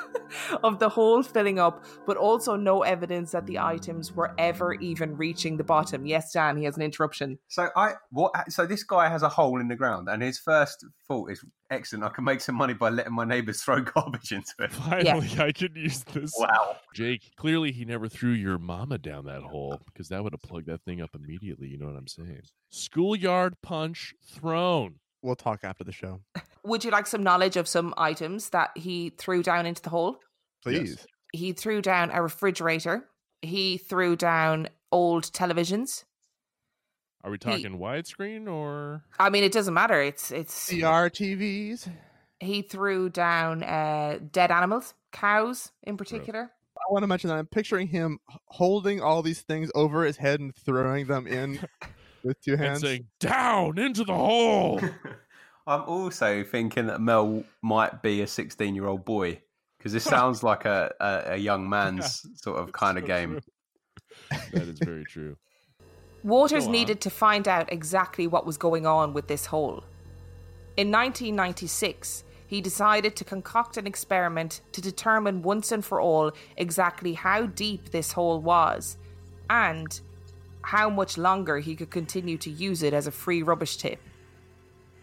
of 0.64 0.80
the 0.80 0.90
hole 0.90 1.24
filling 1.24 1.60
up, 1.60 1.86
but 2.06 2.18
also 2.18 2.56
no 2.56 2.84
evidence 2.84 3.32
that 3.32 3.46
the 3.46 3.60
items 3.60 4.14
were 4.14 4.34
ever 4.38 4.74
even 4.76 5.16
reaching 5.18 5.58
the 5.58 5.64
bottom. 5.64 6.06
Yes, 6.06 6.32
Dan, 6.32 6.58
he 6.58 6.64
has 6.66 6.76
an 6.76 6.82
interruption. 6.82 7.40
So 7.48 7.70
I 7.76 7.94
what? 8.12 8.52
So 8.52 8.66
this 8.66 8.84
guy 8.84 9.10
has 9.10 9.24
a 9.24 9.30
hole 9.30 9.60
in 9.60 9.68
the 9.68 9.76
ground, 9.76 10.10
and 10.10 10.22
his 10.22 10.40
first 10.40 10.86
thought 11.08 11.32
is 11.32 11.44
excellent. 11.70 12.04
I 12.06 12.10
can 12.10 12.24
make 12.24 12.42
some 12.42 12.56
money 12.56 12.74
by 12.74 12.90
letting 12.90 13.14
my 13.14 13.26
neighbours 13.26 13.62
throw 13.62 13.82
garbage 13.96 14.32
into 14.32 14.54
it. 14.60 14.72
Finally, 14.72 15.30
I 15.40 15.52
could 15.52 15.76
use 15.76 16.04
this. 16.04 16.34
Wow. 16.38 16.78
Jake, 16.94 17.32
clearly 17.36 17.72
he 17.72 17.86
never 17.86 18.08
threw 18.08 18.32
your 18.32 18.58
mama 18.60 18.98
down 18.98 19.26
that 19.26 19.42
hole 19.42 19.82
because 19.86 20.10
that 20.10 20.24
would 20.24 20.34
have 20.34 20.42
plugged 20.42 20.68
that 20.68 20.84
thing 20.84 21.02
up 21.02 21.12
immediately. 21.16 21.68
You 21.68 21.78
know 21.78 21.88
what 21.88 21.96
I'm 21.96 22.08
saying? 22.08 22.42
Schoolyard 22.70 23.56
punch 23.62 24.14
thrown. 24.24 24.96
We'll 25.24 25.36
talk 25.38 25.62
after 25.64 25.86
the 25.86 25.94
show, 25.94 26.20
Would 26.66 26.84
you 26.84 26.92
like 26.92 27.08
some 27.08 27.24
knowledge 27.24 27.56
of 27.56 27.68
some 27.68 27.94
items 27.98 28.50
that 28.50 28.72
he 28.76 29.10
threw 29.18 29.42
down 29.42 29.66
into 29.66 29.82
the 29.82 29.90
hole? 29.90 30.20
please. 30.62 31.08
He 31.32 31.54
threw 31.54 31.82
down 31.82 32.12
a 32.12 32.22
refrigerator. 32.22 33.06
He 33.42 33.78
threw 33.78 34.16
down 34.16 34.68
old 34.92 35.24
televisions. 35.24 36.04
Are 37.24 37.32
we 37.32 37.38
talking 37.38 37.80
widescreen 37.80 38.48
or? 38.48 39.04
I 39.18 39.30
mean, 39.30 39.44
it 39.44 39.52
doesn't 39.52 39.74
matter. 39.74 40.02
It's 40.02 40.30
it's. 40.32 40.70
CR 40.70 41.08
TVs. 41.10 41.90
He 42.40 42.62
threw 42.62 43.10
down 43.10 43.64
uh, 43.64 44.20
dead 44.32 44.52
animals, 44.52 44.94
cows 45.14 45.72
in 45.84 45.96
particular. 45.98 46.52
I 46.78 46.92
want 46.92 47.04
to 47.04 47.08
mention 47.08 47.30
that 47.30 47.38
I'm 47.38 47.48
picturing 47.48 47.88
him 47.88 48.20
holding 48.48 49.02
all 49.02 49.22
these 49.22 49.42
things 49.42 49.72
over 49.74 50.04
his 50.04 50.18
head 50.18 50.42
and 50.42 50.54
throwing 50.54 51.08
them 51.08 51.28
in 51.28 51.60
with 52.24 52.40
two 52.42 52.56
And 52.62 52.62
hands. 52.62 52.82
saying 52.82 53.08
down 53.20 53.78
into 53.78 54.04
the 54.04 54.14
hole. 54.14 54.80
I'm 55.68 55.82
also 55.84 56.44
thinking 56.44 56.88
that 56.88 57.00
Mel 57.02 57.44
might 57.62 58.02
be 58.02 58.22
a 58.22 58.28
16 58.28 58.76
year 58.76 58.86
old 58.86 59.06
boy 59.06 59.42
because 59.78 59.94
this 59.94 60.04
sounds 60.16 60.44
like 60.44 60.66
a, 60.66 60.94
a, 61.00 61.34
a 61.34 61.38
young 61.38 61.70
man's 61.70 62.26
sort 62.36 62.58
of 62.60 62.72
kind 62.72 62.98
of 62.98 63.04
So 63.04 63.08
game. 63.08 63.32
true. 63.32 63.42
That 64.54 64.68
is 64.68 64.80
very 64.80 65.06
true. 65.06 65.38
Waters 66.24 66.68
needed 66.68 67.02
to 67.02 67.10
find 67.10 67.48
out 67.48 67.72
exactly 67.72 68.28
what 68.28 68.46
was 68.46 68.58
going 68.58 68.86
on 68.86 69.14
with 69.14 69.28
this 69.28 69.46
hole. 69.48 69.84
In 70.78 70.90
1996, 70.92 72.24
he 72.48 72.62
decided 72.62 73.16
to 73.18 73.24
concoct 73.26 73.78
an 73.78 73.86
experiment 73.88 74.62
to 74.72 74.82
determine 74.82 75.42
once 75.42 75.72
and 75.72 75.84
for 75.84 76.00
all 76.00 76.32
exactly 76.56 77.14
how 77.14 77.46
deep 77.48 77.90
this 77.92 78.14
hole 78.14 78.40
was 78.42 78.98
and 79.50 80.00
how 80.64 80.90
much 80.90 81.18
longer 81.18 81.60
he 81.60 81.76
could 81.76 81.92
continue 81.92 82.38
to 82.38 82.50
use 82.50 82.82
it 82.84 82.94
as 82.94 83.06
a 83.06 83.12
free 83.12 83.44
rubbish 83.44 83.78
tip. 83.78 84.00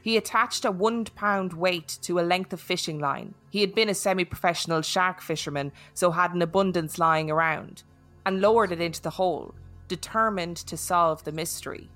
He 0.03 0.17
attached 0.17 0.65
a 0.65 0.71
one 0.71 1.05
pound 1.05 1.53
weight 1.53 1.99
to 2.03 2.19
a 2.19 2.23
length 2.23 2.53
of 2.53 2.61
fishing 2.61 2.99
line. 2.99 3.35
He 3.51 3.61
had 3.61 3.75
been 3.75 3.91
a 3.91 3.95
semi 3.95 4.25
professional 4.25 4.83
shark 4.83 5.21
fisherman, 5.21 5.73
so 5.93 6.11
had 6.11 6.33
an 6.33 6.43
abundance 6.43 6.99
lying 6.99 7.31
around, 7.31 7.83
and 8.25 8.41
lowered 8.41 8.73
it 8.73 8.81
into 8.81 9.03
the 9.03 9.11
hole, 9.11 9.55
determined 9.89 10.57
to 10.57 10.77
solve 10.77 11.25
the 11.25 11.33
mystery. 11.33 11.91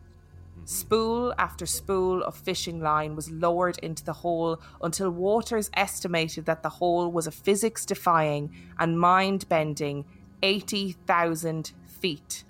Mm-hmm. 0.53 0.66
Spool 0.66 1.35
after 1.38 1.64
spool 1.64 2.22
of 2.22 2.37
fishing 2.37 2.81
line 2.81 3.16
was 3.16 3.31
lowered 3.31 3.79
into 3.79 4.05
the 4.05 4.12
hole 4.12 4.61
until 4.83 5.09
Waters 5.09 5.70
estimated 5.72 6.44
that 6.44 6.62
the 6.62 6.68
hole 6.68 7.11
was 7.11 7.27
a 7.27 7.33
physics 7.33 7.87
defying 7.87 8.55
and 8.79 9.00
mind 9.00 9.48
bending 9.48 10.05
80,000 10.42 11.72
feet. 11.87 12.44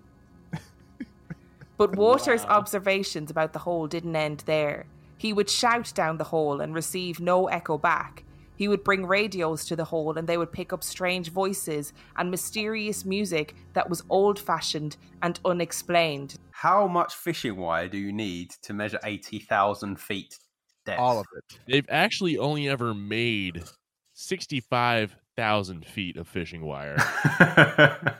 But 1.76 1.96
Waters' 1.96 2.44
observations 2.44 3.30
about 3.30 3.52
the 3.52 3.58
hole 3.58 3.86
didn't 3.86 4.16
end 4.16 4.44
there. 4.46 4.86
He 5.16 5.32
would 5.32 5.50
shout 5.50 5.92
down 5.94 6.18
the 6.18 6.24
hole 6.24 6.60
and 6.60 6.74
receive 6.74 7.20
no 7.20 7.46
echo 7.48 7.78
back. 7.78 8.24
He 8.56 8.68
would 8.68 8.84
bring 8.84 9.06
radios 9.06 9.64
to 9.66 9.76
the 9.76 9.84
hole 9.84 10.16
and 10.16 10.28
they 10.28 10.36
would 10.36 10.52
pick 10.52 10.72
up 10.72 10.84
strange 10.84 11.30
voices 11.30 11.92
and 12.16 12.30
mysterious 12.30 13.04
music 13.04 13.56
that 13.72 13.90
was 13.90 14.04
old 14.08 14.38
fashioned 14.38 14.96
and 15.22 15.40
unexplained. 15.44 16.36
How 16.52 16.86
much 16.86 17.14
fishing 17.14 17.56
wire 17.56 17.88
do 17.88 17.98
you 17.98 18.12
need 18.12 18.50
to 18.62 18.72
measure 18.72 19.00
80,000 19.02 19.98
feet 19.98 20.38
depth? 20.86 21.00
all 21.00 21.18
of 21.18 21.26
it. 21.36 21.58
They've 21.66 21.88
actually 21.88 22.38
only 22.38 22.68
ever 22.68 22.94
made 22.94 23.64
65,000 24.12 25.86
feet 25.86 26.16
of 26.16 26.28
fishing 26.28 26.64
wire. 26.64 26.96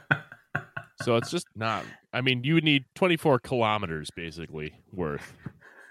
so 1.03 1.17
it's 1.17 1.31
just 1.31 1.47
not. 1.57 1.85
I 2.13 2.21
mean, 2.21 2.45
you 2.45 2.55
would 2.55 2.65
need 2.65 2.85
24 2.95 3.41
kilometers 3.41 4.11
basically 4.15 4.75
worth. 4.93 5.35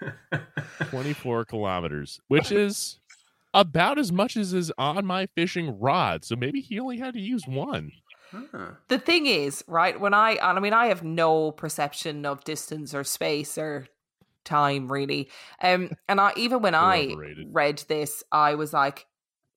24 0.90 1.46
kilometers, 1.46 2.20
which 2.28 2.52
is 2.52 2.98
about 3.54 3.98
as 3.98 4.12
much 4.12 4.36
as 4.36 4.52
is 4.52 4.72
on 4.76 5.06
my 5.06 5.26
fishing 5.34 5.78
rod. 5.78 6.24
So 6.24 6.36
maybe 6.36 6.60
he 6.60 6.78
only 6.78 6.98
had 6.98 7.14
to 7.14 7.20
use 7.20 7.46
one. 7.46 7.92
Huh. 8.30 8.72
The 8.88 8.98
thing 8.98 9.26
is, 9.26 9.64
right, 9.68 9.98
when 9.98 10.12
I, 10.12 10.38
I 10.42 10.58
mean, 10.58 10.72
I 10.72 10.86
have 10.86 11.04
no 11.04 11.52
perception 11.52 12.26
of 12.26 12.42
distance 12.44 12.92
or 12.92 13.04
space 13.04 13.56
or 13.56 13.86
time 14.44 14.90
really. 14.90 15.30
Um, 15.62 15.90
and 16.08 16.20
I, 16.20 16.32
even 16.36 16.60
when 16.62 16.74
I 16.74 17.14
read 17.50 17.84
this, 17.88 18.22
I 18.30 18.54
was 18.54 18.72
like, 18.72 19.06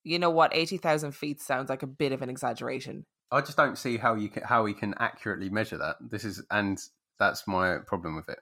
you 0.04 0.18
know 0.18 0.30
what, 0.30 0.54
80,000 0.54 1.12
feet 1.12 1.40
sounds 1.40 1.68
like 1.68 1.82
a 1.82 1.88
bit 1.88 2.12
of 2.12 2.22
an 2.22 2.30
exaggeration. 2.30 3.04
I 3.30 3.40
just 3.40 3.56
don't 3.56 3.76
see 3.76 3.96
how 3.96 4.14
you 4.14 4.28
can 4.28 4.42
how 4.42 4.64
he 4.66 4.74
can 4.74 4.94
accurately 4.98 5.50
measure 5.50 5.78
that. 5.78 5.96
This 6.00 6.24
is 6.24 6.42
and 6.50 6.78
that's 7.18 7.46
my 7.46 7.78
problem 7.86 8.16
with 8.16 8.28
it. 8.28 8.38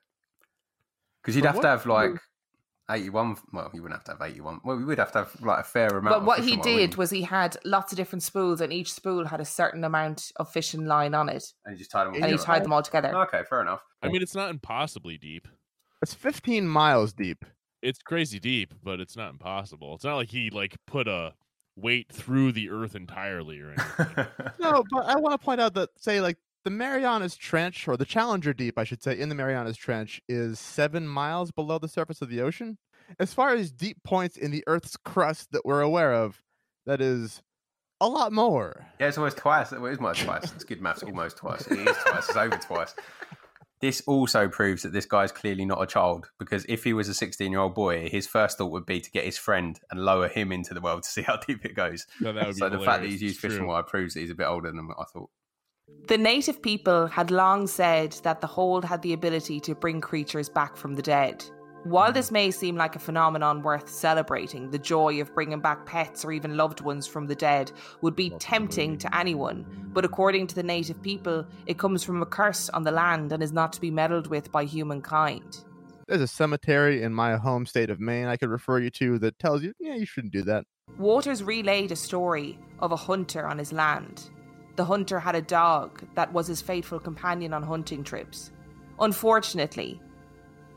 Because 1.23 1.35
you'd 1.35 1.43
But 1.43 1.49
have 1.49 1.57
what- 1.57 1.63
to 1.63 1.69
have 1.69 1.87
like 1.87 2.11
hmm. 2.11 2.17
eighty 2.93 3.11
one. 3.11 3.37
Well, 3.53 3.71
you 3.75 3.83
wouldn't 3.83 4.01
have 4.01 4.05
to 4.05 4.13
have 4.13 4.31
eighty 4.31 4.41
one. 4.41 4.61
Well, 4.65 4.77
we 4.77 4.85
would 4.85 4.99
have 4.99 5.13
to 5.13 5.19
have 5.19 5.43
like 5.43 5.61
a 5.61 5.65
fair 5.65 5.89
amount. 5.89 6.05
But 6.05 6.19
of 6.19 6.25
what 6.27 6.41
he 6.41 6.57
fishing 6.57 6.63
did 6.63 6.97
was 6.97 7.11
he 7.11 7.23
had 7.23 7.57
lots 7.65 7.93
of 7.93 7.97
different 7.97 8.23
spools, 8.23 8.61
and 8.61 8.73
each 8.73 8.93
spool 8.93 9.27
had 9.27 9.41
a 9.41 9.45
certain 9.45 9.83
amount 9.83 10.31
of 10.37 10.51
fishing 10.53 10.87
line 10.87 11.15
on 11.15 11.29
it, 11.29 11.45
and 11.65 11.75
he 11.75 11.79
just 11.79 11.91
tied 11.91 12.05
them 12.05 12.15
all 12.15 12.17
and 12.17 12.25
he 12.27 12.33
together. 12.33 12.45
tied 12.45 12.65
them 12.65 12.73
all 12.73 12.83
together. 12.83 13.17
Okay, 13.17 13.43
fair 13.49 13.63
enough. 13.63 13.81
I 14.03 14.09
mean, 14.09 14.23
it's 14.23 14.35
not 14.35 14.51
impossibly 14.51 15.19
deep. 15.19 15.49
It's 16.03 16.15
15 16.15 16.69
miles 16.69 17.13
deep. 17.13 17.45
It's 17.83 18.01
crazy 18.03 18.39
deep, 18.39 18.75
but 18.85 19.01
it's 19.01 19.17
not 19.17 19.31
impossible. 19.31 19.95
It's 19.95 20.05
not 20.05 20.17
like 20.17 20.29
he 20.29 20.51
like 20.51 20.77
put 20.87 21.09
a 21.09 21.35
weight 21.77 22.11
through 22.11 22.53
the 22.53 22.71
earth 22.71 22.95
entirely 22.95 23.61
or 23.61 23.71
anything. 23.73 24.27
No, 24.59 24.83
but 24.91 25.07
I 25.07 25.17
want 25.17 25.39
to 25.39 25.45
point 25.45 25.61
out 25.61 25.75
that, 25.75 25.91
say, 25.99 26.21
like 26.21 26.39
the 26.65 26.71
Marianas 26.71 27.37
Trench, 27.37 27.87
or 27.87 27.97
the 27.97 28.05
Challenger 28.05 28.53
Deep, 28.53 28.79
I 28.79 28.85
should 28.85 29.03
say, 29.03 29.19
in 29.19 29.29
the 29.29 29.35
Marianas 29.35 29.77
Trench, 29.77 30.21
is 30.29 30.59
seven 30.59 31.07
miles 31.07 31.53
below 31.53 31.79
the 31.79 31.89
surface 31.89 32.23
of 32.23 32.29
the 32.29 32.41
ocean. 32.41 32.79
As 33.21 33.33
far 33.33 33.55
as 33.55 33.71
deep 33.71 34.03
points 34.03 34.37
in 34.37 34.51
the 34.51 34.65
Earth's 34.67 34.97
crust 34.97 35.53
that 35.53 35.65
we're 35.65 35.81
aware 35.83 36.13
of, 36.13 36.43
that 36.87 37.01
is 37.01 37.43
a 38.01 38.09
lot 38.09 38.33
more. 38.33 38.87
Yeah, 38.99 39.09
it's 39.09 39.19
almost 39.19 39.37
twice. 39.37 39.71
Well, 39.71 39.87
it's 39.87 39.99
almost 39.99 40.23
twice. 40.23 40.53
It's 40.53 40.65
good 40.65 40.81
maths. 40.81 41.03
Almost 41.07 41.37
twice. 41.37 41.67
It 41.69 41.79
is 41.87 41.97
twice. 41.99 42.29
It's 42.29 42.37
over 42.37 42.57
twice. 42.57 42.95
This 43.87 44.03
also 44.09 44.49
proves 44.49 44.83
that 44.83 44.93
this 44.93 45.07
guy's 45.07 45.31
clearly 45.31 45.65
not 45.65 45.81
a 45.81 45.87
child 45.87 46.29
because 46.41 46.67
if 46.69 46.83
he 46.83 46.93
was 46.93 47.09
a 47.09 47.15
16 47.15 47.53
year 47.53 47.61
old 47.61 47.77
boy, 47.77 48.09
his 48.09 48.27
first 48.27 48.59
thought 48.59 48.73
would 48.73 48.85
be 48.85 49.01
to 49.01 49.11
get 49.13 49.25
his 49.25 49.39
friend 49.39 49.79
and 49.93 50.05
lower 50.05 50.27
him 50.27 50.51
into 50.51 50.75
the 50.75 50.81
well 50.81 51.01
to 51.01 51.09
see 51.09 51.23
how 51.29 51.37
deep 51.37 51.65
it 51.65 51.77
goes. 51.77 52.05
No, 52.21 52.33
that 52.33 52.49
would 52.49 52.57
be 52.57 52.59
so 52.59 52.69
the 52.69 52.81
fact 52.81 53.03
that 53.03 53.09
he's 53.09 53.23
used 53.23 53.37
It's 53.37 53.43
fishing 53.43 53.59
true. 53.59 53.69
wire 53.69 53.85
proves 53.85 54.15
that 54.15 54.21
he's 54.23 54.31
a 54.33 54.35
bit 54.35 54.49
older 54.49 54.73
than 54.73 54.89
I 54.99 55.05
thought. 55.13 55.31
The 56.09 56.19
native 56.19 56.61
people 56.61 57.07
had 57.07 57.31
long 57.31 57.69
said 57.69 58.11
that 58.25 58.41
the 58.41 58.49
hold 58.49 58.85
had 58.85 59.03
the 59.03 59.13
ability 59.13 59.61
to 59.61 59.77
bring 59.77 60.01
creatures 60.01 60.49
back 60.49 60.77
from 60.77 60.95
the 60.95 61.03
dead. 61.03 61.45
While 61.87 62.13
this 62.13 62.33
may 62.33 62.51
seem 62.51 62.75
like 62.75 62.97
a 62.97 62.99
phenomenon 62.99 63.63
worth 63.63 63.89
celebrating, 63.89 64.73
the 64.73 64.79
joy 64.79 65.21
of 65.21 65.33
bringing 65.33 65.61
back 65.61 65.87
pets 65.87 66.25
or 66.25 66.33
even 66.33 66.57
loved 66.57 66.81
ones 66.81 67.07
from 67.07 67.29
the 67.29 67.37
dead 67.37 67.71
would 68.01 68.17
be 68.17 68.31
tempting 68.41 68.99
to 68.99 69.17
anyone. 69.17 69.65
But 69.93 70.05
according 70.05 70.49
to 70.49 70.57
the 70.57 70.65
native 70.65 71.01
people, 71.01 71.47
it 71.67 71.79
comes 71.79 72.03
from 72.03 72.21
a 72.21 72.27
curse 72.27 72.69
on 72.71 72.83
the 72.83 72.91
land 72.91 73.31
and 73.31 73.41
is 73.41 73.53
not 73.53 73.73
to 73.75 73.81
be 73.81 73.93
meddled 73.93 74.27
with 74.27 74.51
by 74.51 74.65
humankind. 74.65 75.65
There's 76.09 76.23
a 76.23 76.27
cemetery 76.27 77.05
in 77.05 77.15
my 77.15 77.37
home 77.37 77.67
state 77.67 77.89
of 77.89 78.01
Maine 78.01 78.27
I 78.27 78.37
could 78.37 78.51
refer 78.51 78.81
you 78.81 78.91
to 78.91 79.21
that 79.21 79.39
tells 79.39 79.63
you, 79.63 79.73
yeah, 79.79 79.95
you 79.95 80.07
shouldn't 80.07 80.33
do 80.33 80.43
that. 80.43 80.65
Waters 80.99 81.45
relayed 81.45 81.93
a 81.93 81.97
story 81.97 82.59
of 82.81 82.91
a 82.91 82.97
hunter 82.97 83.47
on 83.47 83.59
his 83.59 83.73
land. 83.73 84.29
The 84.75 84.85
hunter 84.85 85.21
had 85.21 85.37
a 85.37 85.41
dog 85.41 86.03
that 86.17 86.33
was 86.33 86.49
his 86.49 86.61
faithful 86.61 86.99
companion 86.99 87.53
on 87.53 87.63
hunting 87.63 88.03
trips. 88.03 88.51
Unfortunately, 88.99 90.01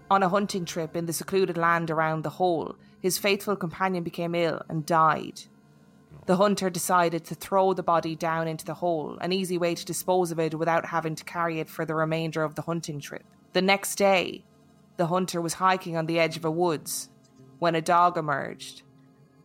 on 0.10 0.24
a 0.24 0.30
hunting 0.30 0.66
trip 0.66 0.96
in 0.96 1.06
the 1.06 1.14
secluded 1.14 1.58
land 1.58 1.92
around 1.92 2.24
the 2.24 2.32
hole, 2.32 2.76
his 3.00 3.18
faithful 3.18 3.56
companion 3.56 4.04
became 4.04 4.36
ill 4.36 4.62
and 4.68 4.86
died. 4.86 5.42
The 6.26 6.38
hunter 6.38 6.70
decided 6.70 7.26
to 7.26 7.36
throw 7.36 7.74
the 7.74 7.84
body 7.84 8.16
down 8.16 8.48
into 8.48 8.66
the 8.66 8.76
hole, 8.76 9.18
an 9.22 9.32
easy 9.32 9.58
way 9.58 9.76
to 9.76 9.86
dispose 9.86 10.32
of 10.32 10.40
it 10.40 10.54
without 10.54 10.86
having 10.86 11.16
to 11.16 11.24
carry 11.24 11.60
it 11.60 11.70
for 11.70 11.86
the 11.86 11.96
remainder 11.96 12.44
of 12.44 12.56
the 12.56 12.64
hunting 12.64 13.00
trip. 13.00 13.26
The 13.54 13.62
next 13.62 13.96
day, 13.96 14.44
the 14.98 15.08
hunter 15.08 15.42
was 15.42 15.56
hiking 15.56 15.96
on 15.96 16.06
the 16.06 16.20
edge 16.20 16.38
of 16.38 16.46
a 16.46 16.52
woods 16.52 17.10
when 17.60 17.76
a 17.76 17.82
dog 17.82 18.18
emerged. 18.18 18.84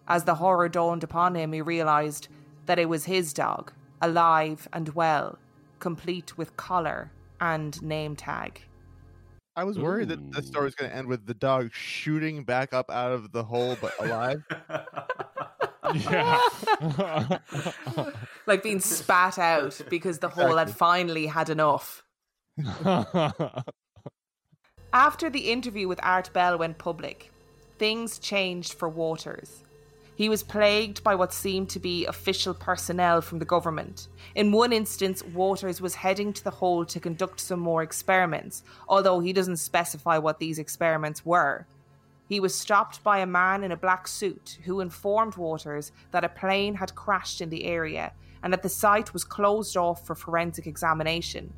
As 0.06 0.24
the 0.24 0.34
horror 0.34 0.68
dawned 0.68 1.04
upon 1.04 1.34
him, 1.34 1.52
he 1.52 1.62
realized 1.62 2.28
that 2.66 2.78
it 2.78 2.88
was 2.88 3.04
his 3.04 3.32
dog, 3.32 3.72
alive 4.02 4.68
and 4.72 4.90
well, 4.90 5.38
complete 5.78 6.36
with 6.36 6.56
collar 6.56 7.12
and 7.40 7.80
name 7.82 8.16
tag. 8.16 8.62
I 9.56 9.64
was 9.64 9.78
worried 9.78 10.08
that 10.08 10.32
the 10.32 10.42
story 10.42 10.64
was 10.64 10.74
going 10.74 10.90
to 10.90 10.96
end 10.96 11.06
with 11.06 11.26
the 11.26 11.34
dog 11.34 11.70
shooting 11.72 12.44
back 12.44 12.72
up 12.72 12.90
out 12.90 13.12
of 13.12 13.30
the 13.32 13.44
hole 13.44 13.76
but 13.80 13.94
alive. 14.00 14.42
Yeah. 15.94 16.40
Like 18.46 18.62
being 18.62 18.80
spat 18.80 19.38
out 19.38 19.80
because 19.88 20.18
the 20.18 20.28
hole 20.28 20.58
had 20.58 20.70
finally 20.70 21.26
had 21.26 21.48
enough. 21.48 22.04
After 24.92 25.30
the 25.30 25.50
interview 25.50 25.88
with 25.88 25.98
Art 26.02 26.30
Bell 26.34 26.58
went 26.58 26.76
public, 26.76 27.32
things 27.78 28.18
changed 28.18 28.74
for 28.74 28.88
Waters. 28.88 29.63
He 30.16 30.28
was 30.28 30.44
plagued 30.44 31.02
by 31.02 31.16
what 31.16 31.32
seemed 31.32 31.70
to 31.70 31.80
be 31.80 32.06
official 32.06 32.54
personnel 32.54 33.20
from 33.20 33.40
the 33.40 33.44
government. 33.44 34.06
In 34.36 34.52
one 34.52 34.72
instance, 34.72 35.24
Waters 35.24 35.80
was 35.80 35.96
heading 35.96 36.32
to 36.34 36.44
the 36.44 36.52
hole 36.52 36.84
to 36.84 37.00
conduct 37.00 37.40
some 37.40 37.58
more 37.58 37.82
experiments, 37.82 38.62
although 38.88 39.18
he 39.18 39.32
doesn't 39.32 39.56
specify 39.56 40.18
what 40.18 40.38
these 40.38 40.60
experiments 40.60 41.26
were. 41.26 41.66
He 42.28 42.38
was 42.38 42.54
stopped 42.54 43.02
by 43.02 43.18
a 43.18 43.26
man 43.26 43.64
in 43.64 43.72
a 43.72 43.76
black 43.76 44.06
suit 44.06 44.58
who 44.64 44.80
informed 44.80 45.36
Waters 45.36 45.90
that 46.12 46.24
a 46.24 46.28
plane 46.28 46.76
had 46.76 46.94
crashed 46.94 47.40
in 47.40 47.50
the 47.50 47.64
area 47.64 48.12
and 48.42 48.52
that 48.52 48.62
the 48.62 48.68
site 48.68 49.12
was 49.12 49.24
closed 49.24 49.76
off 49.76 50.06
for 50.06 50.14
forensic 50.14 50.66
examination. 50.66 51.52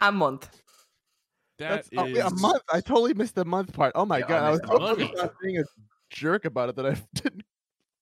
A 0.00 0.10
month. 0.10 0.48
That 1.58 1.70
That's 1.70 1.88
oh, 1.96 2.06
is 2.06 2.16
yeah, 2.16 2.28
a 2.28 2.30
month. 2.30 2.62
I 2.72 2.80
totally 2.80 3.14
missed 3.14 3.34
the 3.34 3.44
month 3.44 3.72
part. 3.72 3.92
Oh 3.94 4.06
my 4.06 4.18
Yeah, 4.18 4.28
god, 4.28 4.42
I 4.42 4.46
I 4.46 4.50
was 4.50 4.60
missed 4.60 4.70
the 4.70 4.78
so 4.78 4.78
month. 4.78 4.98
focused 5.00 5.22
on 5.22 5.30
being 5.42 5.58
a 5.58 5.64
jerk 6.10 6.44
about 6.44 6.68
it 6.68 6.76
that 6.76 6.86
I 6.86 6.96
didn't. 7.14 7.42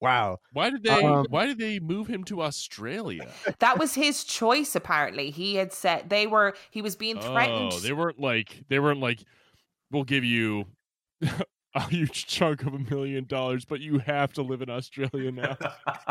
Wow. 0.01 0.38
Why 0.53 0.69
did 0.69 0.83
they? 0.83 0.90
Um, 1.03 1.27
why 1.31 1.47
did 1.47 1.59
they 1.59 1.81
move 1.81 2.07
him 2.07 2.23
to 2.25 2.42
Australia? 2.42 3.27
That 3.61 3.79
was 3.79 3.95
his 3.95 4.25
choice 4.25 4.75
apparently. 4.77 5.31
He 5.31 5.55
had 5.57 5.73
said 5.73 6.11
they 6.11 6.27
were 6.27 6.55
he 6.71 6.83
was 6.83 6.97
being 6.97 7.19
threatened. 7.19 7.73
Oh, 7.73 7.79
they 7.81 7.92
weren't 7.92 8.21
like 8.21 8.64
they 8.69 8.79
weren't 8.79 9.01
like, 9.01 9.25
we'll 9.90 10.05
give 10.05 10.23
you 10.25 10.66
a 11.77 11.83
huge 11.89 12.27
chunk 12.27 12.62
of 12.67 12.75
a 12.75 12.79
million 12.79 13.25
dollars, 13.27 13.65
but 13.65 13.81
you 13.81 13.99
have 13.99 14.33
to 14.33 14.43
live 14.43 14.62
in 14.62 14.71
Australia 14.71 15.31
now. 15.31 15.57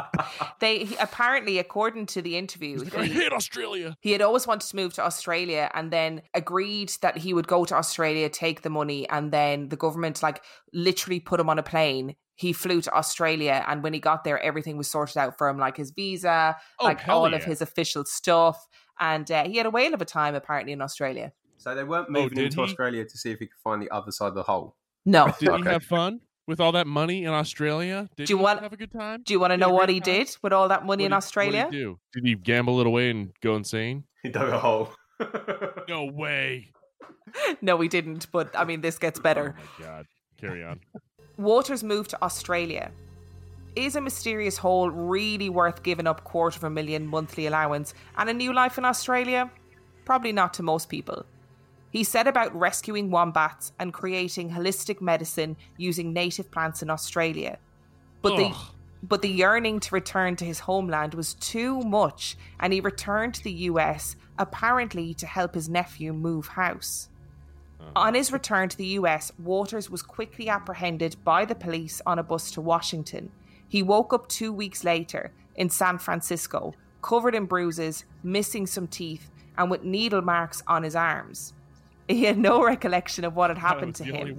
they 0.60 0.88
apparently 1.00 1.58
according 1.60 2.06
to 2.08 2.22
the 2.22 2.38
interview 2.38 2.80
He's 2.80 2.94
like, 2.94 3.04
I 3.04 3.06
he- 3.06 3.14
hate 3.14 3.34
Australia. 3.34 3.98
He 4.02 4.12
had 4.12 4.22
always 4.22 4.46
wanted 4.48 4.70
to 4.70 4.76
move 4.76 4.94
to 4.94 5.04
Australia 5.04 5.70
and 5.74 5.92
then 5.92 6.22
agreed 6.34 6.92
that 7.02 7.18
he 7.18 7.34
would 7.34 7.48
go 7.48 7.66
to 7.66 7.76
Australia, 7.76 8.30
take 8.30 8.62
the 8.62 8.70
money, 8.70 9.08
and 9.10 9.32
then 9.32 9.70
the 9.70 9.76
government 9.76 10.22
like 10.24 10.42
literally 10.74 11.20
put 11.20 11.40
him 11.40 11.50
on 11.50 11.60
a 11.60 11.64
plane. 11.64 12.16
He 12.36 12.52
flew 12.54 12.82
to 12.82 12.94
Australia 12.94 13.64
and 13.68 13.82
when 13.82 13.94
he 13.94 14.00
got 14.00 14.24
there, 14.24 14.40
everything 14.40 14.78
was 14.78 14.90
sorted 14.90 15.18
out 15.18 15.38
for 15.38 15.48
him, 15.48 15.58
like 15.58 15.78
his 15.78 15.92
visa, 15.92 16.56
Oh, 16.80 16.86
like 16.86 17.00
hell 17.00 17.20
all 17.26 17.34
of 17.34 17.44
his 17.44 17.62
official 17.62 18.06
stuff. 18.06 18.68
And 19.00 19.30
uh, 19.32 19.46
he 19.46 19.58
had 19.58 19.66
a 19.66 19.70
whale 19.70 19.94
of 19.94 20.02
a 20.02 20.06
time 20.06 20.36
apparently 20.36 20.74
in 20.74 20.82
Australia. 20.82 21.32
so 21.58 21.74
they 21.76 21.84
weren't 21.84 22.08
Oh, 22.10 22.12
moving 22.12 22.38
him 22.38 22.44
did 22.46 22.52
to 22.52 22.58
he? 22.58 22.64
Australia 22.64 23.06
to 23.06 23.18
see 23.18 23.32
if 23.32 23.40
he 23.40 23.48
could 23.48 23.60
find 23.64 23.82
the 23.82 23.90
other 23.90 24.12
side 24.12 24.28
of 24.28 24.36
the 24.36 24.44
hole. 24.44 24.76
No. 25.06 25.34
Did 25.40 25.56
he 25.58 25.64
have 25.64 25.84
fun 25.84 26.22
with 26.48 26.60
all 26.60 26.72
that 26.74 26.88
money 26.88 27.24
in 27.26 27.32
Australia? 27.32 28.10
Did 28.18 28.26
Do 28.26 28.34
you 28.34 28.38
he 28.38 28.44
want- 28.44 28.62
have 28.62 28.74
a 28.74 28.78
good 28.78 28.92
time? 28.92 29.22
Do 29.24 29.34
you 29.34 29.40
want 29.40 29.52
to 29.52 29.58
know 29.58 29.70
what 29.70 29.90
he 29.90 30.00
time? 30.00 30.14
did 30.26 30.38
with 30.42 30.54
all 30.54 30.68
that 30.70 30.86
money 30.86 31.04
What 31.04 31.06
in 31.06 31.12
did- 31.12 31.16
Australia? 31.18 31.64
What 31.66 31.72
did 31.72 31.78
he 31.78 31.84
do? 31.84 32.00
Did 32.14 32.26
he 32.26 32.36
gamble 32.36 32.80
it 32.82 32.88
away 32.88 33.10
and 33.12 33.32
go 33.42 33.56
insane? 33.56 34.04
He 34.24 34.30
dug 34.30 34.50
a 34.50 34.60
hole. 34.60 34.90
No 35.88 36.06
way. 36.06 36.72
no, 37.62 37.80
he 37.80 37.88
didn't. 37.88 38.30
But 38.32 38.54
I 38.58 38.66
mean, 38.66 38.82
this 38.82 38.98
gets 38.98 39.20
better. 39.20 39.56
Oh 39.58 39.62
my 39.80 39.86
god. 39.86 40.06
Carry 40.38 40.64
on. 40.64 40.82
Waters 41.38 41.84
moved 41.84 42.10
to 42.12 42.22
Australia. 42.24 42.92
Is 43.76 43.96
a 43.96 44.02
mysterious 44.02 44.58
hole 44.58 44.90
really 44.90 45.50
worth 45.50 45.84
giving 45.84 46.08
up 46.08 46.24
quarter 46.24 46.58
of 46.58 46.64
a 46.64 46.70
million 46.70 47.08
monthly 47.08 47.46
allowance 47.46 47.94
and 48.18 48.30
a 48.30 48.34
new 48.34 48.52
life 48.54 48.78
in 48.78 48.86
Australia? 48.86 49.50
Probably 50.06 50.32
not 50.32 50.54
to 50.56 50.64
most 50.64 50.90
people. 50.90 51.26
He 51.96 52.04
set 52.04 52.28
about 52.28 52.54
rescuing 52.54 53.10
wombats 53.10 53.72
and 53.80 53.94
creating 53.94 54.50
holistic 54.50 55.00
medicine 55.00 55.56
using 55.78 56.12
native 56.12 56.52
plants 56.52 56.82
in 56.82 56.90
Australia. 56.90 57.58
But 58.22 58.36
the 58.36 58.54
but 59.02 59.22
the 59.22 59.30
yearning 59.30 59.80
to 59.80 59.96
return 59.96 60.36
to 60.36 60.44
his 60.44 60.60
homeland 60.60 61.14
was 61.14 61.36
too 61.36 61.80
much, 61.84 62.36
and 62.60 62.74
he 62.74 62.82
returned 62.82 63.36
to 63.36 63.44
the 63.46 63.70
US 63.70 64.18
apparently 64.38 65.14
to 65.14 65.26
help 65.26 65.56
his 65.56 65.70
nephew 65.70 66.12
move 66.12 66.48
house. 66.48 67.08
Uh-huh. 67.80 67.92
On 67.96 68.14
his 68.14 68.34
return 68.34 68.68
to 68.68 68.76
the 68.76 69.00
US, 69.00 69.32
Waters 69.40 69.90
was 69.90 70.02
quickly 70.02 70.50
apprehended 70.50 71.16
by 71.24 71.46
the 71.46 71.56
police 71.56 72.02
on 72.06 72.20
a 72.20 72.24
bus 72.24 72.52
to 72.52 72.60
Washington. 72.60 73.32
He 73.70 73.82
woke 73.82 74.12
up 74.12 74.28
two 74.28 74.52
weeks 74.52 74.84
later 74.84 75.32
in 75.56 75.70
San 75.70 75.98
Francisco, 76.00 76.74
covered 77.02 77.36
in 77.36 77.46
bruises, 77.46 78.04
missing 78.22 78.68
some 78.68 78.88
teeth, 78.88 79.32
and 79.58 79.72
with 79.72 79.86
needle 79.86 80.22
marks 80.22 80.62
on 80.68 80.84
his 80.84 80.98
arms. 80.98 81.54
He 82.08 82.26
had 82.26 82.38
no 82.38 82.64
recollection 82.64 83.26
of 83.26 83.36
what 83.36 83.50
had 83.50 83.58
happened 83.58 83.96
to 83.96 84.04
him. 84.04 84.38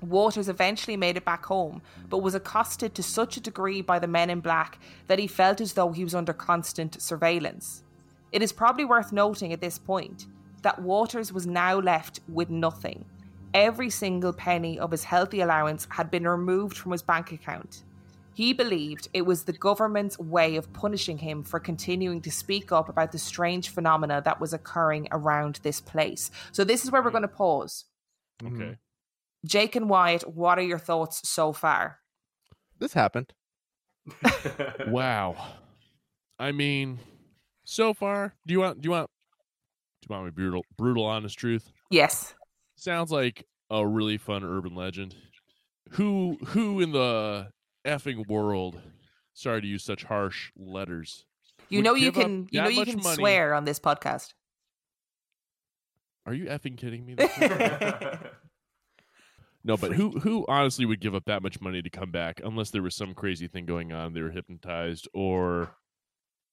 Waters 0.00 0.48
eventually 0.48 0.96
made 0.96 1.16
it 1.16 1.24
back 1.24 1.44
home, 1.46 1.82
but 2.08 2.18
was 2.18 2.34
accosted 2.34 2.94
to 2.94 3.02
such 3.02 3.36
a 3.36 3.40
degree 3.40 3.82
by 3.82 3.98
the 3.98 4.06
men 4.06 4.30
in 4.30 4.40
black 4.40 4.78
that 5.06 5.18
he 5.18 5.26
felt 5.26 5.60
as 5.60 5.72
though 5.74 5.92
he 5.92 6.04
was 6.04 6.14
under 6.14 6.32
constant 6.32 7.00
surveillance. 7.00 7.82
It 8.32 8.42
is 8.42 8.52
probably 8.52 8.84
worth 8.84 9.12
noting 9.12 9.52
at 9.52 9.60
this 9.60 9.78
point 9.78 10.26
that 10.62 10.82
Waters 10.82 11.32
was 11.32 11.46
now 11.46 11.78
left 11.78 12.20
with 12.28 12.50
nothing. 12.50 13.04
Every 13.54 13.88
single 13.88 14.32
penny 14.32 14.78
of 14.78 14.90
his 14.90 15.04
healthy 15.04 15.40
allowance 15.40 15.86
had 15.90 16.10
been 16.10 16.26
removed 16.26 16.76
from 16.76 16.92
his 16.92 17.02
bank 17.02 17.32
account. 17.32 17.84
He 18.36 18.52
believed 18.52 19.08
it 19.14 19.22
was 19.22 19.44
the 19.44 19.54
government's 19.54 20.18
way 20.18 20.56
of 20.56 20.70
punishing 20.74 21.16
him 21.16 21.42
for 21.42 21.58
continuing 21.58 22.20
to 22.20 22.30
speak 22.30 22.70
up 22.70 22.90
about 22.90 23.12
the 23.12 23.18
strange 23.18 23.70
phenomena 23.70 24.20
that 24.26 24.42
was 24.42 24.52
occurring 24.52 25.08
around 25.10 25.58
this 25.62 25.80
place. 25.80 26.30
So, 26.52 26.62
this 26.62 26.84
is 26.84 26.90
where 26.90 27.02
we're 27.02 27.10
going 27.10 27.22
to 27.22 27.28
pause. 27.28 27.86
Okay. 28.44 28.52
Mm-hmm. 28.52 28.72
Jake 29.46 29.74
and 29.74 29.88
Wyatt, 29.88 30.28
what 30.28 30.58
are 30.58 30.62
your 30.62 30.78
thoughts 30.78 31.26
so 31.26 31.54
far? 31.54 32.00
This 32.78 32.92
happened. 32.92 33.32
Wow. 34.86 35.36
I 36.38 36.52
mean, 36.52 36.98
so 37.64 37.94
far, 37.94 38.34
do 38.46 38.52
you 38.52 38.60
want 38.60 38.82
do 38.82 38.86
you 38.86 38.90
want 38.90 39.08
do 40.02 40.08
you 40.10 40.14
want 40.14 40.26
my 40.26 40.30
brutal 40.30 40.62
brutal 40.76 41.06
honest 41.06 41.38
truth? 41.38 41.72
Yes. 41.90 42.34
Sounds 42.76 43.10
like 43.10 43.46
a 43.70 43.86
really 43.86 44.18
fun 44.18 44.44
urban 44.44 44.74
legend. 44.74 45.14
Who 45.92 46.36
who 46.48 46.82
in 46.82 46.92
the 46.92 47.48
effing 47.86 48.26
world 48.28 48.80
sorry 49.34 49.62
to 49.62 49.66
use 49.66 49.84
such 49.84 50.04
harsh 50.04 50.50
letters. 50.56 51.24
You 51.68 51.82
know 51.82 51.94
you 51.94 52.12
give 52.12 52.16
up 52.18 52.22
can 52.22 52.48
you 52.50 52.62
know 52.62 52.68
you 52.68 52.84
can 52.84 53.02
money- 53.02 53.16
swear 53.16 53.54
on 53.54 53.64
this 53.64 53.80
podcast. 53.80 54.34
Are 56.26 56.34
you 56.34 56.46
effing 56.46 56.76
kidding 56.76 57.06
me? 57.06 57.16
No, 59.66 59.76
but 59.76 59.94
who 59.94 60.12
who 60.12 60.44
honestly 60.48 60.84
would 60.84 61.00
give 61.00 61.16
up 61.16 61.24
that 61.24 61.42
much 61.42 61.60
money 61.60 61.82
to 61.82 61.90
come 61.90 62.12
back 62.12 62.40
unless 62.44 62.70
there 62.70 62.82
was 62.82 62.94
some 62.94 63.14
crazy 63.14 63.48
thing 63.48 63.66
going 63.66 63.92
on, 63.92 64.14
they 64.14 64.22
were 64.22 64.30
hypnotized 64.30 65.08
or 65.12 65.70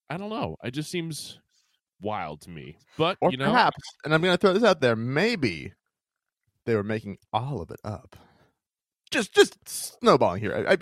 I 0.10 0.18
don't 0.18 0.32
know. 0.32 0.58
It 0.64 0.72
just 0.72 0.90
seems 0.90 1.40
wild 2.02 2.42
to 2.42 2.50
me. 2.50 2.78
But 2.98 3.18
Or 3.22 3.32
you 3.32 3.38
know, 3.38 3.52
perhaps, 3.52 3.78
and 4.04 4.14
I'm 4.14 4.22
going 4.22 4.34
to 4.34 4.38
throw 4.38 4.54
this 4.54 4.64
out 4.64 4.82
there, 4.82 4.96
maybe 4.96 5.74
they 6.66 6.76
were 6.76 6.84
making 6.84 7.18
all 7.32 7.62
of 7.62 7.72
it 7.72 7.80
up. 7.84 8.16
Just, 9.12 9.34
just 9.34 9.58
snowballing 9.68 10.42
here. 10.42 10.66
I, 10.68 10.74
I, 10.74 10.78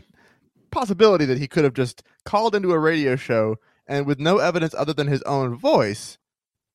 possibility 0.72 1.26
that 1.26 1.38
he 1.38 1.48
could 1.48 1.64
have 1.64 1.74
just 1.74 2.04
called 2.26 2.56
into 2.56 2.72
a 2.72 2.80
radio 2.80 3.16
show 3.16 3.58
and, 3.88 4.06
with 4.06 4.20
no 4.20 4.38
evidence 4.38 4.74
other 4.74 4.94
than 4.94 5.08
his 5.08 5.22
own 5.24 5.56
voice, 5.58 6.18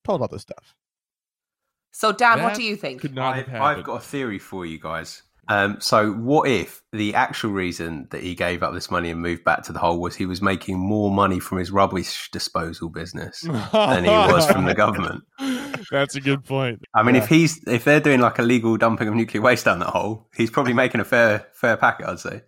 told 0.05 0.21
all 0.21 0.27
this 0.27 0.43
stuff. 0.43 0.75
So 1.91 2.11
Dan, 2.11 2.43
what 2.43 2.53
do 2.55 2.63
you 2.63 2.75
think? 2.75 3.01
could 3.01 3.15
not 3.15 3.35
I've, 3.35 3.47
happened. 3.47 3.63
I've 3.79 3.83
got 3.83 3.95
a 3.95 4.05
theory 4.05 4.39
for 4.39 4.65
you 4.65 4.79
guys. 4.79 5.23
Um, 5.49 5.77
so, 5.79 6.11
what 6.11 6.49
if 6.49 6.83
the 6.91 7.15
actual 7.15 7.51
reason 7.51 8.07
that 8.11 8.21
he 8.21 8.35
gave 8.35 8.63
up 8.63 8.73
this 8.73 8.91
money 8.91 9.09
and 9.09 9.21
moved 9.21 9.45
back 9.45 9.63
to 9.63 9.71
the 9.71 9.79
hole 9.79 9.99
was 10.01 10.13
he 10.13 10.25
was 10.25 10.41
making 10.41 10.77
more 10.77 11.09
money 11.09 11.39
from 11.39 11.57
his 11.57 11.71
rubbish 11.71 12.29
disposal 12.31 12.89
business 12.89 13.39
than 13.71 14.03
he 14.03 14.09
was 14.09 14.45
from 14.51 14.65
the 14.65 14.75
government? 14.75 15.23
That's 15.89 16.15
a 16.15 16.21
good 16.21 16.43
point. 16.43 16.81
I 16.93 17.01
mean, 17.01 17.15
Yeah. 17.15 17.23
if 17.23 17.29
he's 17.29 17.65
if 17.65 17.85
they're 17.85 18.01
doing 18.01 18.19
like 18.19 18.39
a 18.39 18.41
legal 18.41 18.75
dumping 18.75 19.07
of 19.07 19.13
nuclear 19.15 19.41
waste 19.41 19.63
down 19.63 19.79
that 19.79 19.87
hole, 19.87 20.27
he's 20.35 20.51
probably 20.51 20.73
making 20.83 20.99
a 20.99 21.05
fair 21.05 21.47
fair 21.53 21.77
packet, 21.77 22.07
I'd 22.07 22.19
say. 22.19 22.41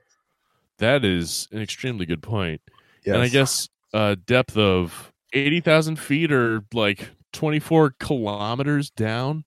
That 0.80 1.06
is 1.06 1.48
an 1.52 1.62
extremely 1.62 2.06
good 2.06 2.22
point. 2.24 2.62
Yes. 3.06 3.14
And 3.14 3.24
I 3.24 3.28
guess 3.28 3.70
uh, 3.94 4.16
depth 4.26 4.58
of 4.58 5.12
80,000 5.34 5.98
feet 5.98 6.32
or 6.32 6.64
like 6.74 7.10
24 7.34 7.96
kilometers 8.00 8.90
down, 8.90 9.46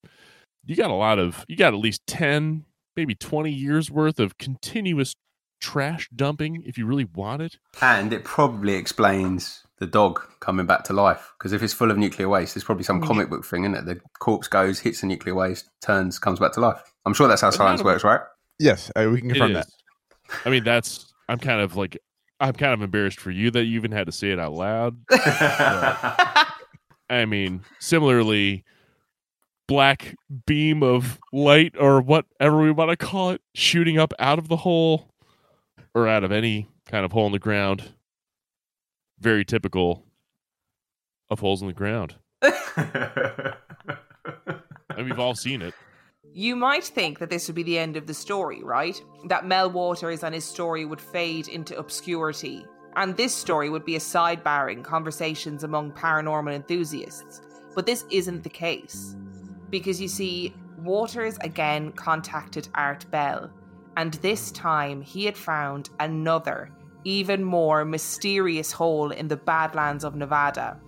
you 0.64 0.76
got 0.76 0.90
a 0.90 0.94
lot 0.94 1.18
of, 1.18 1.44
you 1.48 1.56
got 1.56 1.74
at 1.74 1.80
least 1.80 2.06
10, 2.06 2.64
maybe 2.96 3.14
20 3.14 3.50
years 3.50 3.90
worth 3.90 4.20
of 4.20 4.38
continuous 4.38 5.14
trash 5.60 6.08
dumping 6.14 6.62
if 6.66 6.76
you 6.76 6.86
really 6.86 7.04
want 7.04 7.42
it. 7.42 7.58
And 7.80 8.12
it 8.12 8.24
probably 8.24 8.74
explains 8.74 9.64
the 9.82 9.86
dog 9.88 10.22
coming 10.40 10.64
back 10.64 10.84
to 10.84 10.92
life? 10.92 11.32
Because 11.36 11.52
if 11.52 11.62
it's 11.62 11.72
full 11.72 11.90
of 11.90 11.98
nuclear 11.98 12.28
waste, 12.28 12.56
it's 12.56 12.64
probably 12.64 12.84
some 12.84 13.00
Mm. 13.00 13.06
comic 13.06 13.28
book 13.28 13.44
thing, 13.44 13.64
isn't 13.64 13.74
it? 13.74 13.84
The 13.84 14.00
corpse 14.20 14.46
goes, 14.46 14.78
hits 14.78 15.00
the 15.00 15.08
nuclear 15.08 15.34
waste, 15.34 15.68
turns, 15.80 16.20
comes 16.20 16.38
back 16.38 16.52
to 16.52 16.60
life. 16.60 16.80
I'm 17.04 17.14
sure 17.14 17.26
that's 17.26 17.40
how 17.40 17.50
science 17.50 17.82
works, 17.82 18.04
right? 18.04 18.20
Yes, 18.60 18.92
uh, 18.94 19.08
we 19.10 19.20
can 19.20 19.30
confirm 19.30 19.54
that. 19.54 19.66
I 20.44 20.50
mean, 20.50 20.62
that's. 20.62 21.11
I'm 21.28 21.38
kind 21.38 21.60
of 21.60 21.76
like. 21.76 21.98
I'm 22.40 22.54
kind 22.54 22.72
of 22.72 22.82
embarrassed 22.82 23.20
for 23.20 23.30
you 23.30 23.52
that 23.52 23.64
you 23.66 23.76
even 23.76 23.92
had 23.92 24.06
to 24.06 24.12
say 24.12 24.32
it 24.32 24.40
out 24.40 24.52
loud. 24.52 24.96
I 27.08 27.24
mean, 27.24 27.62
similarly, 27.78 28.64
black 29.68 30.16
beam 30.44 30.82
of 30.82 31.20
light 31.32 31.74
or 31.78 32.00
whatever 32.00 32.60
we 32.60 32.72
want 32.72 32.90
to 32.90 32.96
call 32.96 33.30
it 33.30 33.40
shooting 33.54 33.96
up 33.96 34.12
out 34.18 34.40
of 34.40 34.48
the 34.48 34.56
hole 34.56 35.08
or 35.94 36.08
out 36.08 36.24
of 36.24 36.32
any 36.32 36.66
kind 36.86 37.04
of 37.04 37.12
hole 37.12 37.26
in 37.26 37.32
the 37.32 37.38
ground. 37.38 37.92
Very 39.20 39.44
typical 39.44 40.04
of 41.30 41.38
holes 41.38 41.62
in 41.62 41.68
the 41.68 41.74
ground. 41.74 42.16
And 44.96 45.06
we've 45.06 45.18
all 45.18 45.34
seen 45.34 45.62
it. 45.62 45.74
You 46.34 46.56
might 46.56 46.84
think 46.84 47.18
that 47.18 47.28
this 47.28 47.46
would 47.46 47.56
be 47.56 47.62
the 47.62 47.78
end 47.78 47.96
of 47.96 48.06
the 48.06 48.14
story, 48.14 48.62
right? 48.62 49.00
That 49.26 49.46
Mel 49.46 49.70
Waters 49.70 50.22
and 50.22 50.34
his 50.34 50.44
story 50.44 50.86
would 50.86 51.00
fade 51.00 51.48
into 51.48 51.78
obscurity, 51.78 52.64
and 52.96 53.14
this 53.16 53.34
story 53.34 53.68
would 53.68 53.84
be 53.84 53.96
a 53.96 54.00
sidebar 54.00 54.72
in 54.72 54.82
conversations 54.82 55.62
among 55.62 55.92
paranormal 55.92 56.54
enthusiasts. 56.54 57.42
But 57.74 57.84
this 57.84 58.06
isn't 58.10 58.44
the 58.44 58.48
case. 58.48 59.14
Because 59.68 60.00
you 60.00 60.08
see, 60.08 60.54
Waters 60.78 61.36
again 61.42 61.92
contacted 61.92 62.68
Art 62.74 63.10
Bell, 63.10 63.50
and 63.98 64.14
this 64.14 64.50
time 64.52 65.02
he 65.02 65.26
had 65.26 65.36
found 65.36 65.90
another, 66.00 66.70
even 67.04 67.44
more 67.44 67.84
mysterious 67.84 68.72
hole 68.72 69.10
in 69.10 69.28
the 69.28 69.36
Badlands 69.36 70.04
of 70.04 70.16
Nevada. 70.16 70.80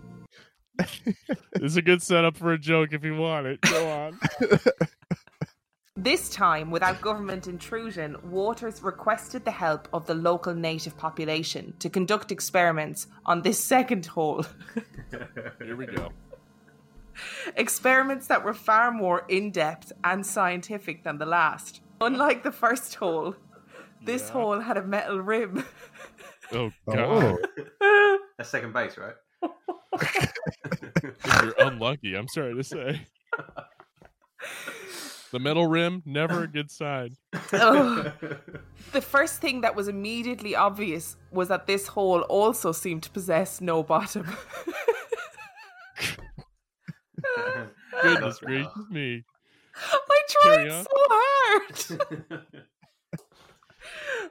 This 1.53 1.71
is 1.71 1.77
a 1.77 1.83
good 1.83 2.03
setup 2.03 2.37
for 2.37 2.53
a 2.53 2.59
joke 2.59 2.93
if 2.93 3.05
you 3.05 3.15
want 3.15 3.47
it. 3.47 3.61
Go 3.61 3.89
on. 3.89 4.19
This 5.97 6.29
time, 6.29 6.73
without 6.73 7.01
government 7.01 7.47
intrusion, 7.47 8.17
Waters 8.25 8.83
requested 8.83 9.45
the 9.45 9.53
help 9.53 9.87
of 9.93 10.07
the 10.07 10.15
local 10.17 10.53
native 10.53 10.99
population 10.99 11.73
to 11.79 11.89
conduct 11.89 12.33
experiments 12.33 13.07
on 13.25 13.43
this 13.43 13.63
second 13.63 14.07
hole. 14.07 14.45
Here 15.63 15.77
we 15.77 15.87
go. 15.87 16.11
experiments 17.57 18.27
that 18.27 18.45
were 18.45 18.55
far 18.55 18.91
more 18.91 19.25
in 19.29 19.53
depth 19.53 19.93
and 20.03 20.27
scientific 20.27 21.05
than 21.05 21.19
the 21.19 21.27
last. 21.27 21.81
Unlike 22.01 22.43
the 22.43 22.51
first 22.51 22.97
hole, 22.97 23.37
this 24.03 24.31
hole 24.31 24.59
had 24.59 24.77
a 24.77 24.83
metal 24.83 25.21
rim. 25.21 25.65
Oh, 26.53 26.71
oh 26.89 26.95
god. 26.95 27.39
Oh, 27.81 28.19
That's 28.37 28.51
second 28.51 28.75
base, 28.75 28.99
right? 28.99 29.15
You're 31.43 31.55
unlucky, 31.59 32.15
I'm 32.15 32.29
sorry 32.29 32.55
to 32.55 32.63
say. 32.63 33.01
The 35.35 35.41
metal 35.41 35.67
rim, 35.67 36.01
never 36.07 36.45
a 36.45 36.47
good 36.47 36.71
sign. 36.71 37.17
Ugh. 37.53 38.13
the 38.93 39.01
first 39.01 39.41
thing 39.41 39.63
that 39.63 39.75
was 39.75 39.89
immediately 39.89 40.55
obvious 40.55 41.17
was 41.33 41.49
that 41.49 41.67
this 41.67 41.89
hole 41.89 42.21
also 42.21 42.71
seemed 42.71 43.03
to 43.03 43.11
possess 43.11 43.61
no 43.61 43.83
bottom. 43.83 44.29
Goodness 48.01 48.39
gracious 48.43 48.71
me. 48.93 49.25
I 49.75 50.23
Carry 50.45 50.69
tried 50.69 50.85
so 50.85 50.91
hard. 51.11 51.75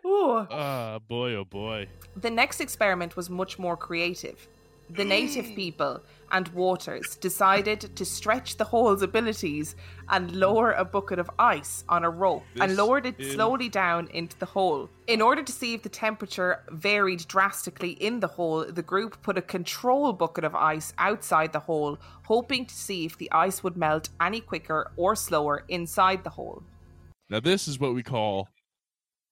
oh. 0.06 0.48
Ah, 0.50 1.00
boy, 1.06 1.34
oh 1.34 1.44
boy. 1.44 1.90
The 2.16 2.32
next 2.32 2.62
experiment 2.62 3.18
was 3.18 3.30
much 3.30 3.60
more 3.60 3.76
creative. 3.76 4.48
The 4.90 5.04
native 5.04 5.48
people 5.56 6.00
and 6.34 6.48
Waters 6.50 7.16
decided 7.16 7.96
to 7.96 8.04
stretch 8.04 8.58
the 8.58 8.64
hole's 8.66 9.02
abilities 9.04 9.76
and 10.10 10.36
lower 10.36 10.72
a 10.72 10.84
bucket 10.84 11.20
of 11.20 11.30
ice 11.40 11.84
on 11.88 12.04
a 12.04 12.10
rope 12.10 12.44
and 12.60 12.72
This 12.72 12.78
lowered 12.78 13.06
it 13.06 13.20
is- 13.20 13.34
slowly 13.36 13.70
down 13.70 14.08
into 14.08 14.38
the 14.40 14.48
hole. 14.48 14.90
In 15.08 15.22
order 15.22 15.44
to 15.44 15.52
see 15.52 15.74
if 15.76 15.84
the 15.84 15.90
temperature 15.90 16.64
varied 16.70 17.28
drastically 17.28 17.92
in 17.92 18.20
the 18.20 18.28
hole, 18.28 18.66
the 18.66 18.82
group 18.82 19.22
put 19.22 19.38
a 19.38 19.42
control 19.42 20.12
bucket 20.12 20.44
of 20.44 20.56
ice 20.56 20.92
outside 20.98 21.54
the 21.54 21.60
hole, 21.60 21.98
hoping 22.24 22.66
to 22.66 22.76
see 22.76 23.06
if 23.06 23.18
the 23.18 23.32
ice 23.32 23.64
would 23.64 23.78
melt 23.78 24.10
any 24.20 24.42
quicker 24.42 24.92
or 24.98 25.16
slower 25.16 25.64
inside 25.70 26.24
the 26.24 26.32
hole. 26.32 26.64
Now 27.30 27.40
this 27.40 27.68
is 27.68 27.80
what 27.80 27.94
we 27.94 28.04
call 28.04 28.50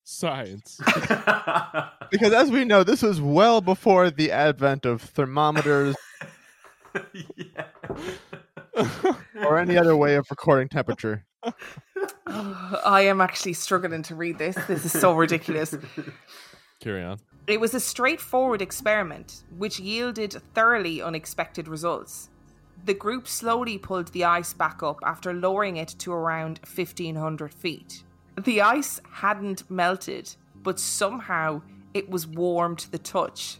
science. 0.04 0.80
because 2.12 2.34
as 2.34 2.52
we 2.52 2.66
know, 2.66 2.84
this 2.84 3.02
was 3.02 3.20
well 3.22 3.62
before 3.62 4.12
the 4.12 4.32
advent 4.32 4.86
of 4.86 5.02
thermometers 5.02 5.96
or 9.46 9.60
any 9.60 9.78
other 9.78 9.96
way 9.96 10.16
of 10.16 10.28
recording 10.30 10.68
temperature. 10.68 11.26
I 12.28 13.02
am 13.02 13.22
actually 13.22 13.54
struggling 13.54 14.04
to 14.04 14.16
read 14.16 14.38
this. 14.38 14.56
This 14.68 14.86
is 14.86 14.92
so 14.92 15.14
ridiculous. 15.14 15.76
Carry 16.80 17.04
on. 17.04 17.20
It 17.48 17.60
was 17.60 17.74
a 17.74 17.80
straightforward 17.80 18.62
experiment 18.62 19.44
which 19.58 19.80
yielded 19.80 20.34
thoroughly 20.54 21.02
unexpected 21.02 21.68
results. 21.68 22.30
The 22.86 22.94
group 22.94 23.28
slowly 23.28 23.78
pulled 23.78 24.08
the 24.10 24.24
ice 24.24 24.54
back 24.54 24.82
up 24.82 25.00
after 25.04 25.34
lowering 25.34 25.78
it 25.78 25.90
to 26.00 26.12
around 26.12 26.60
1500 26.64 27.54
feet. 27.54 28.04
The 28.40 28.62
ice 28.62 29.00
hadn't 29.12 29.70
melted, 29.70 30.34
but 30.64 30.80
somehow 30.80 31.62
it 31.94 32.10
was 32.10 32.26
warm 32.26 32.76
to 32.78 32.92
the 32.92 32.98
touch. 32.98 33.58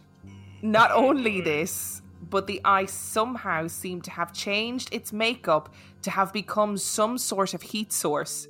Not 0.62 0.90
only 0.92 1.40
this, 1.40 2.01
but 2.32 2.46
the 2.46 2.62
ice 2.64 2.92
somehow 2.92 3.68
seemed 3.68 4.02
to 4.04 4.10
have 4.10 4.32
changed 4.32 4.88
its 4.90 5.12
makeup 5.12 5.72
to 6.00 6.10
have 6.10 6.32
become 6.32 6.78
some 6.78 7.18
sort 7.18 7.52
of 7.52 7.60
heat 7.60 7.92
source. 7.92 8.48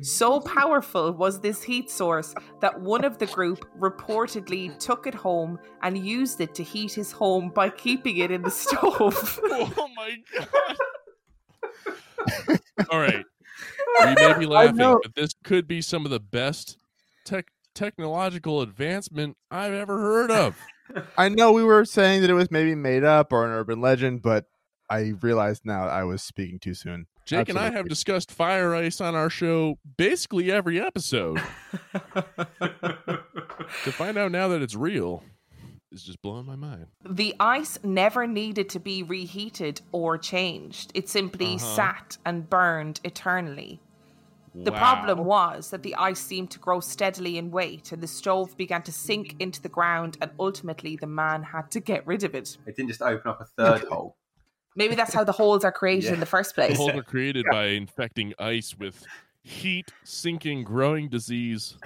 So 0.00 0.40
powerful 0.40 1.12
was 1.12 1.40
this 1.40 1.62
heat 1.62 1.90
source 1.90 2.34
that 2.60 2.80
one 2.80 3.04
of 3.04 3.18
the 3.18 3.26
group 3.26 3.66
reportedly 3.78 4.76
took 4.78 5.06
it 5.06 5.14
home 5.14 5.58
and 5.82 5.96
used 5.98 6.40
it 6.40 6.54
to 6.54 6.62
heat 6.62 6.92
his 6.94 7.12
home 7.12 7.50
by 7.50 7.68
keeping 7.68 8.16
it 8.16 8.30
in 8.30 8.42
the 8.42 8.50
stove. 8.50 9.40
Oh 9.50 9.88
my 9.94 10.16
god. 10.38 10.76
All 12.90 13.00
right. 13.00 13.24
You 14.00 14.14
may 14.14 14.38
be 14.38 14.46
laughing, 14.46 14.98
but 15.02 15.14
this 15.14 15.34
could 15.44 15.68
be 15.68 15.82
some 15.82 16.04
of 16.04 16.10
the 16.10 16.20
best 16.20 16.78
tech 17.24 17.48
technological 17.74 18.62
advancement 18.62 19.36
I've 19.50 19.72
ever 19.74 19.98
heard 19.98 20.30
of. 20.30 20.56
I 21.16 21.28
know 21.28 21.52
we 21.52 21.62
were 21.64 21.84
saying 21.84 22.22
that 22.22 22.30
it 22.30 22.34
was 22.34 22.50
maybe 22.50 22.74
made 22.74 23.04
up 23.04 23.32
or 23.32 23.44
an 23.44 23.50
urban 23.52 23.80
legend, 23.80 24.22
but 24.22 24.46
I 24.90 25.12
realized 25.20 25.62
now 25.64 25.86
I 25.86 26.04
was 26.04 26.22
speaking 26.22 26.58
too 26.58 26.74
soon. 26.74 27.06
Jake 27.26 27.48
and 27.50 27.58
I 27.58 27.70
have 27.70 27.88
discussed 27.88 28.30
fire 28.32 28.74
ice 28.74 29.00
on 29.02 29.14
our 29.14 29.28
show 29.28 29.78
basically 29.98 30.50
every 30.50 30.80
episode. 30.80 31.38
to 32.60 33.92
find 33.92 34.16
out 34.16 34.32
now 34.32 34.48
that 34.48 34.62
it's 34.62 34.74
real 34.74 35.22
is 35.92 36.02
just 36.02 36.20
blowing 36.22 36.44
my 36.46 36.56
mind. 36.56 36.86
the 37.08 37.34
ice 37.40 37.78
never 37.82 38.26
needed 38.26 38.68
to 38.70 38.78
be 38.80 39.02
reheated 39.02 39.80
or 39.92 40.18
changed, 40.18 40.90
it 40.94 41.08
simply 41.08 41.54
Uh-huh. 41.56 41.76
sat 41.76 42.18
and 42.24 42.48
burned 42.48 43.00
eternally. 43.04 43.80
The 44.64 44.72
Wow. 44.72 44.78
problem 44.78 45.24
was 45.24 45.70
that 45.70 45.82
the 45.82 45.94
ice 45.94 46.18
seemed 46.20 46.50
to 46.50 46.58
grow 46.58 46.80
steadily 46.80 47.38
in 47.38 47.50
weight 47.50 47.92
and 47.92 48.02
the 48.02 48.06
stove 48.08 48.56
began 48.56 48.82
to 48.82 48.92
sink 48.92 49.36
into 49.38 49.62
the 49.62 49.68
ground, 49.68 50.16
and 50.20 50.30
ultimately 50.38 50.96
the 50.96 51.06
man 51.06 51.42
had 51.42 51.70
to 51.72 51.80
get 51.80 52.06
rid 52.06 52.24
of 52.24 52.34
it. 52.34 52.56
It 52.66 52.76
didn't 52.76 52.88
just 52.88 53.02
open 53.02 53.30
up 53.30 53.40
a 53.40 53.44
third 53.44 53.82
hole. 53.88 54.16
Maybe 54.74 54.94
that's 54.94 55.14
how 55.14 55.24
the 55.24 55.32
holes 55.32 55.64
are 55.64 55.72
created 55.72 56.12
in 56.12 56.20
the 56.20 56.26
first 56.26 56.54
place. 56.54 56.72
The 56.72 56.76
holes 56.76 56.90
are 56.96 57.02
created 57.02 57.46
by 57.50 57.66
infecting 57.66 58.34
ice 58.38 58.76
with 58.78 59.04
heat 59.42 59.92
sinking 60.04 60.64
growing 60.64 61.08
disease. 61.08 61.76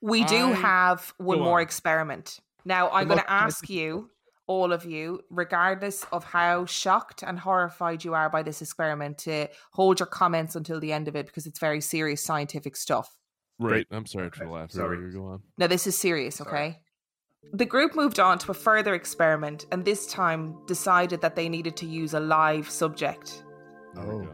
We 0.00 0.24
do 0.24 0.48
I- 0.48 0.52
have 0.54 1.14
one 1.18 1.38
Go 1.38 1.44
more 1.44 1.58
on. 1.58 1.62
experiment. 1.62 2.40
Now, 2.64 2.90
I'm 2.90 3.06
going 3.08 3.20
to 3.20 3.30
ask 3.30 3.68
you, 3.68 4.10
all 4.52 4.72
of 4.72 4.84
you, 4.84 5.20
regardless 5.30 6.04
of 6.12 6.24
how 6.24 6.66
shocked 6.66 7.22
and 7.22 7.38
horrified 7.38 8.04
you 8.04 8.12
are 8.14 8.28
by 8.28 8.42
this 8.42 8.60
experiment, 8.60 9.16
to 9.18 9.48
hold 9.72 9.98
your 10.00 10.06
comments 10.06 10.54
until 10.56 10.78
the 10.80 10.92
end 10.92 11.08
of 11.08 11.16
it 11.16 11.26
because 11.26 11.46
it's 11.46 11.58
very 11.58 11.80
serious 11.80 12.22
scientific 12.22 12.76
stuff. 12.76 13.08
Right. 13.58 13.86
I'm 13.90 14.06
sorry 14.06 14.28
for 14.30 14.38
the 14.40 14.44
Okay, 14.44 14.52
laugh. 14.52 14.70
sorry. 14.70 14.98
Sorry. 14.98 15.12
Go 15.12 15.24
on. 15.26 15.40
Now, 15.58 15.66
this 15.68 15.86
is 15.86 15.96
serious, 15.96 16.36
Sorry. 16.36 16.50
okay? 16.50 16.78
The 17.54 17.64
group 17.74 17.94
moved 17.96 18.20
on 18.20 18.38
to 18.40 18.50
a 18.50 18.54
further 18.54 18.94
experiment 18.94 19.66
and 19.72 19.84
this 19.84 20.06
time 20.06 20.42
decided 20.66 21.20
that 21.22 21.34
they 21.36 21.48
needed 21.48 21.76
to 21.78 21.86
use 21.86 22.14
a 22.14 22.20
live 22.20 22.68
subject. 22.68 23.44
Oh. 23.96 24.26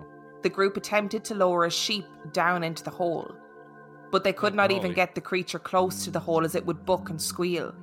The 0.43 0.49
group 0.51 0.77
attempted 0.77 1.25
to 1.27 1.35
lower 1.35 1.65
a 1.65 1.71
sheep 1.71 2.07
down 2.33 2.63
into 2.65 2.83
the 2.85 2.91
hole, 3.01 3.31
but 4.13 4.25
they 4.25 4.33
could 4.33 4.53
Oh, 4.55 4.57
not 4.63 4.71
even 4.73 4.93
get 4.93 5.15
the 5.15 5.21
creature 5.21 5.59
close 5.59 6.05
to 6.05 6.11
the 6.11 6.21
hole 6.21 6.45
as 6.45 6.55
it 6.55 6.65
would 6.67 6.85
buck 6.85 7.11
and 7.11 7.21
squeal. 7.21 7.75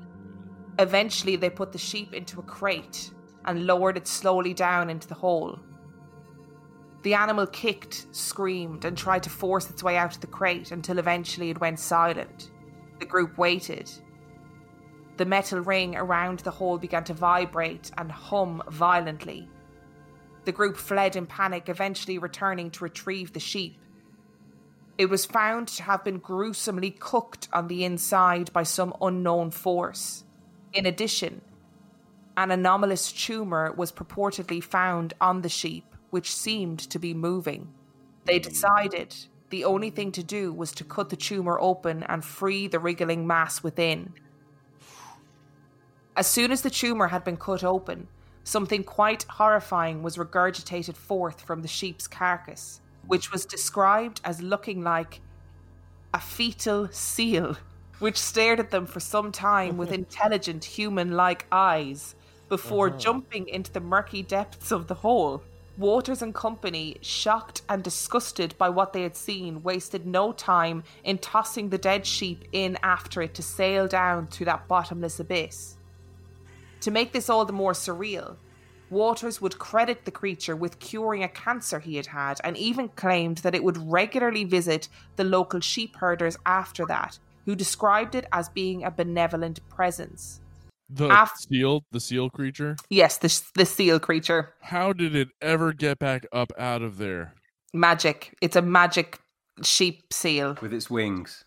Eventually, 0.80 1.36
they 1.36 1.50
put 1.50 1.72
the 1.72 1.78
sheep 1.78 2.14
into 2.14 2.40
a 2.40 2.44
crate 2.44 3.12
and 3.46 3.66
lowered 3.66 3.98
it 3.98 4.08
slowly 4.08 4.54
down 4.54 4.90
into 4.90 5.08
the 5.08 5.14
hole. 5.14 5.60
The 7.04 7.14
animal 7.14 7.48
kicked, 7.48 8.08
screamed, 8.12 8.84
and 8.84 8.98
tried 8.98 9.24
to 9.24 9.30
force 9.30 9.70
its 9.70 9.84
way 9.84 9.96
out 9.96 10.16
of 10.16 10.22
the 10.22 10.28
crate 10.28 10.72
until 10.72 10.98
eventually 10.98 11.52
it 11.52 11.62
went 11.62 11.80
silent. 11.80 12.50
The 13.00 13.06
group 13.06 13.38
waited. 13.38 13.92
The 15.18 15.26
metal 15.26 15.60
ring 15.60 15.96
around 15.96 16.40
the 16.40 16.52
hole 16.52 16.78
began 16.78 17.04
to 17.06 17.14
vibrate 17.14 17.92
and 17.98 18.12
hum 18.12 18.62
violently. 18.70 19.48
The 20.44 20.52
group 20.52 20.76
fled 20.76 21.16
in 21.16 21.26
panic, 21.26 21.70
eventually 21.70 22.18
returning 22.18 22.70
to 22.72 22.84
retrieve 22.84 23.32
the 23.32 23.40
sheep. 23.40 23.80
It 24.98 25.08
was 25.08 25.26
found 25.26 25.70
to 25.70 25.84
have 25.84 26.04
been 26.04 26.20
gruesomely 26.20 26.92
cooked 26.92 27.48
on 27.54 27.68
the 27.68 27.86
inside 27.86 28.52
by 28.52 28.64
some 28.64 28.94
unknown 29.02 29.52
force. 29.52 30.25
In 30.76 30.86
addition, 30.86 31.42
an 32.36 32.52
anomalous 32.52 33.12
tumour 33.12 33.74
was 33.78 33.94
purportedly 33.94 34.62
found 34.62 35.14
on 35.22 35.42
the 35.42 35.50
sheep, 35.50 35.86
which 36.10 36.36
seemed 36.36 36.80
to 36.80 37.00
be 37.00 37.14
moving. 37.14 37.74
They 38.26 38.38
hmm. 38.38 38.50
decided 38.50 39.16
the 39.50 39.64
only 39.64 39.90
thing 39.90 40.12
to 40.12 40.24
do 40.24 40.52
was 40.52 40.74
to 40.74 40.84
cut 40.84 41.10
the 41.10 41.16
tumour 41.16 41.58
open 41.62 42.04
and 42.04 42.26
free 42.26 42.68
the 42.68 42.80
wriggling 42.80 43.26
mass 43.26 43.64
within. 43.64 44.14
As 46.18 46.28
soon 46.28 46.52
as 46.52 46.62
the 46.62 46.70
tumour 46.70 47.08
had 47.08 47.24
been 47.24 47.38
cut 47.38 47.64
open, 47.64 48.08
something 48.44 48.84
quite 48.84 49.24
horrifying 49.30 50.04
was 50.04 50.18
regurgitated 50.18 50.96
forth 50.96 51.42
from 51.42 51.62
the 51.62 51.68
sheep's 51.68 52.08
carcass, 52.08 52.82
which 53.08 53.32
was 53.32 53.46
described 53.46 54.20
as 54.26 54.42
looking 54.42 54.84
like 54.84 55.22
a 56.14 56.20
fetal 56.20 56.90
seal, 56.92 57.58
which 58.00 58.18
stared 58.18 58.60
at 58.60 58.72
them 58.72 58.86
for 58.86 59.00
some 59.00 59.32
time 59.32 59.78
with 59.78 59.92
intelligent 60.02 60.64
human 60.64 61.12
like 61.12 61.46
eyes 61.52 62.16
before 62.50 62.90
uh-huh. 62.90 62.98
jumping 62.98 63.48
into 63.48 63.72
the 63.72 63.80
murky 63.80 64.24
depths 64.24 64.72
of 64.72 64.88
the 64.88 64.94
hole. 64.94 65.44
Waters 65.78 66.22
and 66.22 66.34
Company, 66.34 66.96
shocked 67.02 67.62
and 67.68 67.84
disgusted 67.84 68.58
by 68.58 68.70
what 68.70 68.94
they 68.94 69.02
had 69.02 69.18
seen, 69.18 69.62
wasted 69.62 70.06
no 70.06 70.32
time 70.32 70.84
in 71.04 71.18
tossing 71.18 71.70
the 71.70 71.78
dead 71.78 72.06
sheep 72.06 72.46
in 72.54 72.78
after 72.82 73.22
it 73.22 73.34
to 73.34 73.44
sail 73.44 73.86
down 73.86 74.28
through 74.28 74.46
that 74.46 74.70
bottomless 74.70 75.20
abyss. 75.20 75.76
To 76.82 76.92
make 76.92 77.12
this 77.12 77.30
all 77.30 77.44
the 77.44 77.52
more 77.52 77.74
surreal, 77.74 78.38
Waters 78.90 79.42
would 79.42 79.58
credit 79.58 80.06
the 80.06 80.12
creature 80.12 80.56
with 80.56 80.80
curing 80.80 81.24
a 81.24 81.28
cancer 81.28 81.80
he 81.80 81.96
had 81.96 82.06
had 82.06 82.40
and 82.44 82.56
even 82.56 82.90
claimed 82.90 83.40
that 83.40 83.56
it 83.56 83.64
would 83.64 83.92
regularly 83.92 84.44
visit 84.44 84.88
the 85.16 85.24
local 85.24 85.60
sheep 85.60 85.96
herders 85.96 86.38
after 86.46 86.86
that, 86.86 87.18
who 87.46 87.56
described 87.56 88.16
it 88.16 88.26
as 88.32 88.50
being 88.50 88.84
a 88.84 88.92
benevolent 88.92 89.60
presence. 89.70 90.42
The 90.90 91.08
Af- 91.10 91.38
seal, 91.38 91.84
the 91.92 92.00
seal 92.00 92.30
creature. 92.30 92.76
Yes, 92.90 93.18
the, 93.18 93.42
the 93.56 93.66
seal 93.66 94.00
creature. 94.00 94.54
How 94.62 94.94
did 94.94 95.16
it 95.16 95.30
ever 95.42 95.74
get 95.74 95.98
back 95.98 96.28
up 96.32 96.52
out 96.60 96.82
of 96.82 96.98
there? 96.98 97.34
Magic. 97.74 98.36
It's 98.42 98.56
a 98.56 98.62
magic 98.62 99.20
sheep 99.64 100.14
seal. 100.14 100.58
with 100.62 100.74
its 100.74 100.90
wings. 100.90 101.46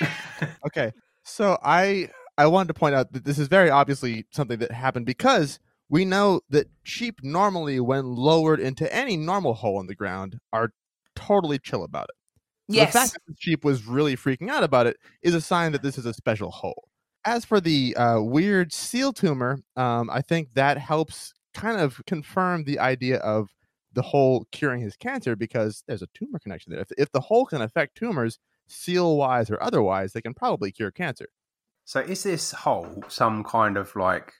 Okay, 0.66 0.92
so 1.22 1.58
I 1.62 2.08
I 2.38 2.46
wanted 2.46 2.68
to 2.68 2.74
point 2.74 2.94
out 2.94 3.12
that 3.12 3.24
this 3.24 3.38
is 3.38 3.48
very 3.48 3.68
obviously 3.68 4.24
something 4.30 4.58
that 4.60 4.72
happened 4.72 5.04
because 5.04 5.58
we 5.90 6.06
know 6.06 6.40
that 6.48 6.68
sheep 6.82 7.20
normally, 7.22 7.80
when 7.80 8.14
lowered 8.14 8.60
into 8.60 8.90
any 8.94 9.18
normal 9.18 9.52
hole 9.52 9.80
in 9.80 9.86
the 9.86 9.94
ground, 9.94 10.38
are 10.52 10.70
totally 11.14 11.58
chill 11.58 11.82
about 11.84 12.04
it. 12.04 12.14
So 12.70 12.76
Yes. 12.76 12.92
The 12.92 12.98
fact 12.98 13.12
that 13.14 13.22
the 13.26 13.34
sheep 13.38 13.64
was 13.64 13.86
really 13.86 14.16
freaking 14.16 14.48
out 14.48 14.62
about 14.62 14.86
it 14.86 14.96
is 15.22 15.34
a 15.34 15.40
sign 15.40 15.72
that 15.72 15.82
this 15.82 15.98
is 15.98 16.06
a 16.06 16.14
special 16.14 16.50
hole. 16.50 16.88
As 17.24 17.44
for 17.44 17.60
the 17.60 17.96
uh, 17.96 18.20
weird 18.22 18.72
seal 18.72 19.12
tumor, 19.12 19.60
um, 19.76 20.08
I 20.08 20.22
think 20.22 20.54
that 20.54 20.78
helps 20.78 21.34
kind 21.52 21.80
of 21.80 22.00
confirm 22.06 22.64
the 22.64 22.78
idea 22.78 23.18
of 23.18 23.50
the 23.92 24.02
hole 24.02 24.46
curing 24.52 24.80
his 24.80 24.96
cancer 24.96 25.34
because 25.34 25.82
there's 25.88 26.02
a 26.02 26.08
tumor 26.14 26.38
connection 26.38 26.72
there. 26.72 26.80
If, 26.80 26.92
if 26.96 27.10
the 27.10 27.20
hole 27.20 27.44
can 27.44 27.60
affect 27.60 27.96
tumors, 27.96 28.38
seal 28.68 29.16
wise 29.16 29.50
or 29.50 29.60
otherwise, 29.60 30.12
they 30.12 30.22
can 30.22 30.32
probably 30.32 30.70
cure 30.70 30.92
cancer. 30.92 31.28
So 31.84 32.00
is 32.00 32.22
this 32.22 32.52
hole 32.52 33.02
some 33.08 33.42
kind 33.42 33.76
of 33.76 33.96
like 33.96 34.32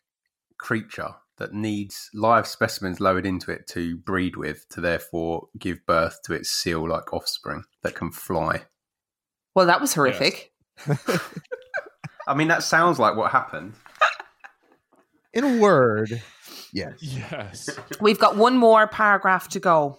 creature 0.57 1.17
that 1.41 1.53
needs 1.55 2.11
live 2.15 2.47
specimens 2.47 3.01
lowered 3.01 3.27
into 3.27 3.51
it 3.51 3.67
to 3.67 3.97
breed 3.97 4.37
with 4.37 4.69
to 4.69 4.81
therefore 4.81 5.49
give 5.59 5.85
birth 5.87 6.21
to 6.23 6.35
its 6.35 6.51
seal 6.51 6.87
like 6.87 7.13
offspring 7.13 7.65
that 7.83 7.97
can 7.97 8.13
fly? 8.13 8.63
Well, 9.57 9.67
that 9.67 9.81
was 9.81 9.95
horrific. 9.95 10.53
I 12.29 12.35
mean 12.35 12.49
that 12.49 12.63
sounds 12.63 13.01
like 13.01 13.17
what 13.17 13.33
happened. 13.33 13.75
In 15.33 15.45
a 15.45 15.59
word, 15.59 16.23
yes. 16.73 16.95
Yes. 17.01 17.71
We've 18.01 18.19
got 18.19 18.37
one 18.37 18.57
more 18.57 18.87
paragraph 18.87 19.49
to 19.49 19.61
go. 19.61 19.99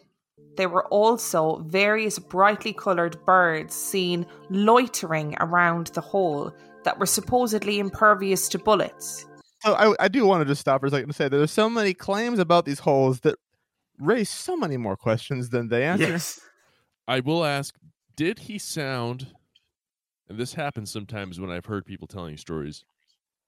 There 0.58 0.70
were 0.70 0.86
also 0.88 1.64
various 1.68 2.20
brightly 2.20 2.74
coloured 2.74 3.18
birds 3.26 3.74
seen 3.74 4.26
loitering 4.50 5.36
around 5.40 5.88
the 5.88 6.02
hole 6.02 6.54
that 6.84 7.00
were 7.00 7.06
supposedly 7.06 7.80
impervious 7.80 8.50
to 8.50 8.60
bullets. 8.60 9.26
So 9.64 9.74
I, 9.74 9.94
I 10.00 10.08
do 10.08 10.26
want 10.26 10.42
to 10.42 10.46
just 10.46 10.62
stop 10.62 10.82
for 10.82 10.88
a 10.88 10.90
second 10.90 11.08
to 11.08 11.14
say 11.14 11.26
that 11.26 11.38
there's 11.38 11.52
so 11.52 11.70
many 11.70 11.94
claims 11.94 12.40
about 12.40 12.66
these 12.66 12.80
holes 12.80 13.20
that 13.22 13.36
raise 14.00 14.30
so 14.30 14.58
many 14.58 14.78
more 14.78 14.98
questions 14.98 15.50
than 15.50 15.68
they 15.70 15.84
answer. 15.84 16.08
Yes. 16.08 16.40
I 17.08 17.20
will 17.20 17.46
ask, 17.46 17.76
did 18.16 18.40
he 18.40 18.58
sound 18.58 19.28
and 20.32 20.40
this 20.40 20.54
happens 20.54 20.90
sometimes 20.90 21.42
when 21.42 21.52
I've 21.52 21.66
heard 21.66 21.86
people 21.86 22.08
telling 22.08 22.38
stories 22.38 22.86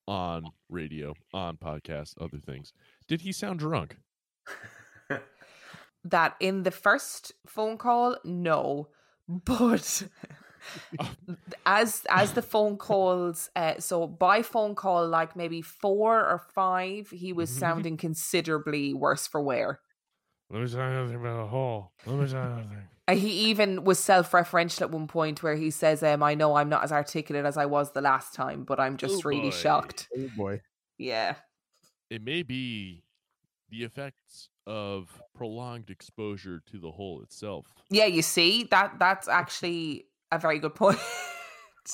on 0.05 0.43
radio, 0.67 1.13
on 1.33 1.55
podcasts, 1.55 2.13
other 2.19 2.39
things. 2.39 2.73
Did 3.07 3.21
he 3.21 3.31
sound 3.31 3.59
drunk? 3.59 3.97
That 6.05 6.35
in 6.41 6.63
the 6.63 6.71
first 6.71 7.31
phone 7.47 7.77
call, 7.77 8.17
no, 8.25 8.89
but 9.29 10.03
as 11.65 12.05
as 12.09 12.33
the 12.33 12.41
phone 12.41 12.77
calls, 12.77 13.49
uh, 13.55 13.79
so 13.79 14.07
by 14.07 14.41
phone 14.41 14.75
call, 14.75 15.07
like 15.07 15.35
maybe 15.35 15.61
four 15.61 16.19
or 16.19 16.39
five, 16.39 17.09
he 17.09 17.33
was 17.33 17.49
sounding 17.49 17.97
considerably 17.97 18.93
worse 18.93 19.27
for 19.27 19.41
wear. 19.41 19.79
Let 20.49 20.61
me 20.61 20.67
tell 20.69 20.89
you 20.89 20.95
something 20.95 21.15
about 21.19 21.43
a 21.43 21.47
hole. 21.47 21.91
Let 22.05 22.19
me 22.19 22.27
tell 22.27 22.43
you 22.43 22.55
something. 22.55 22.89
Uh, 23.05 23.15
He 23.15 23.49
even 23.49 23.83
was 23.83 23.99
self-referential 23.99 24.81
at 24.83 24.91
one 24.91 25.07
point 25.07 25.43
where 25.43 25.55
he 25.55 25.71
says, 25.71 26.01
um, 26.03 26.23
"I 26.23 26.35
know 26.35 26.55
I'm 26.55 26.69
not 26.69 26.85
as 26.85 26.91
articulate 26.93 27.45
as 27.45 27.57
I 27.57 27.65
was 27.65 27.91
the 27.91 28.01
last 28.01 28.33
time, 28.33 28.63
but 28.63 28.79
I'm 28.79 28.95
just 28.95 29.25
Oh, 29.25 29.25
really 29.25 29.41
boy. 29.41 29.51
shocked." 29.51 30.07
Oh 30.15 30.29
boy. 30.29 30.61
Yeah, 30.97 31.35
It 32.09 32.21
may 32.21 32.43
be 32.43 33.03
the 33.69 33.83
effects 33.83 34.49
of 34.67 35.21
prolonged 35.33 35.89
exposure 35.89 36.59
to 36.61 36.79
the 36.79 36.91
hole 36.91 37.21
itself. 37.21 37.67
yeah. 37.89 38.05
You 38.05 38.21
see 38.21 38.63
that 38.65 38.99
that's 38.99 39.27
actually 39.27 40.05
a 40.35 40.39
very 40.39 40.59
good 40.59 40.75
point. 40.75 40.99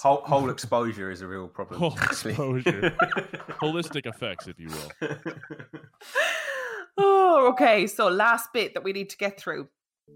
Whole, 0.02 0.22
whole 0.22 0.50
exposure 0.52 1.10
is 1.10 1.22
a 1.22 1.28
real 1.28 1.48
problem. 1.48 1.80
Whole 1.80 1.98
actually. 2.00 2.32
exposure. 2.34 2.92
Holistic 3.62 4.06
effects, 4.06 4.48
if 4.48 4.60
you 4.60 4.68
will. 4.70 4.92
oh, 6.98 7.48
okay. 7.52 7.88
So 7.88 8.08
last 8.08 8.54
bit 8.54 8.74
that 8.76 8.84
we 8.84 8.94
need 8.94 9.10
to 9.10 9.18
get 9.18 9.40
through. 9.40 9.68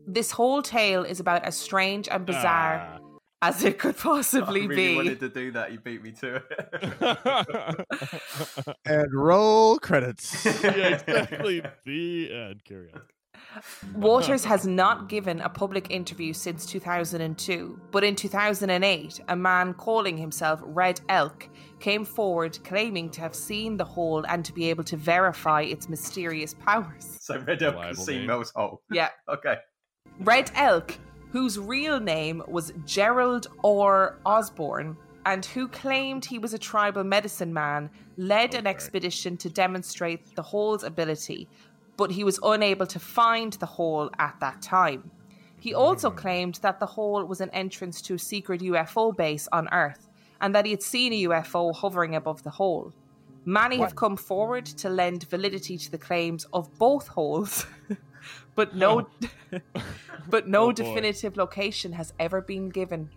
This 0.07 0.29
whole 0.31 0.61
tale 0.61 1.03
is 1.03 1.19
about 1.19 1.43
as 1.43 1.55
strange 1.55 2.07
and 2.07 2.23
bizarre 2.25 2.81
Ah. 2.81 2.99
as 3.41 3.63
it 3.63 3.77
could 3.79 3.95
I 3.95 3.99
possibly 3.99 4.67
really 4.67 4.89
be. 4.89 4.95
wanted 4.95 5.19
to 5.21 5.29
do 5.29 5.51
that. 5.51 5.71
You 5.71 5.79
beat 5.79 6.03
me 6.03 6.11
to 6.21 6.35
it. 6.35 6.45
And 8.85 9.11
roll 9.13 9.79
credits. 9.79 10.45
yeah, 10.63 10.99
exactly. 10.99 11.61
The 11.85 12.31
end. 12.31 12.63
Carry 12.63 12.91
on. 12.93 13.01
Waters 13.95 14.43
has 14.45 14.65
not 14.65 15.09
given 15.09 15.41
a 15.41 15.49
public 15.49 15.91
interview 15.91 16.33
since 16.33 16.65
2002, 16.65 17.79
but 17.91 18.03
in 18.03 18.15
2008, 18.15 19.21
a 19.27 19.35
man 19.35 19.73
calling 19.73 20.17
himself 20.17 20.59
Red 20.63 21.01
Elk 21.09 21.47
came 21.79 22.05
forward 22.05 22.57
claiming 22.63 23.09
to 23.11 23.21
have 23.21 23.35
seen 23.35 23.77
the 23.77 23.85
hole 23.85 24.25
and 24.27 24.43
to 24.45 24.53
be 24.53 24.69
able 24.69 24.83
to 24.85 24.97
verify 24.97 25.61
its 25.61 25.89
mysterious 25.89 26.53
powers. 26.53 27.17
so 27.21 27.39
Red 27.39 27.61
Elk 27.61 27.75
Reliable 27.75 27.97
has 27.97 28.05
seen 28.05 28.17
name. 28.19 28.27
Mel's 28.27 28.51
hole. 28.55 28.81
Yeah, 28.91 29.09
Okay. 29.29 29.57
Red 30.19 30.51
Elk, 30.55 30.97
whose 31.31 31.57
real 31.57 31.99
name 31.99 32.43
was 32.47 32.71
Gerald 32.85 33.47
Orr 33.63 34.17
Osborne, 34.25 34.95
and 35.25 35.45
who 35.45 35.67
claimed 35.69 36.25
he 36.25 36.37
was 36.37 36.53
a 36.53 36.59
tribal 36.59 37.03
medicine 37.03 37.53
man, 37.53 37.89
led 38.17 38.53
an 38.55 38.67
expedition 38.67 39.37
to 39.37 39.49
demonstrate 39.49 40.35
the 40.35 40.41
hole's 40.41 40.83
ability, 40.83 41.47
but 42.03 42.11
he 42.11 42.25
was 42.25 42.37
unable 42.43 42.85
to 42.85 42.99
find 42.99 43.53
the 43.53 43.65
hole 43.65 44.09
at 44.19 44.35
that 44.41 44.61
time. 44.61 45.09
He 45.61 45.73
also 45.73 46.09
hmm. 46.09 46.17
claimed 46.17 46.55
that 46.55 46.81
the 46.81 46.85
hole 46.85 47.23
was 47.23 47.39
an 47.39 47.49
entrance 47.51 48.01
to 48.01 48.15
a 48.15 48.19
secret 48.19 48.59
UFO 48.59 49.15
base 49.15 49.47
on 49.53 49.69
Earth, 49.71 50.09
and 50.41 50.53
that 50.53 50.65
he 50.65 50.71
had 50.71 50.83
seen 50.83 51.13
a 51.13 51.23
UFO 51.29 51.73
hovering 51.73 52.13
above 52.13 52.43
the 52.43 52.49
hole. 52.49 52.91
Many 53.45 53.77
have 53.77 53.95
come 53.95 54.17
forward 54.17 54.65
to 54.65 54.89
lend 54.89 55.29
validity 55.29 55.77
to 55.77 55.89
the 55.89 55.97
claims 55.97 56.45
of 56.51 56.77
both 56.77 57.07
holes, 57.07 57.65
but 58.55 58.75
no, 58.75 59.07
but 60.29 60.49
no 60.49 60.63
Oh, 60.65 60.71
definitive 60.73 61.37
location 61.37 61.93
has 61.93 62.11
ever 62.19 62.41
been 62.41 62.67
given. 62.67 63.11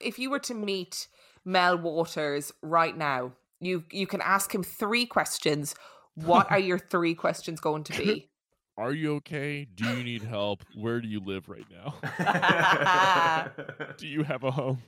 If 0.00 0.18
you 0.18 0.30
were 0.30 0.44
to 0.50 0.54
meet 0.54 1.08
Mel 1.44 1.76
Waters 1.76 2.54
right 2.62 2.96
now, 2.96 3.32
you 3.60 3.84
you 3.90 4.06
can 4.06 4.22
ask 4.22 4.54
him 4.54 4.62
three 4.62 5.04
questions. 5.04 5.74
What 6.24 6.46
are 6.50 6.58
your 6.58 6.78
three 6.78 7.14
questions 7.14 7.60
going 7.60 7.84
to 7.84 7.92
be? 7.92 8.30
Are 8.78 8.92
you 8.92 9.16
okay? 9.16 9.66
Do 9.74 9.88
you 9.88 10.04
need 10.04 10.22
help? 10.22 10.62
Where 10.76 11.00
do 11.00 11.08
you 11.08 11.18
live 11.18 11.48
right 11.48 11.66
now? 11.68 11.96
Do 13.98 14.06
you 14.06 14.22
have 14.22 14.44
a 14.44 14.52
home? 14.52 14.80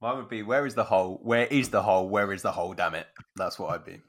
Mine 0.00 0.16
would 0.16 0.28
be 0.28 0.44
where 0.44 0.64
is 0.64 0.76
the 0.76 0.84
hole? 0.84 1.18
Where 1.24 1.46
is 1.46 1.70
the 1.70 1.82
hole? 1.82 2.08
Where 2.08 2.32
is 2.32 2.42
the 2.42 2.52
hole? 2.52 2.72
Damn 2.72 2.94
it! 2.94 3.08
That's 3.34 3.58
what 3.58 3.72
I'd 3.72 3.84
be. 3.84 4.00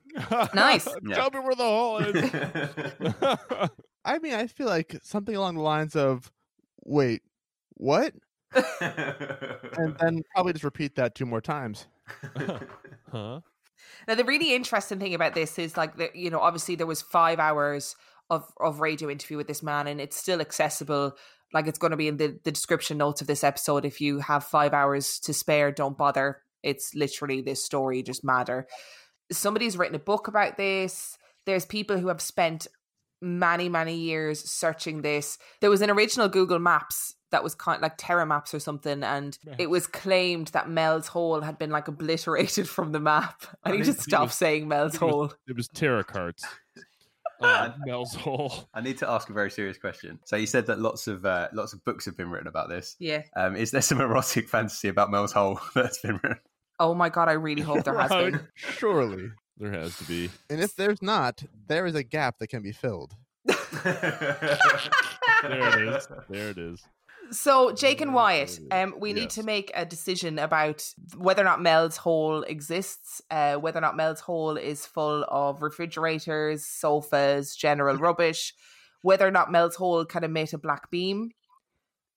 Nice. 0.54 0.88
Yeah. 1.04 1.16
Tell 1.16 1.32
me 1.32 1.40
where 1.40 1.56
the 1.56 1.64
hole 1.64 1.98
is. 1.98 3.72
I 4.06 4.20
mean, 4.20 4.36
I 4.36 4.46
feel 4.46 4.68
like 4.68 5.00
something 5.02 5.36
along 5.36 5.56
the 5.56 5.62
lines 5.62 5.96
of, 5.96 6.32
"Wait, 6.86 7.24
what?" 7.74 8.14
and 8.54 9.96
then 10.00 10.22
probably 10.36 10.54
just 10.54 10.64
repeat 10.64 10.96
that 10.98 11.16
two 11.16 11.26
more 11.26 11.42
times. 11.42 11.88
huh? 13.12 13.40
Now, 14.08 14.16
the 14.16 14.26
really 14.26 14.54
interesting 14.54 15.00
thing 15.00 15.14
about 15.14 15.34
this 15.34 15.58
is 15.60 15.78
like, 15.78 15.98
that, 15.98 16.16
you 16.16 16.30
know, 16.30 16.40
obviously 16.40 16.76
there 16.76 16.88
was 16.88 17.02
five 17.02 17.40
hours 17.40 17.96
of, 18.30 18.52
of 18.60 18.80
radio 18.80 19.10
interview 19.10 19.38
with 19.38 19.48
this 19.48 19.64
man, 19.64 19.88
and 19.88 20.02
it's 20.02 20.18
still 20.18 20.42
accessible. 20.42 21.16
Like, 21.54 21.68
it's 21.68 21.80
going 21.80 21.92
to 21.92 21.98
be 21.98 22.08
in 22.08 22.18
the, 22.18 22.40
the 22.44 22.52
description 22.52 22.98
notes 22.98 23.22
of 23.22 23.28
this 23.28 23.44
episode. 23.44 23.86
If 23.86 24.02
you 24.02 24.20
have 24.20 24.44
five 24.44 24.74
hours 24.74 25.20
to 25.20 25.34
spare, 25.34 25.72
don't 25.72 25.98
bother. 25.98 26.42
It's 26.64 26.96
literally 26.96 27.42
this 27.42 27.64
story, 27.64 28.02
just 28.04 28.24
matter. 28.24 28.68
Somebody's 29.32 29.78
written 29.78 29.96
a 29.96 30.00
book 30.00 30.28
about 30.28 30.58
this. 30.58 31.18
There's 31.46 31.66
people 31.66 31.98
who 31.98 32.08
have 32.08 32.22
spent 32.22 32.68
many, 33.22 33.70
many 33.70 33.96
years 33.96 34.40
searching 34.50 35.02
this. 35.02 35.38
There 35.62 35.70
was 35.70 35.82
an 35.82 35.90
original 35.90 36.28
Google 36.28 36.60
Maps 36.60 37.16
that 37.34 37.44
was 37.44 37.54
kind 37.56 37.82
like 37.82 37.96
Terra 37.98 38.26
Maps 38.26 38.54
or 38.54 38.60
something, 38.60 39.04
and 39.04 39.38
it 39.58 39.70
was 39.70 39.86
claimed 39.88 40.48
that 40.50 40.70
Mel's 40.70 41.08
Hole 41.08 41.42
had 41.42 41.58
been 41.58 41.72
like 41.72 41.88
obliterated 41.90 42.70
from 42.70 42.94
the 42.94 43.00
map. 43.00 43.44
I 43.64 43.72
need 43.72 43.86
to 43.86 43.94
stop 43.94 44.32
saying 44.32 44.68
Mel's 44.70 44.96
It 44.96 45.02
was, 45.02 45.12
Hole. 45.12 45.34
it 45.48 45.56
was 45.58 45.68
Terra 45.68 46.04
Carts. 46.04 46.46
Uh, 47.42 47.74
Mel's 47.86 48.16
Hole. 48.16 48.70
I 48.74 48.80
need 48.80 48.98
to 49.00 49.10
ask 49.10 49.30
a 49.30 49.34
very 49.34 49.52
serious 49.52 49.78
question. 49.78 50.18
So 50.24 50.38
you 50.38 50.46
said 50.46 50.66
that 50.68 50.80
lots 50.80 51.08
of 51.08 51.26
uh, 51.26 51.50
lots 51.52 51.74
of 51.74 51.84
books 51.84 52.06
have 52.06 52.16
been 52.16 52.30
written 52.30 52.48
about 52.48 52.70
this. 52.70 52.96
Yeah. 53.00 53.24
Um, 53.36 53.58
is 53.58 53.72
there 53.72 53.82
some 53.82 54.00
erotic 54.00 54.48
fantasy 54.48 54.88
about 54.88 55.12
Mel's 55.12 55.34
Hole 55.34 55.60
that's 55.76 56.00
been 56.00 56.22
written? 56.24 56.40
Oh 56.80 56.94
my 56.94 57.10
god, 57.10 57.28
I 57.28 57.34
really 57.34 57.62
hope 57.62 57.84
there 57.84 58.00
has 58.00 58.10
been. 58.12 58.48
Surely. 58.56 59.30
There 59.58 59.72
has 59.74 59.98
to 59.98 60.06
be. 60.06 60.30
And 60.50 60.62
if 60.62 60.76
there's 60.78 61.02
not, 61.02 61.44
there 61.68 61.86
is 61.86 61.96
a 61.96 62.04
gap 62.04 62.38
that 62.40 62.48
can 62.48 62.62
be 62.62 62.72
filled. 62.72 63.14
There 65.44 65.90
it 65.90 65.96
is. 65.96 66.08
There 66.30 66.50
it 66.50 66.58
is. 66.58 66.82
So, 67.34 67.74
Jake 67.74 68.00
and 68.00 68.14
Wyatt, 68.14 68.60
um, 68.70 68.94
we 69.00 69.12
need 69.12 69.32
to 69.32 69.44
make 69.44 69.72
a 69.74 69.86
decision 69.86 70.38
about 70.38 70.84
whether 71.18 71.42
or 71.42 71.46
not 71.46 71.62
Mel's 71.62 71.98
Hole 71.98 72.44
exists, 72.44 73.24
uh, 73.32 73.56
whether 73.56 73.80
or 73.80 73.82
not 73.82 73.98
Mel's 73.98 74.20
Hole 74.20 74.56
is 74.56 74.86
full 74.86 75.26
of 75.28 75.64
refrigerators, 75.64 76.64
sofas, 76.66 77.56
general 77.56 77.98
rubbish, 78.08 78.54
whether 79.02 79.28
or 79.28 79.32
not 79.32 79.52
Mel's 79.52 79.76
Hole 79.76 80.06
can 80.06 80.24
emit 80.24 80.54
a 80.54 80.60
black 80.60 80.92
beam, 80.92 81.32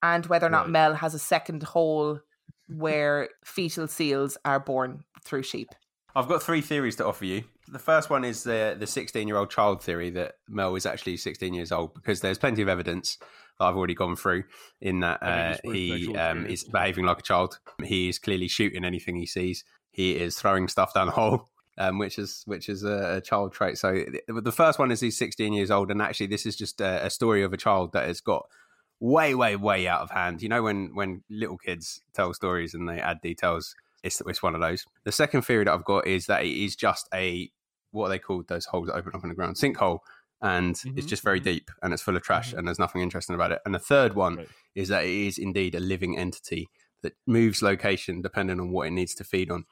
and 0.02 0.26
whether 0.26 0.46
or 0.46 0.50
not 0.50 0.64
Right. 0.64 0.70
Mel 0.70 0.94
has 0.94 1.14
a 1.14 1.18
second 1.18 1.62
hole 1.62 2.20
where 2.68 3.30
fetal 3.42 3.88
seals 3.88 4.36
are 4.44 4.60
born 4.60 5.04
through 5.24 5.44
sheep. 5.44 5.68
I've 6.14 6.28
got 6.28 6.42
three 6.42 6.60
theories 6.60 6.96
to 6.96 7.06
offer 7.06 7.24
you. 7.24 7.44
The 7.68 7.78
first 7.78 8.10
one 8.10 8.24
is 8.24 8.42
the 8.42 8.76
the 8.78 8.86
16 8.86 9.26
year 9.26 9.36
old 9.36 9.50
child 9.50 9.82
theory 9.82 10.10
that 10.10 10.34
Mel 10.48 10.74
is 10.76 10.86
actually 10.86 11.16
16 11.16 11.54
years 11.54 11.72
old 11.72 11.94
because 11.94 12.20
there's 12.20 12.38
plenty 12.38 12.62
of 12.62 12.68
evidence 12.68 13.18
that 13.58 13.64
I've 13.66 13.76
already 13.76 13.94
gone 13.94 14.16
through 14.16 14.44
in 14.80 15.00
that 15.00 15.22
uh, 15.22 15.56
he 15.64 16.14
um, 16.16 16.46
is 16.46 16.64
behaving 16.64 17.04
like 17.04 17.18
a 17.18 17.22
child. 17.22 17.58
He 17.82 18.08
is 18.08 18.18
clearly 18.18 18.48
shooting 18.48 18.84
anything 18.84 19.16
he 19.16 19.26
sees. 19.26 19.64
He 19.90 20.16
is 20.16 20.36
throwing 20.36 20.68
stuff 20.68 20.94
down 20.94 21.06
the 21.06 21.12
hole. 21.12 21.48
Um, 21.78 21.98
which 21.98 22.18
is 22.18 22.42
which 22.46 22.70
is 22.70 22.84
a, 22.84 23.16
a 23.16 23.20
child 23.20 23.52
trait. 23.52 23.76
So 23.76 24.02
the, 24.28 24.40
the 24.40 24.50
first 24.50 24.78
one 24.78 24.90
is 24.90 25.00
he's 25.00 25.18
16 25.18 25.52
years 25.52 25.70
old, 25.70 25.90
and 25.90 26.00
actually 26.00 26.28
this 26.28 26.46
is 26.46 26.56
just 26.56 26.80
a, 26.80 27.04
a 27.04 27.10
story 27.10 27.42
of 27.42 27.52
a 27.52 27.58
child 27.58 27.92
that 27.92 28.06
has 28.06 28.22
got 28.22 28.46
way, 28.98 29.34
way, 29.34 29.56
way 29.56 29.86
out 29.86 30.00
of 30.00 30.10
hand. 30.10 30.40
You 30.40 30.48
know 30.48 30.62
when 30.62 30.94
when 30.94 31.22
little 31.28 31.58
kids 31.58 32.00
tell 32.14 32.32
stories 32.32 32.72
and 32.72 32.88
they 32.88 32.98
add 32.98 33.20
details, 33.20 33.74
it's 34.02 34.22
it's 34.26 34.42
one 34.42 34.54
of 34.54 34.62
those. 34.62 34.86
The 35.04 35.12
second 35.12 35.42
theory 35.42 35.64
that 35.64 35.74
I've 35.74 35.84
got 35.84 36.06
is 36.06 36.24
that 36.26 36.44
it 36.44 36.52
is 36.52 36.76
just 36.76 37.08
a 37.12 37.50
what 37.90 38.06
are 38.06 38.10
they 38.10 38.18
called 38.18 38.48
those 38.48 38.66
holes 38.66 38.88
that 38.88 38.94
open 38.94 39.12
up 39.14 39.22
in 39.22 39.28
the 39.28 39.34
ground 39.34 39.56
sinkhole, 39.56 39.98
and 40.42 40.82
it's 40.96 41.06
Mhm, 41.06 41.08
just 41.08 41.22
very 41.22 41.40
mhm. 41.40 41.40
deep 41.40 41.70
and 41.82 41.92
it's 41.92 42.02
full 42.02 42.16
of 42.16 42.22
trash 42.22 42.52
and 42.52 42.66
there's 42.66 42.78
nothing 42.78 43.02
interesting 43.02 43.34
about 43.34 43.52
it. 43.52 43.60
And 43.64 43.74
the 43.74 43.78
third 43.78 44.14
one 44.14 44.38
Right. 44.38 44.50
is 44.74 44.88
that 44.88 45.04
it 45.04 45.10
is 45.10 45.38
indeed 45.38 45.74
a 45.74 45.80
living 45.80 46.18
entity 46.18 46.70
that 47.02 47.14
moves 47.26 47.62
location 47.62 48.22
depending 48.22 48.60
on 48.60 48.70
what 48.70 48.86
it 48.88 48.90
needs 48.92 49.14
to 49.16 49.24
feed 49.24 49.50
on. 49.50 49.64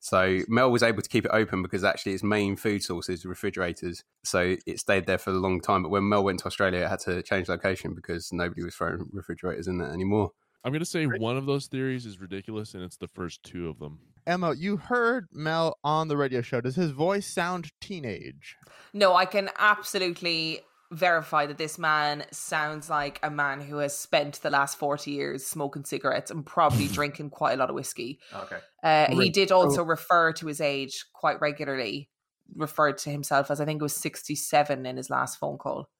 So 0.00 0.40
Mel 0.48 0.70
was 0.70 0.82
able 0.82 1.02
to 1.02 1.08
keep 1.08 1.24
it 1.24 1.30
open 1.32 1.62
because 1.62 1.82
actually 1.82 2.12
its 2.14 2.22
main 2.22 2.56
food 2.56 2.82
source 2.82 3.08
is 3.08 3.24
refrigerators. 3.26 4.04
So 4.24 4.56
it 4.66 4.78
stayed 4.78 5.06
there 5.06 5.18
for 5.18 5.30
a 5.30 5.34
long 5.34 5.60
time. 5.60 5.82
But 5.82 5.90
when 5.90 6.08
Mel 6.08 6.22
went 6.24 6.38
to 6.40 6.46
Australia, 6.46 6.80
it 6.84 6.88
had 6.88 7.00
to 7.00 7.22
change 7.22 7.48
location 7.48 7.94
because 7.94 8.32
nobody 8.32 8.62
was 8.62 8.76
throwing 8.76 9.08
refrigerators 9.12 9.66
in 9.66 9.78
there 9.78 9.90
anymore. 9.92 10.32
I'm 10.64 10.72
going 10.72 10.80
to 10.80 10.86
say 10.86 11.06
one 11.06 11.36
of 11.36 11.46
those 11.46 11.66
theories 11.68 12.04
is 12.06 12.20
ridiculous, 12.20 12.74
and 12.74 12.82
it's 12.82 12.96
the 12.96 13.08
first 13.08 13.42
two 13.42 13.68
of 13.68 13.78
them. 13.78 14.07
Emma, 14.26 14.54
you 14.54 14.76
heard 14.76 15.26
Mel 15.32 15.78
on 15.82 16.08
the 16.08 16.16
radio 16.16 16.42
show. 16.42 16.60
Does 16.60 16.76
his 16.76 16.90
voice 16.90 17.26
sound 17.26 17.70
teenage? 17.80 18.56
No, 18.92 19.14
I 19.14 19.24
can 19.24 19.50
absolutely 19.58 20.60
verify 20.90 21.44
that 21.44 21.58
this 21.58 21.78
man 21.78 22.24
sounds 22.30 22.88
like 22.88 23.20
a 23.22 23.30
man 23.30 23.60
who 23.60 23.76
has 23.76 23.96
spent 23.96 24.40
the 24.40 24.48
last 24.50 24.78
40 24.78 25.10
years 25.10 25.44
smoking 25.44 25.84
cigarettes 25.84 26.30
and 26.30 26.46
probably 26.46 26.88
drinking 26.92 27.30
quite 27.30 27.52
a 27.52 27.56
lot 27.56 27.68
of 27.68 27.74
whiskey. 27.74 28.20
Okay. 28.32 28.58
Uh, 28.82 29.14
he 29.14 29.28
did 29.28 29.52
also 29.52 29.82
refer 29.82 30.32
to 30.32 30.46
his 30.46 30.60
age 30.60 31.04
quite 31.12 31.40
regularly, 31.40 32.08
referred 32.54 32.96
to 32.98 33.10
himself 33.10 33.50
as 33.50 33.60
I 33.60 33.66
think 33.66 33.80
it 33.80 33.82
was 33.82 33.94
67 33.96 34.86
in 34.86 34.96
his 34.96 35.10
last 35.10 35.38
phone 35.38 35.58
call. 35.58 35.90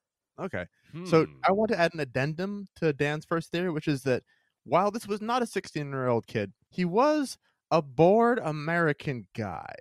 Okay. 0.41 0.67
So 1.05 1.27
Hmm. 1.27 1.33
I 1.45 1.53
want 1.53 1.71
to 1.73 1.79
add 1.79 1.93
an 1.93 2.01
addendum 2.01 2.69
to 2.77 2.95
Dan's 2.95 3.27
first 3.27 3.51
theory, 3.51 3.71
which 3.71 3.89
is 3.89 4.05
that 4.05 4.23
while 4.65 4.91
this 4.91 5.07
was 5.07 5.21
not 5.21 5.43
a 5.43 5.47
16 5.47 5.87
year 5.91 6.09
old 6.09 6.27
kid, 6.27 6.53
he 6.71 6.87
was 6.87 7.37
a 7.71 7.83
bored 7.83 8.39
American 8.43 9.27
guy. 9.37 9.75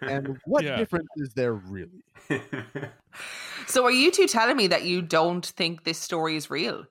And 0.00 0.38
what 0.44 0.64
Yeah. 0.64 0.76
difference 0.76 1.08
is 1.16 1.32
there 1.34 1.54
really? 1.54 2.04
So 3.68 3.84
are 3.84 3.92
you 3.92 4.10
two 4.10 4.26
telling 4.26 4.56
me 4.56 4.66
that 4.68 4.84
you 4.84 5.02
don't 5.02 5.44
think 5.46 5.84
this 5.84 5.98
story 5.98 6.36
is 6.36 6.50
real? 6.50 6.84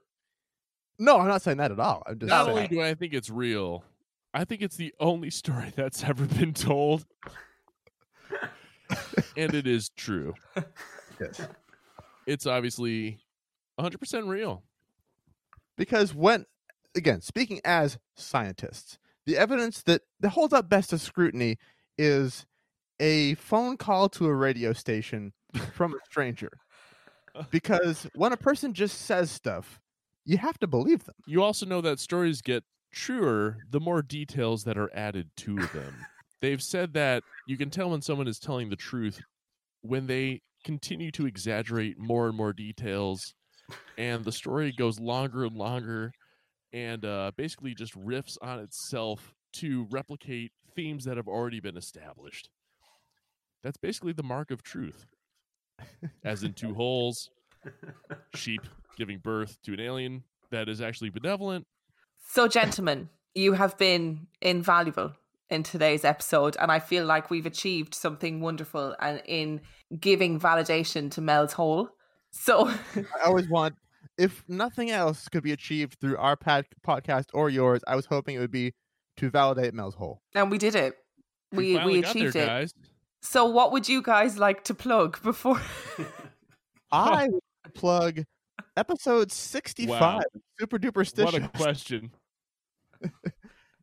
No, 0.99 1.20
I'm 1.20 1.28
not 1.28 1.41
saying 1.41 1.57
that 1.57 1.72
at 1.72 1.80
all. 1.80 2.03
I'm 2.07 2.18
just 2.20 2.30
Not 2.30 2.45
saying. 2.45 2.57
only 2.57 2.68
do 2.70 2.82
I 2.82 2.93
think 2.93 3.14
it's 3.14 3.30
real, 3.30 3.84
I 4.34 4.45
think 4.45 4.62
it's 4.62 4.78
the 4.78 4.93
only 4.99 5.30
story 5.32 5.74
that's 5.76 6.03
ever 6.03 6.26
been 6.26 6.53
told. 6.53 7.05
and 9.38 9.53
it 9.53 9.68
is 9.68 9.89
true. 9.89 10.34
Yes. 11.20 11.41
It's 12.26 12.45
obviously 12.45 13.20
100% 13.80 14.28
real. 14.28 14.64
Because 15.78 16.14
when, 16.14 16.45
again, 16.95 17.22
speaking 17.22 17.62
as 17.66 17.97
scientists, 18.16 18.97
the 19.26 19.38
evidence 19.38 19.84
that, 19.84 20.01
that 20.19 20.30
holds 20.30 20.53
up 20.53 20.69
best 20.69 20.91
to 20.91 20.97
scrutiny 20.97 21.57
is 21.97 22.45
a 22.99 23.36
phone 23.36 23.78
call 23.78 24.09
to 24.09 24.28
a 24.28 24.34
radio 24.34 24.74
station 24.74 25.34
from 25.74 25.93
a 25.93 25.97
stranger. 26.09 26.51
Because 27.49 28.07
when 28.15 28.34
a 28.34 28.38
person 28.38 28.74
just 28.74 29.01
says 29.01 29.32
stuff, 29.32 29.80
you 30.26 30.38
have 30.38 30.59
to 30.59 30.67
believe 30.67 31.05
them. 31.05 31.15
You 31.26 31.43
also 31.43 31.65
know 31.65 31.82
that 31.82 31.99
stories 31.99 32.41
get 32.41 32.63
truer 32.93 33.57
the 33.69 33.80
more 33.80 34.01
details 34.01 34.63
that 34.65 34.78
are 34.78 34.91
added 34.93 35.30
to 35.38 35.55
them. 35.55 35.95
They've 36.41 36.61
said 36.61 36.93
that 36.93 37.24
you 37.47 37.57
can 37.57 37.69
tell 37.69 37.89
when 37.89 38.01
someone 38.01 38.28
is 38.28 38.39
telling 38.39 38.69
the 38.69 38.76
truth 38.76 39.22
when 39.82 40.07
they 40.07 40.41
continue 40.63 41.11
to 41.11 41.26
exaggerate 41.26 41.97
more 41.97 42.28
and 42.28 42.36
more 42.36 42.53
details, 42.53 43.34
and 43.97 44.24
the 44.24 44.32
story 44.32 44.72
goes 44.72 44.99
longer 44.99 45.45
and 45.45 45.55
longer, 45.55 46.11
and 46.74 47.05
uh, 47.05 47.32
basically 47.36 47.74
just 47.74 47.93
riffs 47.99 48.38
on 48.41 48.59
itself 48.59 49.34
to 49.53 49.88
replicate 49.91 50.51
themes 50.76 51.05
that 51.05 51.17
have 51.17 51.28
already 51.28 51.59
been 51.59 51.78
established. 51.78 52.49
That's 53.63 53.78
basically 53.78 54.13
the 54.13 54.24
mark 54.24 54.51
of 54.51 54.63
truth. 54.63 55.05
As 56.24 56.43
in 56.43 56.53
two 56.53 56.74
holes, 56.74 57.30
sheep 58.36 58.61
giving 58.97 59.19
birth 59.19 59.57
to 59.63 59.74
an 59.74 59.80
alien 59.80 60.24
that 60.51 60.69
is 60.69 60.82
actually 60.82 61.09
benevolent. 61.09 61.65
So, 62.28 62.47
gentlemen, 62.47 63.09
you 63.34 63.53
have 63.53 63.78
been 63.78 64.28
invaluable 64.41 65.13
in 65.49 65.63
today's 65.63 66.05
episode, 66.05 66.55
and 66.59 66.72
I 66.72 66.80
feel 66.80 67.05
like 67.05 67.30
we've 67.30 67.45
achieved 67.45 67.93
something 67.93 68.41
wonderful 68.41 68.95
and 68.99 69.22
in 69.26 69.61
giving 69.99 70.39
validation 70.39 71.11
to 71.11 71.22
Mel's 71.22 71.53
Hole. 71.53 71.89
So, 72.32 72.69
I 72.95 73.26
always 73.26 73.49
want, 73.49 73.76
if 74.22 74.43
nothing 74.47 74.91
else 74.91 75.28
could 75.28 75.43
be 75.43 75.51
achieved 75.51 75.97
through 75.99 76.17
our 76.17 76.36
pad- 76.36 76.67
podcast 76.86 77.26
or 77.34 77.49
yours, 77.49 77.82
I 77.88 77.95
was 77.95 78.05
hoping 78.05 78.36
it 78.36 78.39
would 78.39 78.51
be 78.51 78.74
to 79.17 79.30
validate 79.30 79.74
Mel's 79.74 79.95
hole. 79.95 80.22
and 80.36 80.51
we 80.51 80.57
did 80.57 80.76
it. 80.76 80.95
We 81.51 81.76
finally 81.76 81.99
we 82.01 82.03
achieved 82.05 82.34
there, 82.36 82.43
it. 82.43 82.47
guys. 82.47 82.74
So, 83.22 83.45
what 83.45 83.72
would 83.72 83.88
you 83.89 84.01
guys 84.01 84.38
like 84.38 84.63
to 84.65 84.74
plug 84.74 85.22
before? 85.22 85.61
I 86.91 87.30
plug 87.74 88.24
episode 88.78 89.32
65, 89.32 89.99
Wow. 89.99 90.22
Super 90.59 90.80
Duper 90.80 91.24
What 91.24 91.34
a 91.36 91.47
question. 91.57 92.11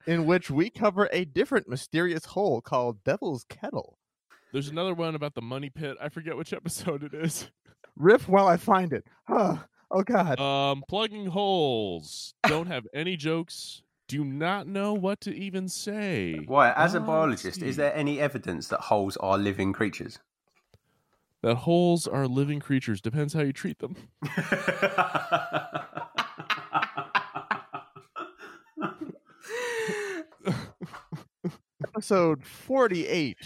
in 0.07 0.27
which 0.27 0.51
we 0.51 0.71
cover 0.71 1.09
a 1.13 1.25
different 1.25 1.69
mysterious 1.69 2.25
hole 2.25 2.61
called 2.61 3.05
Devil's 3.05 3.45
Kettle. 3.49 3.99
There's 4.53 4.69
another 4.69 4.95
one 4.95 5.15
about 5.15 5.35
the 5.35 5.43
money 5.43 5.69
pit. 5.71 5.97
I 6.01 6.09
forget 6.09 6.37
which 6.37 6.53
episode 6.53 7.03
it 7.03 7.13
is. 7.15 7.51
Riff 7.97 8.29
while 8.29 8.47
I 8.47 8.57
find 8.57 8.93
it. 8.93 9.05
Oh, 9.29 9.63
oh 9.91 10.03
God. 10.03 10.39
Um, 10.41 10.83
plugging 10.89 11.27
holes. 11.27 12.35
Don't 12.47 12.67
have 12.67 12.87
any 12.95 13.17
jokes 13.17 13.83
do 14.09 14.25
not 14.25 14.67
know 14.67 14.95
what 14.95 15.21
to 15.21 15.35
even 15.37 15.69
say. 15.69 16.41
Why, 16.47 16.73
as 16.73 16.95
a 16.95 17.01
biologist, 17.01 17.61
is 17.61 17.77
there 17.77 17.95
any 17.95 18.19
evidence 18.19 18.69
that 18.69 18.81
holes 18.81 19.19
are 19.19 19.37
living 19.37 19.75
creatures? 19.75 20.19
that 21.43 21.55
holes 21.57 22.09
are 22.09 22.27
living 22.27 22.61
creatures? 22.61 23.01
Depends 23.01 23.35
how 23.35 23.43
you 23.43 23.53
treat 23.53 23.79
them. 23.79 23.97
Episode 31.95 32.45
48. 32.45 33.37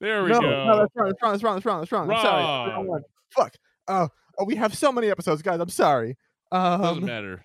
There 0.00 0.24
we 0.24 0.30
no, 0.30 0.40
go. 0.40 0.64
no, 0.66 0.78
that's 0.78 0.92
wrong. 0.94 1.08
That's 1.08 1.22
wrong. 1.22 1.32
That's 1.32 1.44
wrong. 1.44 1.80
That's 1.80 1.92
wrong. 1.92 2.08
That's 2.08 2.10
wrong. 2.10 2.10
I'm 2.10 2.22
sorry. 2.22 2.42
Wrong. 2.42 2.70
Wrong 2.70 2.86
one. 2.86 3.02
Fuck. 3.30 3.54
Oh, 3.88 4.08
oh, 4.38 4.44
we 4.44 4.56
have 4.56 4.74
so 4.74 4.90
many 4.92 5.08
episodes, 5.10 5.42
guys. 5.42 5.60
I'm 5.60 5.68
sorry. 5.68 6.16
Doesn't 6.52 6.98
Um, 6.98 7.04
matter. 7.04 7.44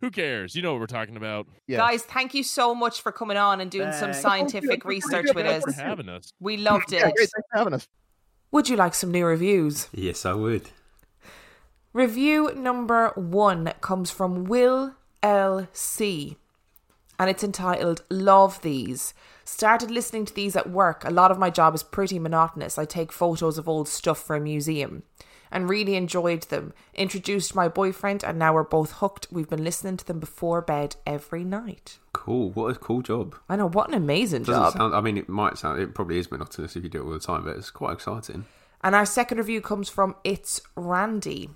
Who 0.00 0.10
cares? 0.10 0.54
You 0.54 0.62
know 0.62 0.72
what 0.72 0.80
we're 0.80 0.86
talking 0.86 1.16
about. 1.16 1.46
yes. 1.66 1.78
Guys, 1.78 2.02
thank 2.02 2.34
you 2.34 2.42
so 2.42 2.74
much 2.74 3.00
for 3.00 3.10
coming 3.10 3.36
on 3.38 3.60
and 3.60 3.70
doing 3.70 3.90
some 3.92 4.12
scientific 4.12 4.84
Oh, 4.84 4.88
research 4.88 5.26
with 5.34 5.46
us. 5.46 5.62
For 5.64 5.72
having 5.72 6.08
us. 6.10 6.32
We 6.40 6.56
loved 6.58 6.92
Yeah, 6.92 7.08
it. 7.08 7.14
great. 7.16 7.30
Thanks 7.34 7.48
for 7.50 7.58
having 7.58 7.72
us. 7.72 7.88
Would 8.52 8.68
you 8.68 8.76
like 8.76 8.94
some 8.94 9.10
new 9.10 9.24
reviews? 9.24 9.88
yes, 9.92 10.26
I 10.26 10.34
would. 10.34 10.68
Review 11.92 12.52
number 12.54 13.10
one 13.14 13.72
comes 13.80 14.10
from 14.10 14.44
Will 14.44 14.94
L.C. 15.22 16.36
and 17.18 17.30
it's 17.30 17.44
entitled 17.44 18.02
Love 18.10 18.60
These. 18.62 19.14
Started 19.44 19.90
listening 19.90 20.24
to 20.26 20.34
these 20.34 20.56
at 20.56 20.70
work. 20.70 21.04
A 21.04 21.10
lot 21.10 21.30
of 21.30 21.38
my 21.38 21.50
job 21.50 21.74
is 21.74 21.82
pretty 21.82 22.18
monotonous. 22.18 22.78
I 22.78 22.84
take 22.84 23.12
photos 23.12 23.58
of 23.58 23.68
old 23.68 23.88
stuff 23.88 24.18
for 24.18 24.36
a 24.36 24.40
museum 24.40 25.02
and 25.50 25.68
really 25.68 25.94
enjoyed 25.94 26.42
them. 26.44 26.72
Introduced 26.94 27.54
my 27.54 27.68
boyfriend 27.68 28.24
and 28.24 28.38
now 28.38 28.54
we're 28.54 28.64
both 28.64 28.92
hooked. 28.92 29.28
We've 29.30 29.48
been 29.48 29.64
listening 29.64 29.96
to 29.98 30.06
them 30.06 30.20
before 30.20 30.60
bed 30.62 30.96
every 31.06 31.44
night. 31.44 31.98
Cool. 32.12 32.50
What 32.50 32.74
a 32.74 32.78
cool 32.78 33.02
job. 33.02 33.34
I 33.48 33.56
know, 33.56 33.68
what 33.68 33.88
an 33.88 33.94
amazing 33.94 34.44
Doesn't 34.44 34.62
job. 34.62 34.72
sound. 34.74 34.94
I 34.94 35.00
mean, 35.00 35.16
it 35.18 35.28
might 35.28 35.58
sound. 35.58 35.80
It 35.80 35.94
probably 35.94 36.18
is 36.18 36.30
monotonous 36.30 36.76
if 36.76 36.82
you 36.84 36.90
do 36.90 37.02
it 37.02 37.04
all 37.04 37.12
the 37.12 37.18
time, 37.20 37.44
but 37.44 37.56
it's 37.56 37.70
quite 37.70 37.92
exciting. 37.92 38.44
And 38.82 38.94
our 38.94 39.06
second 39.06 39.38
review 39.38 39.60
comes 39.60 39.88
from 39.88 40.14
It's 40.24 40.60
Randy, 40.76 41.50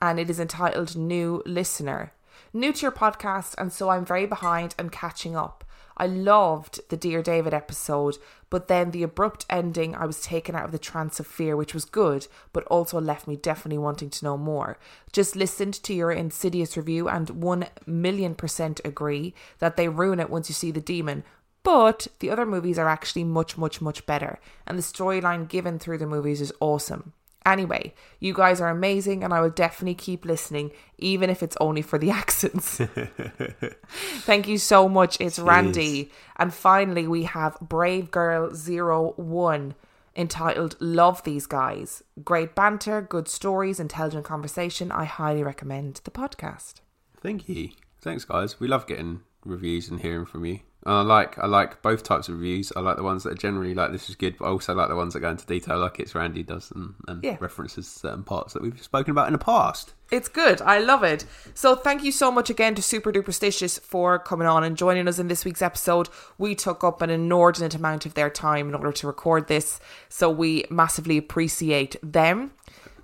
and 0.00 0.20
it 0.20 0.30
is 0.30 0.38
entitled 0.38 0.94
New 0.96 1.42
Listener. 1.44 2.12
New 2.52 2.72
to 2.72 2.82
your 2.82 2.92
podcast, 2.92 3.54
and 3.58 3.72
so 3.72 3.88
I'm 3.88 4.04
very 4.04 4.26
behind 4.26 4.74
and 4.78 4.92
catching 4.92 5.36
up. 5.36 5.64
I 5.96 6.06
loved 6.06 6.80
the 6.90 6.96
Dear 6.96 7.22
David 7.22 7.54
episode, 7.54 8.18
but 8.50 8.68
then 8.68 8.90
the 8.90 9.02
abrupt 9.02 9.46
ending, 9.48 9.94
I 9.94 10.04
was 10.04 10.20
taken 10.20 10.54
out 10.54 10.66
of 10.66 10.72
the 10.72 10.78
trance 10.78 11.18
of 11.18 11.26
fear, 11.26 11.56
which 11.56 11.72
was 11.72 11.84
good, 11.84 12.26
but 12.52 12.64
also 12.64 13.00
left 13.00 13.26
me 13.26 13.36
definitely 13.36 13.78
wanting 13.78 14.10
to 14.10 14.24
know 14.24 14.36
more. 14.36 14.78
Just 15.12 15.36
listened 15.36 15.74
to 15.82 15.94
your 15.94 16.10
Insidious 16.12 16.76
review 16.76 17.08
and 17.08 17.30
1 17.30 17.66
million 17.86 18.34
percent 18.34 18.80
agree 18.84 19.34
that 19.58 19.76
they 19.76 19.88
ruin 19.88 20.20
it 20.20 20.30
once 20.30 20.48
you 20.50 20.54
see 20.54 20.70
the 20.70 20.80
demon, 20.80 21.24
but 21.62 22.06
the 22.20 22.30
other 22.30 22.46
movies 22.46 22.78
are 22.78 22.88
actually 22.88 23.24
much, 23.24 23.56
much, 23.58 23.80
much 23.80 24.06
better, 24.06 24.38
and 24.66 24.78
the 24.78 24.82
storyline 24.82 25.48
given 25.48 25.78
through 25.78 25.98
the 25.98 26.06
movies 26.06 26.40
is 26.40 26.52
awesome. 26.60 27.12
Anyway, 27.46 27.94
you 28.18 28.34
guys 28.34 28.60
are 28.60 28.68
amazing, 28.68 29.22
and 29.22 29.32
I 29.32 29.40
will 29.40 29.50
definitely 29.50 29.94
keep 29.94 30.24
listening, 30.24 30.72
even 30.98 31.30
if 31.30 31.44
it's 31.44 31.56
only 31.60 31.80
for 31.80 31.96
the 31.96 32.10
accents. 32.22 32.78
Thank 34.26 34.48
you 34.48 34.58
so 34.58 34.88
much. 34.88 35.16
It's 35.20 35.38
Randy. 35.38 36.10
And 36.36 36.52
finally, 36.52 37.06
we 37.06 37.22
have 37.22 37.56
Brave 37.60 38.10
Girl 38.10 38.50
01 38.52 39.76
entitled 40.16 40.76
Love 40.80 41.22
These 41.22 41.46
Guys. 41.46 42.02
Great 42.24 42.56
banter, 42.56 43.00
good 43.00 43.28
stories, 43.28 43.78
intelligent 43.78 44.24
conversation. 44.24 44.90
I 44.90 45.04
highly 45.04 45.44
recommend 45.44 46.00
the 46.02 46.10
podcast. 46.10 46.80
Thank 47.20 47.48
you. 47.48 47.70
Thanks, 48.00 48.24
guys. 48.24 48.58
We 48.58 48.66
love 48.66 48.86
getting 48.88 49.20
reviews 49.44 49.88
and 49.88 50.00
hearing 50.00 50.26
from 50.26 50.44
you. 50.44 50.60
And 50.86 50.94
I 50.94 51.02
like 51.02 51.36
I 51.38 51.46
like 51.46 51.82
both 51.82 52.04
types 52.04 52.28
of 52.28 52.36
reviews. 52.36 52.72
I 52.76 52.80
like 52.80 52.96
the 52.96 53.02
ones 53.02 53.24
that 53.24 53.32
are 53.32 53.36
generally 53.36 53.74
like 53.74 53.90
this 53.90 54.08
is 54.08 54.14
good, 54.14 54.38
but 54.38 54.44
I 54.44 54.48
also 54.50 54.72
like 54.72 54.88
the 54.88 54.94
ones 54.94 55.14
that 55.14 55.20
go 55.20 55.28
into 55.30 55.44
detail, 55.44 55.78
like 55.80 55.98
it's 55.98 56.14
Randy 56.14 56.44
does, 56.44 56.70
and, 56.70 56.94
and 57.08 57.24
Yeah. 57.24 57.36
references 57.40 57.88
certain 57.88 58.22
parts 58.22 58.52
that 58.52 58.62
we've 58.62 58.80
spoken 58.80 59.10
about 59.10 59.26
in 59.26 59.32
the 59.32 59.38
past. 59.40 59.94
It's 60.12 60.28
good. 60.28 60.62
I 60.62 60.78
love 60.78 61.02
it. 61.02 61.24
So 61.54 61.74
thank 61.74 62.04
you 62.04 62.12
so 62.12 62.30
much 62.30 62.50
again 62.50 62.76
to 62.76 62.82
Superduperstitious 62.82 63.80
for 63.80 64.20
coming 64.20 64.46
on 64.46 64.62
and 64.62 64.76
joining 64.76 65.08
us 65.08 65.18
in 65.18 65.26
this 65.26 65.44
week's 65.44 65.60
episode. 65.60 66.08
We 66.38 66.54
took 66.54 66.84
up 66.84 67.02
an 67.02 67.10
inordinate 67.10 67.74
amount 67.74 68.06
of 68.06 68.14
their 68.14 68.30
time 68.30 68.68
in 68.68 68.74
order 68.76 68.92
to 68.92 69.06
record 69.08 69.48
this, 69.48 69.80
so 70.08 70.30
we 70.30 70.66
massively 70.70 71.18
appreciate 71.18 71.96
them. 72.00 72.52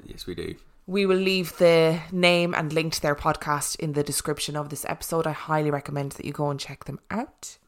Yes, 0.04 0.24
we 0.26 0.36
do. 0.36 0.54
We 0.86 1.04
will 1.06 1.16
leave 1.16 1.58
the 1.58 2.00
name 2.12 2.54
and 2.54 2.72
link 2.72 2.92
to 2.94 3.02
their 3.02 3.14
podcast 3.16 3.74
in 3.80 3.94
the 3.94 4.02
description 4.04 4.56
of 4.56 4.68
this 4.68 4.84
episode. 4.88 5.26
I 5.26 5.32
highly 5.32 5.70
recommend 5.72 6.12
that 6.12 6.26
you 6.26 6.32
go 6.32 6.48
and 6.50 6.60
check 6.60 6.84
them 6.84 7.00
out. 7.10 7.58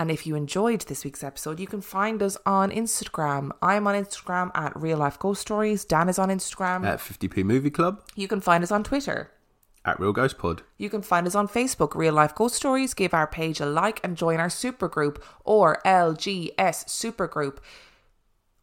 And 0.00 0.10
if 0.10 0.26
you 0.26 0.34
enjoyed 0.34 0.80
this 0.82 1.04
week's 1.04 1.22
episode, 1.22 1.60
you 1.60 1.66
can 1.66 1.82
find 1.82 2.22
us 2.22 2.38
on 2.46 2.70
Instagram. 2.70 3.50
I'm 3.60 3.86
on 3.86 3.94
Instagram 3.94 4.50
at 4.54 4.74
Real 4.74 4.96
Life 4.96 5.18
Ghost 5.18 5.42
Stories. 5.42 5.84
Dan 5.84 6.08
is 6.08 6.18
on 6.18 6.30
Instagram. 6.30 6.86
At 6.86 7.00
50p 7.00 7.44
Movie 7.44 7.68
Club, 7.68 8.02
you 8.16 8.26
can 8.26 8.40
find 8.40 8.64
us 8.64 8.72
on 8.72 8.82
Twitter. 8.82 9.30
at 9.84 10.00
Real 10.00 10.12
Ghost 10.14 10.38
Pod. 10.38 10.62
You 10.78 10.88
can 10.88 11.02
find 11.02 11.26
us 11.26 11.34
on 11.34 11.48
Facebook, 11.48 11.94
Real 11.94 12.14
Life 12.14 12.34
Ghost 12.34 12.54
Stories. 12.54 12.94
Give 12.94 13.12
our 13.12 13.26
page 13.26 13.60
a 13.60 13.66
like 13.66 14.00
and 14.02 14.16
join 14.16 14.40
our 14.40 14.48
supergroup 14.48 15.22
RLGS 15.46 16.86
supergroup, 16.86 17.58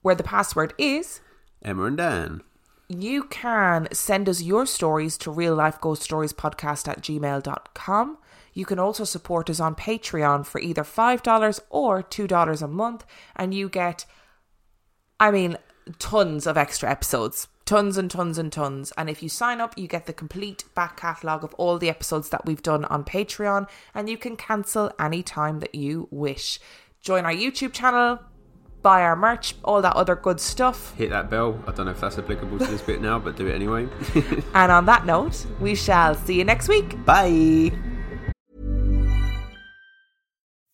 where 0.01 0.15
the 0.15 0.23
password 0.23 0.73
is. 0.79 1.21
Emma 1.61 1.83
and 1.83 1.97
Dan. 1.97 2.41
You 2.89 3.23
can 3.25 3.87
send 3.91 4.27
us 4.29 4.41
your 4.41 4.65
stories 4.65 5.17
to 5.19 5.29
real 5.29 5.55
life 5.55 5.81
ghost 5.81 6.03
stories 6.03 6.33
podcast 6.33 6.87
at 6.87 7.01
gmail.com. 7.01 8.17
You 8.57 8.65
can 8.65 8.79
also 8.79 9.03
support 9.03 9.51
us 9.51 9.59
on 9.59 9.75
Patreon 9.75 10.43
for 10.43 10.59
either 10.59 10.81
$5 10.81 11.59
or 11.69 12.01
$2 12.01 12.61
a 12.63 12.67
month, 12.67 13.05
and 13.35 13.53
you 13.53 13.69
get, 13.69 14.07
I 15.19 15.29
mean, 15.29 15.57
tons 15.99 16.47
of 16.47 16.57
extra 16.57 16.89
episodes. 16.89 17.49
Tons 17.65 17.99
and 17.99 18.09
tons 18.09 18.39
and 18.39 18.51
tons. 18.51 18.91
And 18.97 19.11
if 19.11 19.21
you 19.21 19.29
sign 19.29 19.61
up, 19.61 19.77
you 19.77 19.87
get 19.87 20.07
the 20.07 20.11
complete 20.13 20.63
back 20.73 20.97
catalogue 20.97 21.43
of 21.43 21.53
all 21.53 21.77
the 21.77 21.87
episodes 21.87 22.29
that 22.29 22.47
we've 22.47 22.63
done 22.63 22.85
on 22.85 23.03
Patreon, 23.03 23.69
and 23.93 24.09
you 24.09 24.17
can 24.17 24.35
cancel 24.35 24.91
any 24.99 25.21
time 25.21 25.59
that 25.59 25.75
you 25.75 26.07
wish. 26.09 26.59
Join 26.99 27.25
our 27.25 27.33
YouTube 27.33 27.73
channel, 27.73 28.17
buy 28.81 29.03
our 29.03 29.15
merch, 29.15 29.53
all 29.63 29.83
that 29.83 29.95
other 29.95 30.15
good 30.15 30.39
stuff. 30.39 30.95
Hit 30.95 31.11
that 31.11 31.29
bell. 31.29 31.63
I 31.67 31.73
don't 31.73 31.85
know 31.85 31.91
if 31.91 32.01
that's 32.01 32.17
applicable 32.17 32.57
to 32.57 32.65
this 32.65 32.81
bit 32.81 33.01
now, 33.01 33.19
but 33.19 33.35
do 33.35 33.45
it 33.45 33.53
anyway. 33.53 33.87
And 34.55 34.71
on 34.71 34.87
that 34.87 35.05
note, 35.05 35.45
we 35.59 35.75
shall 35.75 36.15
see 36.15 36.39
you 36.39 36.43
next 36.43 36.67
week. 36.67 37.05
Bye. 37.05 37.71